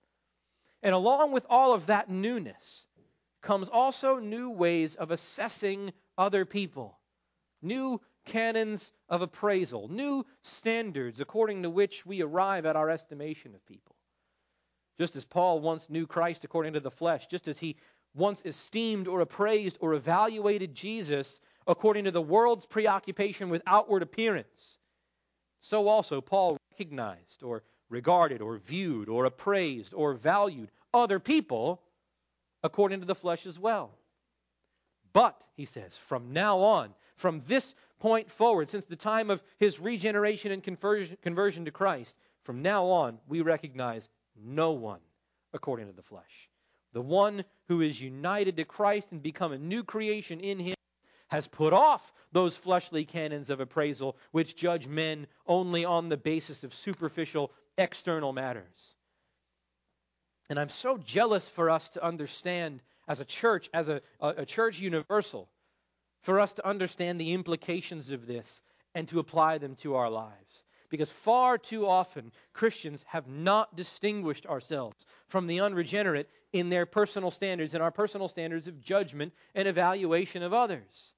And 0.83 0.93
along 0.93 1.31
with 1.31 1.45
all 1.49 1.73
of 1.73 1.87
that 1.87 2.09
newness 2.09 2.86
comes 3.41 3.69
also 3.69 4.17
new 4.19 4.49
ways 4.49 4.95
of 4.95 5.11
assessing 5.11 5.93
other 6.17 6.45
people 6.45 6.97
new 7.61 7.99
canons 8.25 8.91
of 9.09 9.21
appraisal 9.21 9.87
new 9.87 10.25
standards 10.41 11.21
according 11.21 11.63
to 11.63 11.69
which 11.69 12.05
we 12.05 12.21
arrive 12.21 12.65
at 12.65 12.75
our 12.75 12.89
estimation 12.89 13.55
of 13.55 13.65
people. 13.65 13.95
Just 14.97 15.15
as 15.15 15.25
Paul 15.25 15.59
once 15.59 15.89
knew 15.89 16.07
Christ 16.07 16.43
according 16.43 16.73
to 16.73 16.79
the 16.79 16.91
flesh, 16.91 17.27
just 17.27 17.47
as 17.47 17.57
he 17.57 17.77
once 18.15 18.41
esteemed 18.45 19.07
or 19.07 19.21
appraised 19.21 19.77
or 19.79 19.93
evaluated 19.93 20.73
Jesus 20.73 21.39
according 21.67 22.05
to 22.05 22.11
the 22.11 22.21
world's 22.21 22.65
preoccupation 22.65 23.49
with 23.49 23.61
outward 23.67 24.01
appearance, 24.01 24.79
so 25.59 25.87
also 25.87 26.21
Paul 26.21 26.57
recognized 26.71 27.43
or 27.43 27.63
regarded 27.89 28.41
or 28.41 28.57
viewed 28.57 29.07
or 29.07 29.25
appraised 29.25 29.93
or 29.93 30.13
valued 30.13 30.71
other 30.93 31.19
people 31.19 31.81
according 32.63 32.99
to 33.01 33.05
the 33.05 33.15
flesh 33.15 33.45
as 33.45 33.59
well. 33.59 33.97
But, 35.13 35.41
he 35.55 35.65
says, 35.65 35.97
from 35.97 36.33
now 36.33 36.59
on, 36.59 36.93
from 37.15 37.41
this 37.47 37.73
point 37.99 38.31
forward, 38.31 38.69
since 38.69 38.85
the 38.85 38.95
time 38.95 39.29
of 39.31 39.43
his 39.57 39.79
regeneration 39.79 40.51
and 40.51 40.63
conversion, 40.63 41.17
conversion 41.21 41.65
to 41.65 41.71
Christ, 41.71 42.17
from 42.43 42.61
now 42.61 42.85
on, 42.85 43.19
we 43.27 43.41
recognize 43.41 44.09
no 44.35 44.71
one 44.71 44.99
according 45.53 45.87
to 45.87 45.93
the 45.93 46.03
flesh. 46.03 46.49
The 46.93 47.01
one 47.01 47.43
who 47.67 47.81
is 47.81 48.01
united 48.01 48.57
to 48.57 48.65
Christ 48.65 49.11
and 49.11 49.21
become 49.21 49.51
a 49.51 49.57
new 49.57 49.83
creation 49.83 50.39
in 50.39 50.59
him 50.59 50.75
has 51.29 51.47
put 51.47 51.73
off 51.73 52.13
those 52.31 52.55
fleshly 52.55 53.05
canons 53.05 53.49
of 53.49 53.59
appraisal 53.59 54.17
which 54.31 54.55
judge 54.55 54.87
men 54.87 55.27
only 55.45 55.83
on 55.83 56.09
the 56.09 56.17
basis 56.17 56.63
of 56.63 56.73
superficial 56.73 57.51
external 57.77 58.33
matters. 58.33 58.95
And 60.49 60.59
I'm 60.59 60.69
so 60.69 60.97
jealous 60.97 61.49
for 61.49 61.69
us 61.69 61.89
to 61.89 62.03
understand 62.03 62.81
as 63.07 63.19
a 63.19 63.25
church, 63.25 63.69
as 63.73 63.89
a, 63.89 64.01
a, 64.19 64.29
a 64.29 64.45
church 64.45 64.79
universal, 64.79 65.49
for 66.21 66.39
us 66.39 66.53
to 66.53 66.67
understand 66.67 67.19
the 67.19 67.33
implications 67.33 68.11
of 68.11 68.27
this 68.27 68.61
and 68.95 69.07
to 69.09 69.19
apply 69.19 69.57
them 69.57 69.75
to 69.77 69.95
our 69.95 70.09
lives. 70.09 70.63
Because 70.89 71.09
far 71.09 71.57
too 71.57 71.85
often, 71.85 72.31
Christians 72.53 73.03
have 73.07 73.27
not 73.27 73.75
distinguished 73.75 74.45
ourselves 74.45 75.05
from 75.27 75.47
the 75.47 75.59
unregenerate 75.59 76.29
in 76.53 76.69
their 76.69 76.85
personal 76.85 77.29
standards 77.29 77.73
and 77.73 77.83
our 77.83 77.91
personal 77.91 78.29
standards 78.29 78.67
of 78.67 78.81
judgment 78.81 79.33
and 79.53 79.67
evaluation 79.67 80.43
of 80.43 80.53
others. 80.53 81.13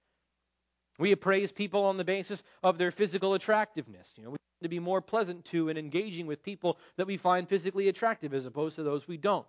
We 0.97 1.11
appraise 1.11 1.51
people 1.51 1.86
on 1.86 1.97
the 1.97 2.03
basis 2.03 2.43
of 2.63 2.77
their 2.77 2.91
physical 2.91 3.36
attractiveness. 3.36 4.13
You 4.17 4.23
know, 4.23 4.30
we 4.32 4.38
to 4.62 4.70
be 4.70 4.80
more 4.80 5.01
pleasant 5.01 5.45
to 5.45 5.70
and 5.70 5.78
engaging 5.78 6.28
with 6.28 6.43
people 6.43 6.78
that 6.97 7.07
we 7.07 7.18
find 7.18 7.47
physically 7.47 7.88
attractive 7.88 8.34
as 8.34 8.45
opposed 8.45 8.76
to 8.76 8.84
those 8.84 9.07
we 9.07 9.18
don't. 9.18 9.47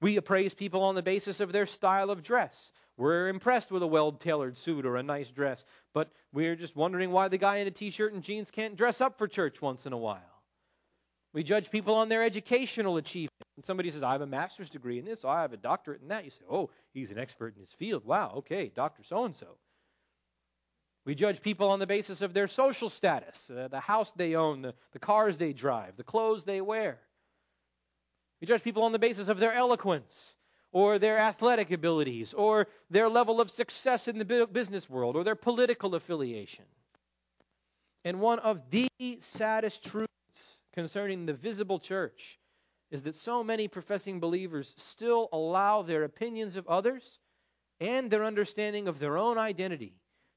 We 0.00 0.16
appraise 0.16 0.52
people 0.52 0.82
on 0.82 0.96
the 0.96 1.02
basis 1.02 1.40
of 1.40 1.52
their 1.52 1.66
style 1.66 2.10
of 2.10 2.22
dress. 2.22 2.72
We're 2.96 3.28
impressed 3.28 3.70
with 3.70 3.82
a 3.82 3.86
well 3.86 4.12
tailored 4.12 4.58
suit 4.58 4.84
or 4.84 4.96
a 4.96 5.02
nice 5.02 5.30
dress, 5.30 5.64
but 5.94 6.10
we're 6.32 6.56
just 6.56 6.76
wondering 6.76 7.10
why 7.10 7.28
the 7.28 7.38
guy 7.38 7.58
in 7.58 7.66
a 7.66 7.70
t 7.70 7.90
shirt 7.90 8.12
and 8.12 8.22
jeans 8.22 8.50
can't 8.50 8.76
dress 8.76 9.00
up 9.00 9.16
for 9.16 9.28
church 9.28 9.62
once 9.62 9.86
in 9.86 9.92
a 9.92 9.98
while. 9.98 10.20
We 11.32 11.42
judge 11.42 11.70
people 11.70 11.94
on 11.94 12.08
their 12.08 12.22
educational 12.22 12.96
achievement. 12.98 13.30
And 13.56 13.64
somebody 13.64 13.90
says, 13.90 14.02
I 14.02 14.12
have 14.12 14.20
a 14.20 14.26
master's 14.26 14.70
degree 14.70 14.98
in 14.98 15.04
this, 15.04 15.24
I 15.24 15.42
have 15.42 15.52
a 15.52 15.56
doctorate 15.56 16.02
in 16.02 16.08
that. 16.08 16.24
You 16.24 16.30
say, 16.30 16.44
Oh, 16.50 16.70
he's 16.92 17.10
an 17.10 17.18
expert 17.18 17.54
in 17.54 17.60
his 17.60 17.72
field. 17.72 18.04
Wow, 18.04 18.32
okay, 18.38 18.70
Dr. 18.74 19.04
So 19.04 19.24
and 19.24 19.36
so. 19.36 19.56
We 21.04 21.14
judge 21.16 21.42
people 21.42 21.70
on 21.70 21.80
the 21.80 21.86
basis 21.86 22.22
of 22.22 22.32
their 22.32 22.46
social 22.46 22.88
status, 22.88 23.50
uh, 23.50 23.68
the 23.68 23.80
house 23.80 24.12
they 24.12 24.36
own, 24.36 24.62
the, 24.62 24.74
the 24.92 25.00
cars 25.00 25.36
they 25.36 25.52
drive, 25.52 25.96
the 25.96 26.04
clothes 26.04 26.44
they 26.44 26.60
wear. 26.60 27.00
We 28.40 28.46
judge 28.46 28.62
people 28.62 28.84
on 28.84 28.92
the 28.92 28.98
basis 29.00 29.28
of 29.28 29.38
their 29.38 29.52
eloquence 29.52 30.36
or 30.70 30.98
their 30.98 31.18
athletic 31.18 31.72
abilities 31.72 32.34
or 32.34 32.68
their 32.88 33.08
level 33.08 33.40
of 33.40 33.50
success 33.50 34.06
in 34.06 34.18
the 34.18 34.46
business 34.46 34.88
world 34.88 35.16
or 35.16 35.24
their 35.24 35.34
political 35.34 35.94
affiliation. 35.96 36.64
And 38.04 38.20
one 38.20 38.38
of 38.38 38.70
the 38.70 38.88
saddest 39.20 39.84
truths 39.84 40.08
concerning 40.72 41.26
the 41.26 41.34
visible 41.34 41.78
church 41.78 42.38
is 42.90 43.02
that 43.02 43.16
so 43.16 43.42
many 43.42 43.68
professing 43.68 44.20
believers 44.20 44.74
still 44.76 45.28
allow 45.32 45.82
their 45.82 46.04
opinions 46.04 46.56
of 46.56 46.68
others 46.68 47.18
and 47.80 48.10
their 48.10 48.24
understanding 48.24 48.86
of 48.86 48.98
their 48.98 49.18
own 49.18 49.38
identity 49.38 49.94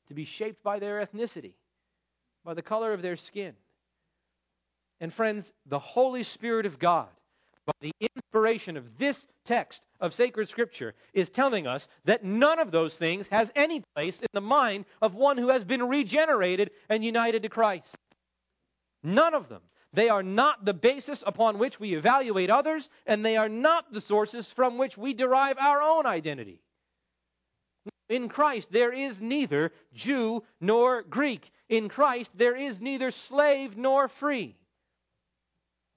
to 0.08 0.14
be 0.14 0.26
shaped 0.26 0.64
by 0.64 0.80
their 0.80 1.06
ethnicity, 1.06 1.54
by 2.44 2.54
the 2.54 2.62
color 2.62 2.94
of 2.94 3.02
their 3.02 3.16
skin. 3.16 3.56
And 5.00 5.14
friends, 5.14 5.52
the 5.66 5.80
Holy 5.80 6.24
Spirit 6.24 6.66
of 6.66 6.80
God 6.80 7.10
by 7.66 7.74
the 7.82 7.94
inspiration 8.00 8.78
of 8.78 8.98
this 8.98 9.28
text 9.44 9.82
of 10.00 10.14
sacred 10.14 10.50
scripture 10.50 10.94
is 11.14 11.30
telling 11.30 11.68
us 11.68 11.88
that 12.06 12.24
none 12.24 12.60
of 12.60 12.72
those 12.72 12.96
things 12.96 13.28
has 13.30 13.52
any 13.56 13.82
place 13.96 14.22
in 14.22 14.28
the 14.34 14.42
mind 14.42 14.86
of 15.02 15.16
one 15.16 15.38
who 15.38 15.50
has 15.50 15.64
been 15.64 15.84
regenerated 15.84 16.72
and 16.90 17.04
united 17.04 17.44
to 17.44 17.50
Christ. 17.50 17.98
None 19.04 19.34
of 19.34 19.50
them. 19.50 19.62
They 19.94 20.10
are 20.10 20.24
not 20.24 20.66
the 20.66 20.74
basis 20.74 21.24
upon 21.26 21.58
which 21.58 21.80
we 21.80 21.96
evaluate 21.96 22.50
others, 22.50 22.90
and 23.06 23.26
they 23.26 23.38
are 23.38 23.50
not 23.50 23.92
the 23.92 24.02
sources 24.02 24.52
from 24.52 24.78
which 24.78 24.98
we 24.98 25.14
derive 25.14 25.58
our 25.58 25.82
own 25.82 26.06
identity. 26.06 26.62
In 28.08 28.30
Christ, 28.30 28.72
there 28.72 28.94
is 28.94 29.20
neither 29.22 29.72
Jew 29.94 30.44
nor 30.62 31.02
Greek. 31.02 31.52
In 31.70 31.90
Christ, 31.90 32.38
there 32.38 32.56
is 32.56 32.82
neither 32.82 33.10
slave 33.12 33.78
nor 33.78 34.08
free. 34.08 34.56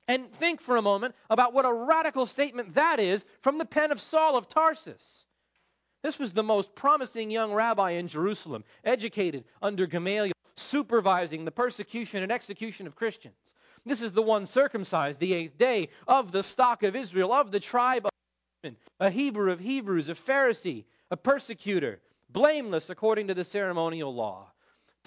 And 0.07 0.33
think 0.33 0.63
for 0.63 0.77
a 0.77 0.83
moment 0.83 1.15
about 1.29 1.53
what 1.53 1.67
a 1.67 1.73
radical 1.73 2.25
statement 2.25 2.75
that 2.75 2.99
is 2.99 3.27
from 3.43 3.59
the 3.59 3.67
pen 3.67 3.93
of 3.93 4.01
Saul 4.01 4.37
of 4.37 4.49
Tarsus. 4.49 5.27
This 6.03 6.19
was 6.19 6.33
the 6.33 6.43
most 6.43 6.75
promising 6.75 7.31
young 7.31 7.53
rabbi 7.53 7.91
in 7.91 8.09
Jerusalem, 8.09 8.65
educated 8.85 9.45
under 9.61 9.87
Gamaliel, 9.87 10.33
supervising 10.57 11.45
the 11.45 11.51
persecution 11.51 12.23
and 12.23 12.33
execution 12.33 12.87
of 12.87 12.97
Christians. 12.97 13.55
This 13.85 14.01
is 14.01 14.13
the 14.13 14.23
one 14.23 14.47
circumcised 14.47 15.21
the 15.21 15.35
eighth 15.35 15.59
day 15.59 15.91
of 16.07 16.33
the 16.33 16.43
stock 16.43 16.83
of 16.83 16.97
Israel, 16.97 17.33
of 17.33 17.51
the 17.51 17.61
tribe 17.61 18.07
of 18.07 18.73
a 18.99 19.11
Hebrew 19.11 19.53
of 19.53 19.61
Hebrews, 19.61 20.09
a 20.09 20.15
Pharisee, 20.15 20.85
a 21.11 21.17
persecutor, 21.17 22.01
blameless 22.31 22.91
according 22.91 23.29
to 23.29 23.35
the 23.35 23.45
ceremonial 23.45 24.15
law 24.15 24.53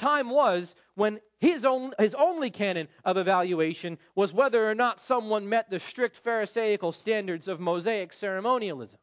time 0.02 0.32
was 0.32 0.76
when 0.95 1.22
his, 1.39 1.64
own, 1.64 1.93
his 1.99 2.16
only 2.16 2.49
canon 2.49 2.88
of 3.06 3.18
evaluation 3.18 3.99
was 4.16 4.34
whether 4.34 4.70
or 4.70 4.76
not 4.76 4.99
someone 4.99 5.47
met 5.47 5.70
the 5.70 5.80
strict 5.80 6.18
Pharisaical 6.18 6.91
standards 6.91 7.47
of 7.47 7.60
Mosaic 7.60 8.12
ceremonialism. 8.12 8.99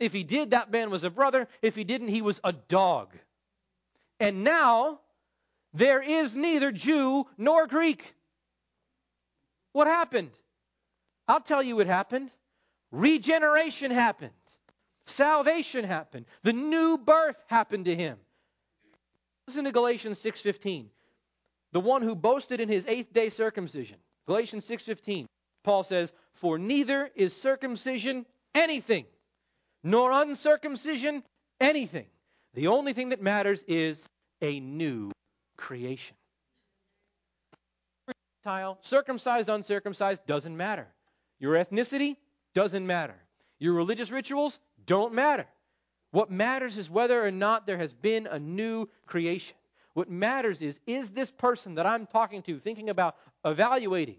If 0.00 0.12
he 0.12 0.24
did, 0.24 0.50
that 0.50 0.70
man 0.70 0.90
was 0.90 1.04
a 1.04 1.10
brother. 1.10 1.48
If 1.62 1.76
he 1.76 1.84
didn't, 1.84 2.08
he 2.08 2.22
was 2.22 2.40
a 2.42 2.52
dog. 2.52 3.16
And 4.20 4.42
now, 4.42 5.00
there 5.74 6.02
is 6.02 6.36
neither 6.36 6.72
Jew 6.72 7.26
nor 7.36 7.66
Greek. 7.66 8.14
What 9.72 9.86
happened? 9.86 10.30
I'll 11.28 11.40
tell 11.40 11.62
you 11.62 11.76
what 11.76 11.86
happened. 11.86 12.30
Regeneration 12.90 13.90
happened. 13.90 14.32
Salvation 15.08 15.84
happened. 15.84 16.26
The 16.42 16.52
new 16.52 16.98
birth 16.98 17.42
happened 17.48 17.86
to 17.86 17.94
him. 17.94 18.18
Listen 19.46 19.64
to 19.64 19.72
Galatians 19.72 20.18
6:15. 20.18 20.90
The 21.72 21.80
one 21.80 22.02
who 22.02 22.14
boasted 22.14 22.60
in 22.60 22.68
his 22.68 22.86
eighth 22.86 23.12
day 23.12 23.30
circumcision. 23.30 23.98
Galatians 24.26 24.66
6:15. 24.66 25.26
Paul 25.64 25.82
says, 25.82 26.12
"For 26.34 26.58
neither 26.58 27.10
is 27.14 27.34
circumcision 27.34 28.26
anything, 28.54 29.06
nor 29.82 30.10
uncircumcision 30.12 31.24
anything. 31.60 32.08
The 32.54 32.68
only 32.68 32.92
thing 32.92 33.10
that 33.10 33.20
matters 33.20 33.62
is 33.64 34.06
a 34.40 34.60
new 34.60 35.10
creation." 35.56 36.16
Circumcised, 38.80 39.48
uncircumcised 39.50 40.24
doesn't 40.24 40.56
matter. 40.56 40.88
Your 41.38 41.54
ethnicity 41.54 42.16
doesn't 42.54 42.86
matter. 42.86 43.27
Your 43.58 43.74
religious 43.74 44.10
rituals 44.10 44.58
don't 44.86 45.14
matter. 45.14 45.46
What 46.10 46.30
matters 46.30 46.78
is 46.78 46.88
whether 46.88 47.24
or 47.24 47.30
not 47.30 47.66
there 47.66 47.76
has 47.76 47.92
been 47.92 48.26
a 48.26 48.38
new 48.38 48.88
creation. 49.06 49.56
What 49.94 50.08
matters 50.08 50.62
is, 50.62 50.80
is 50.86 51.10
this 51.10 51.30
person 51.30 51.74
that 51.74 51.86
I'm 51.86 52.06
talking 52.06 52.42
to, 52.42 52.58
thinking 52.58 52.88
about 52.88 53.16
evaluating, 53.44 54.18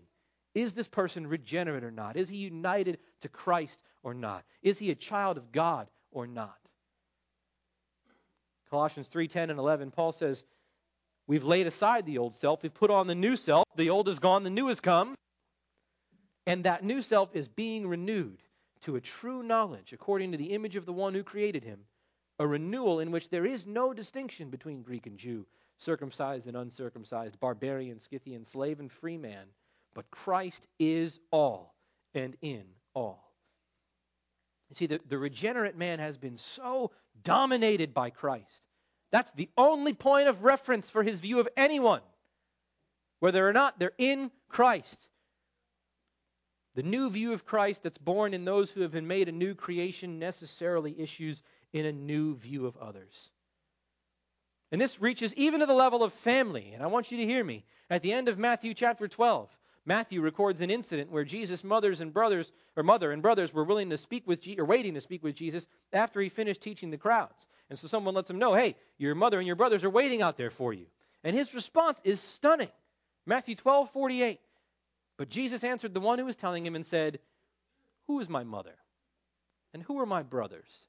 is 0.54 0.74
this 0.74 0.88
person 0.88 1.28
regenerate 1.28 1.84
or 1.84 1.92
not? 1.92 2.18
Is 2.18 2.30
he 2.30 2.38
united 2.38 3.00
to 3.22 3.30
Christ 3.30 3.82
or 4.04 4.14
not? 4.14 4.44
Is 4.62 4.78
he 4.78 4.92
a 4.92 4.96
child 4.96 5.38
of 5.38 5.52
God 5.52 5.88
or 6.12 6.28
not? 6.28 6.58
Colossians 8.70 9.08
3:10 9.08 9.50
and 9.50 9.60
11 9.60 9.92
Paul 9.92 10.12
says, 10.12 10.44
"We've 11.28 11.44
laid 11.44 11.66
aside 11.66 12.06
the 12.06 12.18
old 12.18 12.36
self, 12.36 12.62
we've 12.62 12.74
put 12.74 12.92
on 12.92 13.08
the 13.08 13.16
new 13.16 13.36
self. 13.36 13.66
The 13.76 13.90
old 13.90 14.08
is 14.10 14.20
gone, 14.20 14.44
the 14.44 14.50
new 14.50 14.68
has 14.68 14.80
come." 14.80 15.16
And 16.46 16.66
that 16.66 16.84
new 16.84 17.02
self 17.02 17.36
is 17.36 17.48
being 17.48 17.88
renewed 17.88 18.44
to 18.82 18.96
a 18.96 19.02
true 19.02 19.44
knowledge 19.44 19.94
according 19.94 20.32
to 20.32 20.38
the 20.38 20.54
image 20.54 20.76
of 20.76 20.86
the 20.86 20.94
one 20.94 21.14
who 21.14 21.24
created 21.24 21.64
him, 21.64 21.80
a 22.40 22.48
renewal 22.48 23.00
in 23.00 23.12
which 23.12 23.30
there 23.30 23.46
is 23.46 23.68
no 23.68 23.94
distinction 23.94 24.50
between 24.50 24.82
Greek 24.82 25.08
and 25.08 25.18
Jew, 25.18 25.46
circumcised 25.78 26.48
and 26.48 26.58
uncircumcised, 26.58 27.40
barbarian, 27.40 28.00
Scythian, 28.00 28.44
slave 28.46 28.80
and 28.80 28.92
free 28.92 29.18
man, 29.18 29.48
but 29.94 30.10
Christ 30.12 30.68
is 30.78 31.20
all 31.32 31.76
and 32.14 32.36
in 32.42 32.64
all. 32.94 33.34
You 34.70 34.76
see, 34.76 34.86
the, 34.86 35.02
the 35.08 35.18
regenerate 35.18 35.78
man 35.78 36.00
has 36.00 36.18
been 36.18 36.38
so 36.38 36.92
dominated 37.24 37.94
by 37.94 38.12
Christ. 38.12 38.68
That's 39.12 39.32
the 39.32 39.50
only 39.58 39.94
point 39.94 40.28
of 40.28 40.44
reference 40.44 40.90
for 40.90 41.02
his 41.02 41.20
view 41.20 41.40
of 41.40 41.50
anyone, 41.58 42.02
whether 43.20 43.48
or 43.48 43.54
not 43.54 43.80
they're 43.80 43.92
in 43.98 44.32
Christ. 44.48 45.10
The 46.80 46.84
new 46.84 47.10
view 47.10 47.34
of 47.34 47.46
Christ 47.46 47.84
that's 47.84 47.98
born 47.98 48.34
in 48.34 48.46
those 48.46 48.72
who 48.72 48.84
have 48.84 48.92
been 48.92 49.06
made 49.06 49.28
a 49.28 49.34
new 49.34 49.54
creation 49.54 50.18
necessarily 50.18 50.98
issues 50.98 51.44
in 51.74 51.86
a 51.86 51.92
new 51.92 52.36
view 52.36 52.68
of 52.68 52.78
others. 52.78 53.30
And 54.72 54.80
this 54.80 55.02
reaches 55.02 55.34
even 55.34 55.60
to 55.60 55.66
the 55.66 55.74
level 55.74 56.06
of 56.06 56.14
family. 56.14 56.72
And 56.74 56.82
I 56.82 56.88
want 56.88 57.12
you 57.12 57.18
to 57.18 57.26
hear 57.26 57.44
me. 57.44 57.66
At 57.90 58.02
the 58.02 58.14
end 58.14 58.30
of 58.30 58.38
Matthew 58.38 58.74
chapter 58.74 59.10
12, 59.10 59.50
Matthew 59.84 60.22
records 60.22 60.62
an 60.62 60.72
incident 60.72 61.12
where 61.12 61.26
Jesus' 61.26 61.66
mothers 61.66 62.00
and 62.00 62.14
brothers, 62.14 62.50
or 62.78 62.84
mother 62.84 63.12
and 63.12 63.22
brothers, 63.22 63.54
were 63.54 63.66
willing 63.66 63.90
to 63.90 63.98
speak 63.98 64.26
with, 64.26 64.40
Je- 64.40 64.58
or 64.58 64.64
waiting 64.64 64.94
to 64.94 65.02
speak 65.02 65.22
with 65.22 65.36
Jesus 65.36 65.68
after 65.92 66.22
he 66.22 66.30
finished 66.30 66.62
teaching 66.62 66.92
the 66.92 66.98
crowds. 66.98 67.50
And 67.70 67.78
so 67.78 67.90
someone 67.90 68.16
lets 68.16 68.30
him 68.30 68.40
know, 68.40 68.54
hey, 68.54 68.78
your 68.98 69.16
mother 69.16 69.38
and 69.38 69.48
your 69.48 69.58
brothers 69.58 69.84
are 69.84 69.90
waiting 69.90 70.22
out 70.22 70.38
there 70.38 70.50
for 70.50 70.72
you. 70.72 70.86
And 71.26 71.36
his 71.36 71.54
response 71.54 72.00
is 72.06 72.22
stunning. 72.22 72.72
Matthew 73.26 73.56
12, 73.56 73.90
48. 73.90 74.40
But 75.20 75.28
Jesus 75.28 75.66
answered 75.66 75.94
the 75.94 76.00
one 76.00 76.18
who 76.18 76.24
was 76.24 76.38
telling 76.38 76.66
him 76.66 76.78
and 76.78 76.86
said, 76.86 77.20
Who 78.08 78.22
is 78.22 78.30
my 78.30 78.46
mother? 78.46 78.76
And 79.74 79.84
who 79.84 80.00
are 80.00 80.06
my 80.06 80.24
brothers? 80.24 80.88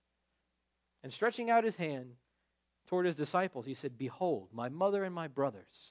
And 1.03 1.13
stretching 1.13 1.51
out 1.51 1.65
his 1.65 1.75
hand 1.75 2.13
toward 2.87 3.07
his 3.07 3.17
disciples, 3.17 3.67
he 3.67 3.75
said, 3.75 3.99
Behold, 3.99 4.51
my 4.53 4.69
mother 4.69 5.03
and 5.03 5.13
my 5.13 5.27
brothers. 5.27 5.91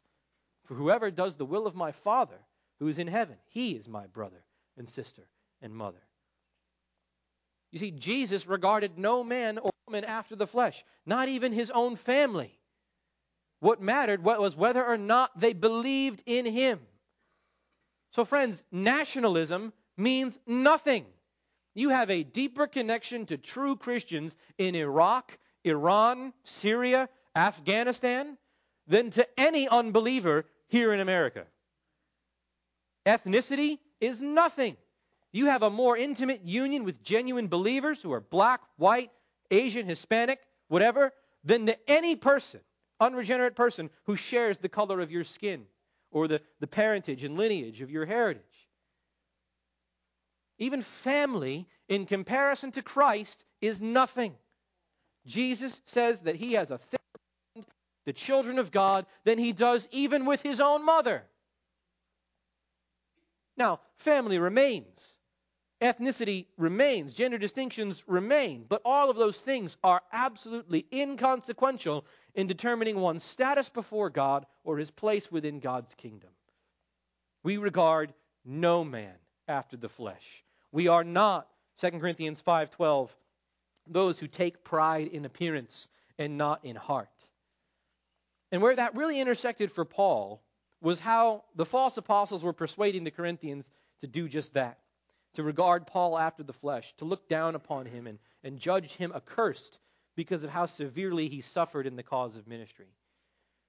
For 0.64 0.74
whoever 0.74 1.12
does 1.12 1.36
the 1.36 1.46
will 1.46 1.68
of 1.68 1.76
my 1.76 1.92
Father 1.92 2.40
who 2.80 2.88
is 2.88 2.98
in 2.98 3.08
heaven, 3.08 3.36
he 3.50 3.76
is 3.76 3.90
my 3.90 4.08
brother 4.08 4.42
and 4.78 4.88
sister 4.88 5.28
and 5.62 5.76
mother. 5.76 6.00
You 7.72 7.80
see, 7.80 7.92
Jesus 7.92 8.48
regarded 8.48 8.98
no 8.98 9.22
man 9.22 9.58
or 9.58 9.70
woman 9.86 10.06
after 10.06 10.38
the 10.38 10.48
flesh, 10.48 10.86
not 11.06 11.28
even 11.28 11.52
his 11.52 11.72
own 11.72 11.98
family. 11.98 12.58
What 13.60 13.82
mattered 13.82 14.24
was 14.24 14.56
whether 14.56 14.86
or 14.86 14.98
not 14.98 15.38
they 15.38 15.52
believed 15.52 16.24
in 16.26 16.46
him. 16.46 16.80
So, 18.12 18.26
friends, 18.26 18.64
nationalism 18.72 19.74
means 19.98 20.40
nothing. 20.48 21.06
You 21.76 21.90
have 21.90 22.10
a 22.10 22.24
deeper 22.24 22.68
connection 22.68 23.26
to 23.28 23.38
true 23.38 23.76
Christians 23.76 24.36
in 24.58 24.76
Iraq, 24.76 25.38
Iran, 25.64 26.34
Syria, 26.44 27.10
Afghanistan 27.36 28.38
than 28.88 29.12
to 29.12 29.40
any 29.40 29.68
unbeliever 29.68 30.46
here 30.68 30.92
in 30.94 31.00
America. 31.00 31.46
Ethnicity 33.06 33.78
is 34.02 34.22
nothing. 34.22 34.76
You 35.32 35.46
have 35.46 35.62
a 35.62 35.70
more 35.70 35.96
intimate 35.96 36.44
union 36.44 36.84
with 36.84 37.04
genuine 37.04 37.48
believers 37.48 38.02
who 38.02 38.12
are 38.14 38.20
black, 38.20 38.62
white, 38.78 39.12
Asian, 39.52 39.88
Hispanic, 39.88 40.40
whatever, 40.68 41.14
than 41.44 41.68
to 41.68 41.78
any 41.90 42.16
person, 42.16 42.62
unregenerate 43.00 43.56
person, 43.56 43.92
who 44.06 44.16
shares 44.16 44.58
the 44.58 44.70
color 44.70 45.00
of 45.00 45.12
your 45.12 45.24
skin 45.24 45.68
or 46.12 46.28
the, 46.28 46.42
the 46.60 46.68
parentage 46.68 47.24
and 47.24 47.38
lineage 47.38 47.82
of 47.82 47.92
your 47.92 48.06
heritage. 48.06 48.44
Even 50.58 50.82
family, 50.82 51.68
in 51.88 52.06
comparison 52.06 52.72
to 52.74 52.82
Christ, 52.82 53.46
is 53.62 53.80
nothing. 53.80 54.36
Jesus 55.26 55.80
says 55.86 56.24
that 56.24 56.36
he 56.36 56.54
has 56.54 56.72
a 56.72 56.78
thicker 56.78 57.04
bond 57.56 57.66
the 58.06 58.14
children 58.14 58.58
of 58.58 58.72
God 58.72 59.06
than 59.24 59.38
he 59.38 59.54
does 59.54 59.88
even 59.92 60.26
with 60.26 60.42
his 60.42 60.60
own 60.60 60.84
mother. 60.84 61.24
Now, 63.56 63.82
family 63.98 64.40
remains. 64.40 65.16
Ethnicity 65.82 66.46
remains, 66.58 67.14
gender 67.14 67.38
distinctions 67.38 68.04
remain, 68.06 68.66
but 68.68 68.82
all 68.84 69.10
of 69.10 69.16
those 69.16 69.40
things 69.40 69.78
are 69.82 70.02
absolutely 70.12 70.86
inconsequential 70.92 72.06
in 72.36 72.48
determining 72.48 73.00
one's 73.00 73.24
status 73.24 73.70
before 73.70 74.10
God 74.10 74.46
or 74.66 74.78
his 74.78 74.92
place 74.92 75.32
within 75.32 75.62
God's 75.62 75.96
kingdom. 75.96 76.32
We 77.44 77.58
regard 77.58 78.14
no 78.44 78.84
man 78.84 79.16
after 79.48 79.78
the 79.78 79.88
flesh. 79.88 80.44
We 80.72 80.90
are 80.90 81.06
not 81.06 81.48
2 81.78 81.92
Corinthians 81.92 82.42
5:12 82.42 83.16
those 83.88 84.20
who 84.20 84.28
take 84.28 84.64
pride 84.64 85.08
in 85.08 85.26
appearance 85.26 85.88
and 86.18 86.38
not 86.38 86.66
in 86.66 86.76
heart. 86.76 87.10
And 88.52 88.62
where 88.62 88.76
that 88.76 88.96
really 88.96 89.20
intersected 89.20 89.72
for 89.72 89.86
Paul 89.86 90.44
was 90.82 91.00
how 91.00 91.46
the 91.56 91.66
false 91.66 91.98
apostles 91.98 92.44
were 92.44 92.54
persuading 92.54 93.06
the 93.06 93.12
Corinthians 93.12 93.72
to 94.02 94.08
do 94.08 94.28
just 94.28 94.54
that 94.54 94.80
to 95.34 95.44
regard 95.44 95.88
Paul 95.88 96.18
after 96.18 96.44
the 96.44 96.54
flesh, 96.54 96.94
to 96.98 97.06
look 97.06 97.28
down 97.28 97.56
upon 97.56 97.86
him 97.86 98.08
and, 98.08 98.20
and 98.44 98.60
judge 98.60 98.94
him 98.94 99.12
accursed 99.16 99.80
because 100.16 100.44
of 100.44 100.50
how 100.50 100.66
severely 100.66 101.30
he 101.30 101.42
suffered 101.42 101.88
in 101.88 101.96
the 101.96 102.04
cause 102.04 102.38
of 102.38 102.48
ministry. 102.48 102.88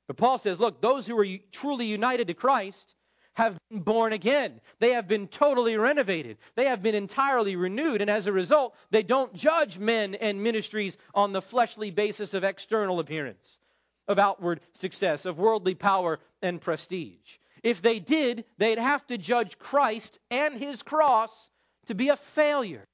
But 0.06 0.16
Paul 0.16 0.38
says, 0.38 0.58
look, 0.58 0.80
those 0.80 1.06
who 1.06 1.18
are 1.18 1.38
truly 1.52 1.86
united 1.86 2.26
to 2.26 2.34
Christ 2.34 2.94
have 3.34 3.56
been 3.70 3.80
born 3.80 4.12
again. 4.12 4.60
They 4.80 4.94
have 4.94 5.06
been 5.06 5.28
totally 5.28 5.76
renovated. 5.76 6.38
They 6.56 6.66
have 6.66 6.82
been 6.82 6.96
entirely 6.96 7.54
renewed. 7.56 8.00
And 8.00 8.10
as 8.10 8.26
a 8.26 8.32
result, 8.32 8.74
they 8.90 9.04
don't 9.04 9.32
judge 9.34 9.78
men 9.78 10.16
and 10.16 10.42
ministries 10.42 10.96
on 11.14 11.32
the 11.32 11.42
fleshly 11.42 11.90
basis 11.90 12.34
of 12.34 12.42
external 12.42 12.98
appearance, 12.98 13.60
of 14.08 14.18
outward 14.18 14.60
success, 14.72 15.26
of 15.26 15.38
worldly 15.38 15.76
power 15.76 16.18
and 16.42 16.60
prestige. 16.60 17.36
If 17.62 17.82
they 17.82 17.98
did, 17.98 18.44
they'd 18.58 18.78
have 18.78 19.06
to 19.08 19.18
judge 19.18 19.58
Christ 19.58 20.18
and 20.30 20.56
his 20.56 20.82
cross 20.82 21.50
to 21.86 21.94
be 21.94 22.08
a 22.08 22.16
failure. 22.16 22.86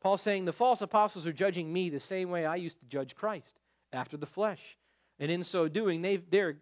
Paul's 0.00 0.22
saying 0.22 0.44
the 0.44 0.52
false 0.52 0.82
apostles 0.82 1.26
are 1.26 1.32
judging 1.32 1.72
me 1.72 1.88
the 1.88 2.00
same 2.00 2.30
way 2.30 2.44
I 2.44 2.56
used 2.56 2.80
to 2.80 2.86
judge 2.86 3.14
Christ 3.14 3.60
after 3.92 4.16
the 4.16 4.26
flesh. 4.26 4.76
And 5.20 5.30
in 5.30 5.44
so 5.44 5.68
doing, 5.68 6.02
they 6.02 6.16
they're 6.16 6.56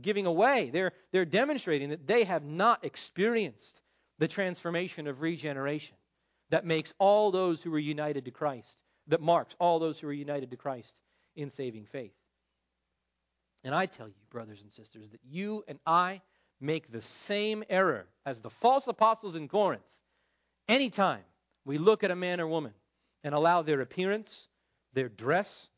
giving 0.00 0.26
away, 0.26 0.70
they're, 0.72 0.92
they're 1.12 1.24
demonstrating 1.24 1.90
that 1.90 2.06
they 2.06 2.24
have 2.24 2.44
not 2.44 2.84
experienced 2.84 3.80
the 4.18 4.28
transformation 4.28 5.06
of 5.06 5.20
regeneration 5.20 5.96
that 6.50 6.64
makes 6.64 6.94
all 6.98 7.30
those 7.30 7.62
who 7.62 7.74
are 7.74 7.78
united 7.78 8.24
to 8.24 8.30
Christ, 8.30 8.84
that 9.08 9.20
marks 9.20 9.56
all 9.58 9.78
those 9.78 9.98
who 9.98 10.08
are 10.08 10.12
united 10.12 10.50
to 10.50 10.56
Christ 10.56 11.00
in 11.36 11.50
saving 11.50 11.86
faith. 11.86 12.14
And 13.64 13.74
I 13.74 13.86
tell 13.86 14.08
you, 14.08 14.14
brothers 14.30 14.62
and 14.62 14.72
sisters, 14.72 15.10
that 15.10 15.20
you 15.28 15.64
and 15.66 15.78
I 15.86 16.20
make 16.60 16.90
the 16.90 17.02
same 17.02 17.64
error 17.68 18.06
as 18.24 18.40
the 18.40 18.50
false 18.50 18.86
apostles 18.86 19.36
in 19.36 19.48
Corinth 19.48 19.82
anytime 20.68 21.22
we 21.64 21.78
look 21.78 22.04
at 22.04 22.10
a 22.10 22.16
man 22.16 22.40
or 22.40 22.46
woman 22.46 22.72
and 23.24 23.34
allow 23.34 23.62
their 23.62 23.80
appearance, 23.80 24.48
their 24.92 25.08
dress, 25.08 25.68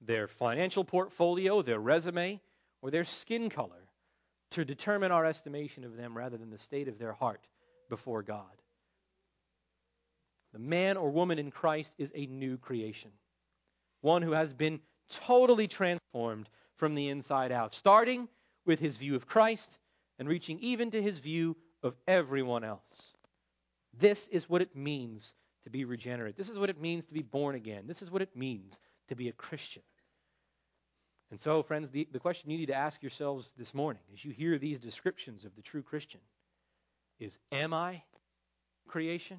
their 0.00 0.28
financial 0.28 0.84
portfolio, 0.84 1.62
their 1.62 1.78
resume, 1.78 2.40
or 2.82 2.90
their 2.90 3.04
skin 3.04 3.50
color 3.50 3.88
to 4.50 4.64
determine 4.64 5.10
our 5.10 5.24
estimation 5.24 5.84
of 5.84 5.96
them 5.96 6.16
rather 6.16 6.36
than 6.36 6.50
the 6.50 6.58
state 6.58 6.88
of 6.88 6.98
their 6.98 7.12
heart 7.12 7.46
before 7.88 8.22
God. 8.22 8.44
The 10.52 10.58
man 10.60 10.96
or 10.96 11.10
woman 11.10 11.38
in 11.38 11.50
Christ 11.50 11.92
is 11.98 12.12
a 12.14 12.26
new 12.26 12.56
creation, 12.58 13.10
one 14.02 14.22
who 14.22 14.32
has 14.32 14.52
been 14.52 14.80
totally 15.08 15.66
transformed 15.66 16.48
from 16.84 16.94
the 16.94 17.08
inside 17.08 17.50
out, 17.50 17.72
starting 17.72 18.28
with 18.66 18.78
his 18.78 18.98
view 18.98 19.14
of 19.14 19.26
Christ 19.26 19.78
and 20.18 20.28
reaching 20.28 20.58
even 20.58 20.90
to 20.90 21.00
his 21.00 21.18
view 21.18 21.56
of 21.82 21.96
everyone 22.06 22.62
else. 22.62 23.14
This 23.98 24.28
is 24.28 24.50
what 24.50 24.60
it 24.60 24.76
means 24.76 25.32
to 25.62 25.70
be 25.70 25.86
regenerate. 25.86 26.36
This 26.36 26.50
is 26.50 26.58
what 26.58 26.68
it 26.68 26.78
means 26.78 27.06
to 27.06 27.14
be 27.14 27.22
born 27.22 27.54
again. 27.54 27.84
This 27.86 28.02
is 28.02 28.10
what 28.10 28.20
it 28.20 28.36
means 28.36 28.78
to 29.08 29.14
be 29.14 29.30
a 29.30 29.32
Christian. 29.32 29.82
And 31.30 31.40
so, 31.40 31.62
friends, 31.62 31.90
the, 31.90 32.06
the 32.12 32.20
question 32.20 32.50
you 32.50 32.58
need 32.58 32.66
to 32.66 32.74
ask 32.74 33.02
yourselves 33.02 33.54
this 33.56 33.72
morning 33.72 34.02
as 34.12 34.22
you 34.22 34.32
hear 34.32 34.58
these 34.58 34.78
descriptions 34.78 35.46
of 35.46 35.56
the 35.56 35.62
true 35.62 35.82
Christian 35.82 36.20
is 37.18 37.38
Am 37.50 37.72
I 37.72 38.02
creation? 38.88 39.38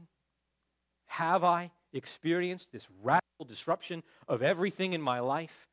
Have 1.05 1.43
I 1.43 1.69
experienced 1.93 2.71
this 2.71 2.87
radical 3.03 3.45
disruption 3.45 4.01
of 4.27 4.41
everything 4.41 4.93
in 4.93 5.01
my 5.03 5.19
life? 5.19 5.67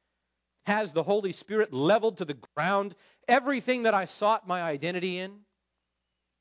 Has 0.64 0.92
the 0.92 1.02
Holy 1.02 1.32
Spirit 1.32 1.72
leveled 1.72 2.18
to 2.18 2.24
the 2.24 2.38
ground 2.54 2.94
everything 3.26 3.82
that 3.84 3.94
I 3.94 4.04
sought 4.04 4.46
my 4.46 4.62
identity 4.62 5.18
in? 5.18 5.40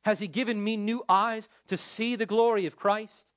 Has 0.04 0.20
He 0.20 0.28
given 0.28 0.64
me 0.64 0.78
new 0.78 1.04
eyes 1.10 1.50
to 1.68 1.78
see 1.78 2.16
the 2.16 2.26
glory 2.26 2.66
of 2.66 2.76
Christ? 2.76 3.34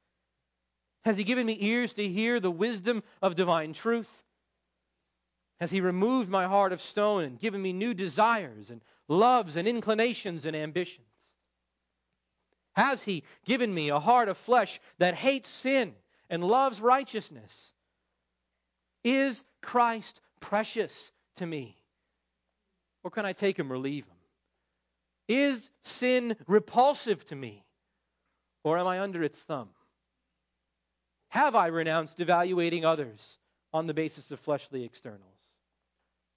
Has 1.04 1.16
He 1.16 1.24
given 1.24 1.46
me 1.46 1.56
ears 1.60 1.94
to 1.94 2.08
hear 2.08 2.40
the 2.40 2.50
wisdom 2.50 3.02
of 3.22 3.34
divine 3.34 3.72
truth? 3.72 4.24
Has 5.60 5.70
He 5.70 5.80
removed 5.80 6.28
my 6.28 6.44
heart 6.46 6.72
of 6.72 6.80
stone 6.80 7.24
and 7.24 7.38
given 7.38 7.62
me 7.62 7.72
new 7.72 7.94
desires 7.94 8.70
and 8.70 8.82
loves 9.08 9.56
and 9.56 9.68
inclinations 9.68 10.46
and 10.46 10.56
ambitions? 10.56 11.06
Has 12.74 13.02
He 13.02 13.24
given 13.44 13.72
me 13.72 13.88
a 13.90 14.00
heart 14.00 14.28
of 14.28 14.36
flesh 14.36 14.80
that 14.98 15.14
hates 15.14 15.48
sin 15.48 15.94
and 16.28 16.42
loves 16.42 16.80
righteousness? 16.80 17.72
Is 19.04 19.44
Christ 19.62 20.20
precious 20.40 21.10
to 21.36 21.46
me? 21.46 21.76
Or 23.02 23.10
can 23.10 23.26
I 23.26 23.32
take 23.32 23.58
him 23.58 23.72
or 23.72 23.78
leave 23.78 24.04
him? 24.04 24.16
Is 25.28 25.70
sin 25.82 26.36
repulsive 26.46 27.24
to 27.26 27.36
me? 27.36 27.64
Or 28.62 28.78
am 28.78 28.86
I 28.86 29.00
under 29.00 29.22
its 29.22 29.38
thumb? 29.38 29.70
Have 31.28 31.54
I 31.54 31.66
renounced 31.66 32.20
evaluating 32.20 32.84
others 32.84 33.38
on 33.72 33.86
the 33.86 33.94
basis 33.94 34.30
of 34.30 34.40
fleshly 34.40 34.84
externals? 34.84 35.20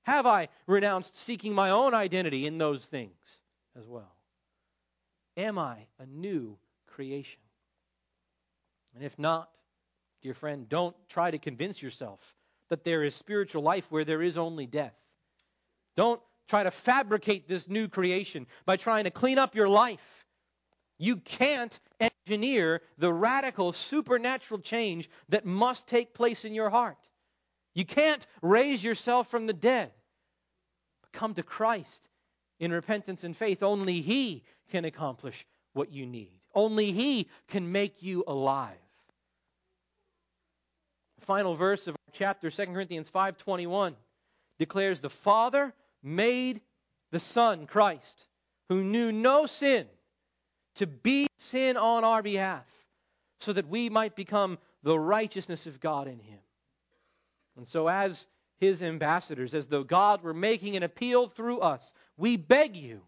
Have 0.03 0.25
I 0.25 0.49
renounced 0.67 1.15
seeking 1.15 1.53
my 1.53 1.69
own 1.69 1.93
identity 1.93 2.47
in 2.47 2.57
those 2.57 2.85
things 2.85 3.41
as 3.77 3.87
well? 3.87 4.15
Am 5.35 5.59
I 5.59 5.85
a 5.99 6.05
new 6.05 6.57
creation? 6.87 7.41
And 8.95 9.03
if 9.03 9.19
not, 9.19 9.49
dear 10.23 10.33
friend, 10.33 10.67
don't 10.67 10.95
try 11.09 11.29
to 11.29 11.37
convince 11.37 11.81
yourself 11.81 12.33
that 12.69 12.83
there 12.83 13.03
is 13.03 13.15
spiritual 13.15 13.63
life 13.63 13.91
where 13.91 14.05
there 14.05 14.21
is 14.21 14.37
only 14.37 14.65
death. 14.65 14.95
Don't 15.95 16.21
try 16.47 16.63
to 16.63 16.71
fabricate 16.71 17.47
this 17.47 17.67
new 17.67 17.87
creation 17.87 18.47
by 18.65 18.77
trying 18.77 19.03
to 19.03 19.11
clean 19.11 19.37
up 19.37 19.55
your 19.55 19.69
life. 19.69 20.25
You 20.97 21.17
can't 21.17 21.77
engineer 21.99 22.81
the 22.97 23.11
radical 23.11 23.71
supernatural 23.73 24.59
change 24.61 25.09
that 25.29 25.45
must 25.45 25.87
take 25.87 26.13
place 26.13 26.45
in 26.45 26.53
your 26.53 26.69
heart. 26.69 26.97
You 27.75 27.85
can't 27.85 28.25
raise 28.41 28.83
yourself 28.83 29.29
from 29.29 29.45
the 29.45 29.53
dead. 29.53 29.91
But 31.01 31.11
Come 31.11 31.33
to 31.35 31.43
Christ 31.43 32.09
in 32.59 32.71
repentance 32.71 33.23
and 33.23 33.37
faith. 33.37 33.61
Only 33.61 34.01
He 34.01 34.43
can 34.71 34.85
accomplish 34.85 35.45
what 35.73 35.93
you 35.93 36.05
need. 36.05 36.31
Only 36.55 36.91
He 36.91 37.29
can 37.47 37.71
make 37.71 38.01
you 38.01 38.23
alive. 38.25 38.77
Final 41.19 41.53
verse 41.53 41.87
of 41.87 41.96
chapter, 42.17 42.49
2 42.49 42.73
Corinthians 42.73 43.09
5:21, 43.09 43.95
declares 44.57 44.99
the 44.99 45.09
Father 45.09 45.73
made 46.01 46.61
the 47.11 47.19
Son, 47.19 47.67
Christ, 47.67 48.27
who 48.69 48.83
knew 48.83 49.11
no 49.11 49.45
sin, 49.45 49.87
to 50.75 50.87
be 50.87 51.27
sin 51.37 51.77
on 51.77 52.03
our 52.03 52.23
behalf, 52.23 52.65
so 53.39 53.53
that 53.53 53.67
we 53.67 53.89
might 53.89 54.15
become 54.15 54.57
the 54.83 54.99
righteousness 54.99 55.67
of 55.67 55.79
God 55.79 56.07
in 56.07 56.19
him. 56.19 56.41
And 57.55 57.67
so, 57.67 57.87
as 57.87 58.27
his 58.57 58.81
ambassadors, 58.81 59.53
as 59.53 59.67
though 59.67 59.83
God 59.83 60.23
were 60.23 60.33
making 60.33 60.75
an 60.75 60.83
appeal 60.83 61.27
through 61.27 61.59
us, 61.59 61.93
we 62.17 62.35
beg 62.35 62.75
you, 62.75 63.05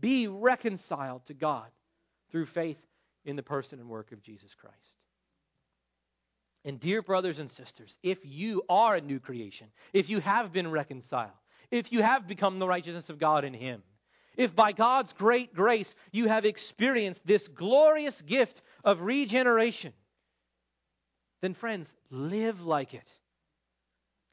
be 0.00 0.26
reconciled 0.26 1.24
to 1.26 1.34
God 1.34 1.70
through 2.30 2.46
faith 2.46 2.84
in 3.24 3.36
the 3.36 3.42
person 3.42 3.78
and 3.78 3.88
work 3.88 4.12
of 4.12 4.22
Jesus 4.22 4.54
Christ. 4.54 5.05
And, 6.66 6.80
dear 6.80 7.00
brothers 7.00 7.38
and 7.38 7.48
sisters, 7.48 7.96
if 8.02 8.18
you 8.24 8.64
are 8.68 8.96
a 8.96 9.00
new 9.00 9.20
creation, 9.20 9.68
if 9.92 10.10
you 10.10 10.18
have 10.20 10.52
been 10.52 10.68
reconciled, 10.68 11.30
if 11.70 11.92
you 11.92 12.02
have 12.02 12.26
become 12.26 12.58
the 12.58 12.66
righteousness 12.66 13.08
of 13.08 13.20
God 13.20 13.44
in 13.44 13.54
Him, 13.54 13.84
if 14.36 14.54
by 14.54 14.72
God's 14.72 15.12
great 15.12 15.54
grace 15.54 15.94
you 16.10 16.26
have 16.26 16.44
experienced 16.44 17.24
this 17.24 17.46
glorious 17.46 18.20
gift 18.20 18.62
of 18.82 19.02
regeneration, 19.02 19.92
then, 21.40 21.54
friends, 21.54 21.94
live 22.10 22.66
like 22.66 22.94
it. 22.94 23.12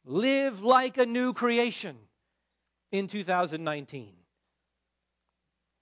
Live 0.04 0.64
like 0.64 0.98
a 0.98 1.06
new 1.06 1.34
creation 1.34 1.96
in 2.92 3.08
2019. 3.08 4.16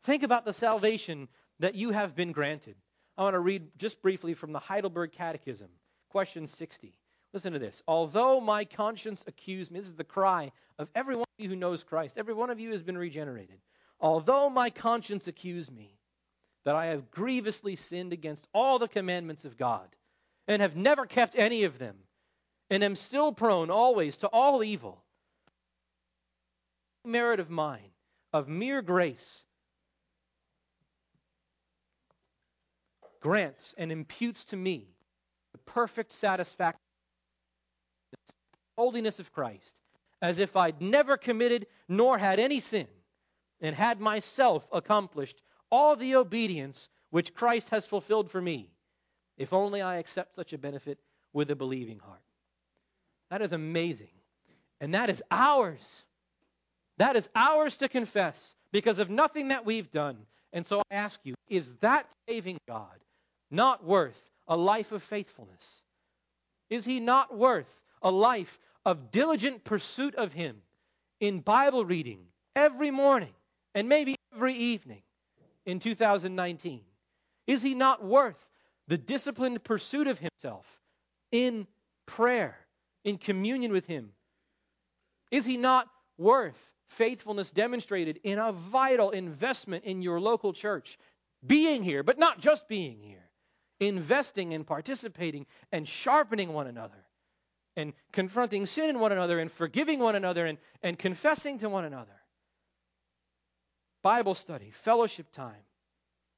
Think 0.04 0.24
about 0.24 0.44
the 0.44 0.54
salvation 0.54 1.30
that 1.60 1.76
you 1.76 1.92
have 1.92 2.14
been 2.14 2.34
granted. 2.34 2.76
I 3.18 3.24
want 3.24 3.36
to 3.36 3.40
read 3.40 3.70
just 3.78 4.02
briefly 4.02 4.34
from 4.34 4.52
the 4.52 4.60
Heidelberg 4.60 5.14
Catechism, 5.14 5.70
question 6.12 6.48
60. 6.48 6.94
Listen 7.34 7.54
to 7.54 7.60
this. 7.60 7.82
Although 7.88 8.42
my 8.42 8.66
conscience 8.66 9.24
accused 9.26 9.72
me, 9.72 9.80
this 9.80 9.88
is 9.88 9.96
the 9.96 10.04
cry 10.04 10.52
of 10.78 10.92
every 10.94 11.16
one 11.16 11.26
of 11.40 11.44
you 11.44 11.50
who 11.50 11.56
knows 11.56 11.84
Christ. 11.84 12.18
Every 12.18 12.34
one 12.34 12.50
of 12.50 12.60
you 12.60 12.72
has 12.72 12.84
been 12.84 12.98
regenerated. 12.98 13.60
Although 14.00 14.50
my 14.50 14.70
conscience 14.70 15.28
accused 15.28 15.72
me 15.72 15.98
that 16.66 16.76
I 16.76 16.88
have 16.88 17.12
grievously 17.12 17.76
sinned 17.76 18.14
against 18.14 18.48
all 18.54 18.80
the 18.80 18.88
commandments 18.88 19.46
of 19.46 19.58
God 19.58 19.88
and 20.48 20.62
have 20.62 20.76
never 20.76 21.06
kept 21.06 21.38
any 21.38 21.64
of 21.64 21.80
them, 21.80 21.96
and 22.70 22.84
am 22.84 22.96
still 22.96 23.32
prone 23.34 23.70
always 23.70 24.18
to 24.18 24.28
all 24.28 24.64
evil, 24.64 25.04
merit 27.06 27.40
of 27.40 27.50
mine, 27.50 27.92
of 28.34 28.48
mere 28.48 28.82
grace, 28.82 29.44
grants 33.20 33.76
and 33.78 33.92
imputes 33.92 34.46
to 34.46 34.58
me 34.58 34.88
the 35.54 35.60
perfect 35.60 36.12
satisfaction 36.12 36.80
the 38.12 38.18
holiness 38.78 39.20
of 39.20 39.32
Christ, 39.32 39.80
as 40.22 40.40
if 40.40 40.56
I'd 40.56 40.82
never 40.82 41.18
committed 41.18 41.68
nor 41.88 42.18
had 42.18 42.40
any 42.40 42.60
sin, 42.60 42.88
and 43.62 43.76
had 43.76 44.00
myself 44.00 44.68
accomplished 44.72 45.42
all 45.70 45.96
the 45.96 46.16
obedience 46.16 46.90
which 47.10 47.34
Christ 47.34 47.70
has 47.70 47.86
fulfilled 47.88 48.32
for 48.32 48.42
me, 48.42 48.72
if 49.38 49.54
only 49.54 49.82
I 49.82 49.98
accept 49.98 50.36
such 50.36 50.54
a 50.54 50.58
benefit 50.58 51.00
with 51.34 51.52
a 51.52 51.56
believing 51.56 52.00
heart. 52.00 52.22
That 53.30 53.42
is 53.42 53.52
amazing. 53.54 54.12
And 54.80 54.94
that 54.94 55.10
is 55.10 55.24
ours. 55.32 56.04
That 56.98 57.16
is 57.16 57.30
ours 57.36 57.78
to 57.78 57.88
confess 57.88 58.56
because 58.72 59.00
of 59.00 59.10
nothing 59.10 59.50
that 59.50 59.66
we've 59.66 59.90
done. 59.92 60.18
And 60.54 60.66
so 60.66 60.82
I 60.92 60.96
ask 60.96 61.20
you, 61.24 61.36
is 61.48 61.76
that 61.78 62.08
saving 62.28 62.58
God 62.68 63.00
not 63.50 63.84
worth 63.86 64.22
a 64.48 64.58
life 64.58 64.92
of 64.92 65.04
faithfulness? 65.04 65.84
Is 66.70 66.86
he 66.86 67.00
not 67.00 67.36
worth 67.36 67.82
a 68.02 68.12
life 68.12 68.58
of 68.86 69.12
diligent 69.12 69.64
pursuit 69.64 70.16
of 70.16 70.34
Him 70.34 70.62
in 71.20 71.40
Bible 71.40 71.86
reading 71.86 72.20
every 72.56 72.92
morning 72.92 73.34
and 73.76 73.88
maybe 73.88 74.16
every 74.34 74.56
evening 74.56 75.02
in 75.66 75.80
2019? 75.80 76.82
Is 77.48 77.62
He 77.62 77.76
not 77.76 78.04
worth 78.04 78.50
the 78.88 78.98
disciplined 78.98 79.64
pursuit 79.64 80.08
of 80.08 80.20
Himself 80.20 80.82
in 81.32 81.68
prayer, 82.06 82.58
in 83.04 83.18
communion 83.18 83.72
with 83.72 83.86
Him? 83.86 84.12
Is 85.30 85.46
He 85.46 85.58
not 85.58 85.88
worth 86.18 86.72
faithfulness 86.90 87.52
demonstrated 87.52 88.20
in 88.24 88.38
a 88.40 88.52
vital 88.52 89.12
investment 89.12 89.86
in 89.86 90.02
your 90.02 90.20
local 90.20 90.54
church? 90.54 90.98
Being 91.46 91.84
here, 91.84 92.04
but 92.04 92.20
not 92.20 92.40
just 92.40 92.68
being 92.68 93.00
here, 93.02 93.31
investing 93.82 94.54
and 94.54 94.66
participating 94.66 95.46
and 95.72 95.86
sharpening 95.86 96.54
one 96.54 96.68
another 96.68 97.04
and 97.76 97.94
confronting 98.14 98.66
sin 98.66 98.90
in 98.90 99.00
one 99.00 99.12
another 99.12 99.40
and 99.40 99.52
forgiving 99.52 100.00
one 100.00 100.16
another 100.16 100.46
and, 100.46 100.58
and 100.84 100.98
confessing 100.98 101.58
to 101.60 101.68
one 101.68 101.84
another. 101.84 102.12
Bible 104.04 104.36
study, 104.36 104.70
fellowship 104.72 105.32
time. 105.32 105.64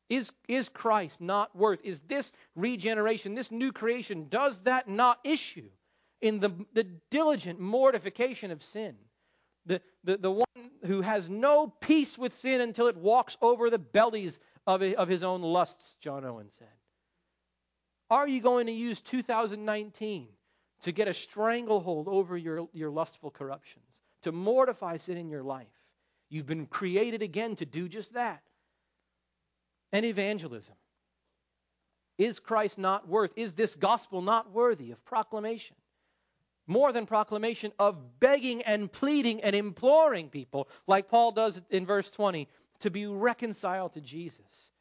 Is, 0.10 0.32
is 0.48 0.70
Christ 0.70 1.22
not 1.22 1.56
worth? 1.56 1.80
Is 1.84 2.00
this 2.02 2.32
regeneration, 2.56 3.36
this 3.36 3.52
new 3.52 3.72
creation, 3.72 4.28
does 4.30 4.60
that 4.62 4.88
not 4.88 5.20
issue 5.24 5.70
in 6.22 6.40
the, 6.40 6.52
the 6.74 6.86
diligent 7.10 7.60
mortification 7.60 8.52
of 8.52 8.64
sin? 8.64 8.96
The, 9.66 9.82
the, 10.04 10.18
the 10.18 10.32
one 10.32 10.46
who 10.86 11.02
has 11.02 11.30
no 11.30 11.68
peace 11.68 12.18
with 12.18 12.34
sin 12.34 12.62
until 12.62 12.88
it 12.88 12.98
walks 12.98 13.38
over 13.42 13.70
the 13.70 13.80
bellies 13.80 14.40
of, 14.68 14.82
of 14.82 15.08
his 15.08 15.24
own 15.24 15.42
lusts, 15.42 15.96
John 16.00 16.26
Owen 16.26 16.52
said. 16.52 16.68
Are 18.10 18.28
you 18.28 18.42
going 18.42 18.68
to 18.68 18.74
use 18.74 19.02
2019 19.02 20.28
to 20.84 20.92
get 20.92 21.08
a 21.08 21.14
stranglehold 21.14 22.08
over 22.10 22.38
your, 22.38 22.68
your 22.74 22.92
lustful 22.92 23.32
corruptions, 23.32 24.02
to 24.22 24.32
mortify 24.32 24.98
sin 24.98 25.18
in 25.18 25.30
your 25.30 25.44
life. 25.44 25.68
You've 26.30 26.46
been 26.46 26.66
created 26.66 27.22
again 27.22 27.56
to 27.58 27.66
do 27.66 27.88
just 27.88 28.14
that. 28.14 28.44
And 29.94 30.06
evangelism. 30.06 30.76
Is 32.18 32.40
Christ 32.40 32.78
not 32.78 33.08
worth, 33.08 33.32
is 33.38 33.54
this 33.54 33.76
gospel 33.76 34.22
not 34.22 34.52
worthy 34.52 34.92
of 34.92 35.04
proclamation? 35.06 35.78
More 36.68 36.92
than 36.92 37.06
proclamation, 37.06 37.72
of 37.80 38.20
begging 38.20 38.62
and 38.64 38.92
pleading 38.92 39.42
and 39.42 39.56
imploring 39.56 40.30
people, 40.30 40.68
like 40.86 41.10
Paul 41.10 41.32
does 41.32 41.62
in 41.70 41.86
verse 41.86 42.10
20, 42.10 42.48
to 42.80 42.90
be 42.90 43.06
reconciled 43.06 43.94
to 43.94 44.02
Jesus. 44.02 44.72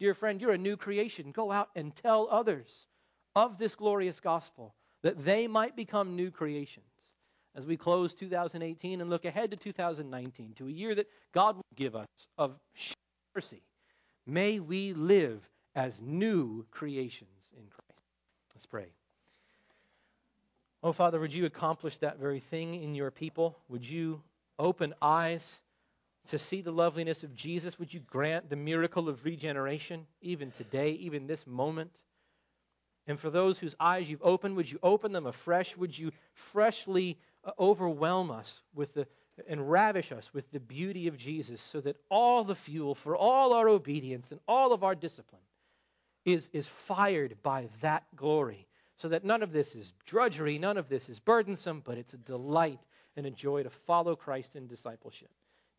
Dear 0.00 0.14
friend, 0.14 0.40
you're 0.40 0.52
a 0.52 0.58
new 0.58 0.78
creation. 0.78 1.30
Go 1.30 1.52
out 1.52 1.68
and 1.76 1.94
tell 1.94 2.26
others 2.30 2.88
of 3.36 3.58
this 3.58 3.74
glorious 3.74 4.18
gospel 4.18 4.74
that 5.02 5.22
they 5.24 5.46
might 5.46 5.76
become 5.76 6.16
new 6.16 6.30
creations. 6.30 6.86
As 7.54 7.66
we 7.66 7.76
close 7.76 8.14
2018 8.14 9.02
and 9.02 9.10
look 9.10 9.26
ahead 9.26 9.50
to 9.50 9.56
2019, 9.58 10.54
to 10.54 10.68
a 10.68 10.70
year 10.70 10.94
that 10.94 11.08
God 11.32 11.56
will 11.56 11.64
give 11.76 11.94
us 11.94 12.06
of 12.38 12.56
mercy, 13.34 13.62
may 14.26 14.58
we 14.58 14.94
live 14.94 15.46
as 15.74 16.00
new 16.00 16.64
creations 16.70 17.52
in 17.54 17.64
Christ. 17.64 18.04
Let's 18.54 18.66
pray. 18.66 18.86
Oh, 20.82 20.92
Father, 20.92 21.20
would 21.20 21.34
you 21.34 21.44
accomplish 21.44 21.98
that 21.98 22.18
very 22.18 22.40
thing 22.40 22.74
in 22.82 22.94
your 22.94 23.10
people? 23.10 23.58
Would 23.68 23.86
you 23.86 24.22
open 24.58 24.94
eyes 25.02 25.60
to 26.30 26.38
see 26.38 26.62
the 26.62 26.72
loveliness 26.72 27.22
of 27.22 27.34
Jesus? 27.34 27.78
Would 27.78 27.92
you 27.92 28.00
grant 28.00 28.48
the 28.48 28.56
miracle 28.56 29.08
of 29.08 29.24
regeneration 29.24 30.06
even 30.20 30.50
today, 30.50 30.92
even 30.92 31.26
this 31.26 31.46
moment? 31.46 32.02
And 33.06 33.18
for 33.18 33.30
those 33.30 33.58
whose 33.58 33.76
eyes 33.80 34.10
you've 34.10 34.22
opened, 34.22 34.56
would 34.56 34.70
you 34.70 34.78
open 34.82 35.12
them 35.12 35.26
afresh? 35.26 35.76
Would 35.76 35.98
you 35.98 36.12
freshly 36.32 37.18
uh, 37.44 37.52
overwhelm 37.58 38.30
us 38.30 38.62
with 38.74 38.94
the 38.94 39.06
and 39.48 39.70
ravish 39.70 40.12
us 40.12 40.34
with 40.34 40.50
the 40.50 40.60
beauty 40.60 41.06
of 41.06 41.16
Jesus 41.16 41.62
so 41.62 41.80
that 41.80 41.96
all 42.10 42.44
the 42.44 42.54
fuel 42.54 42.94
for 42.94 43.16
all 43.16 43.54
our 43.54 43.68
obedience 43.68 44.32
and 44.32 44.40
all 44.46 44.74
of 44.74 44.84
our 44.84 44.94
discipline 44.94 45.40
is, 46.26 46.50
is 46.52 46.66
fired 46.66 47.36
by 47.42 47.68
that 47.80 48.04
glory. 48.16 48.66
So 48.96 49.08
that 49.08 49.24
none 49.24 49.42
of 49.42 49.50
this 49.50 49.74
is 49.74 49.94
drudgery, 50.04 50.58
none 50.58 50.76
of 50.76 50.90
this 50.90 51.08
is 51.08 51.20
burdensome, 51.20 51.80
but 51.82 51.96
it's 51.96 52.12
a 52.12 52.18
delight 52.18 52.80
and 53.16 53.24
a 53.24 53.30
joy 53.30 53.62
to 53.62 53.70
follow 53.70 54.14
Christ 54.14 54.56
in 54.56 54.66
discipleship. 54.66 55.30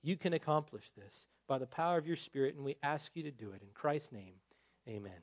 You 0.03 0.17
can 0.17 0.33
accomplish 0.33 0.91
this 0.91 1.27
by 1.47 1.57
the 1.57 1.67
power 1.67 1.97
of 1.97 2.07
your 2.07 2.15
Spirit, 2.15 2.55
and 2.55 2.65
we 2.65 2.77
ask 2.81 3.11
you 3.15 3.23
to 3.23 3.31
do 3.31 3.51
it. 3.51 3.61
In 3.61 3.69
Christ's 3.73 4.11
name, 4.11 4.33
amen. 4.87 5.21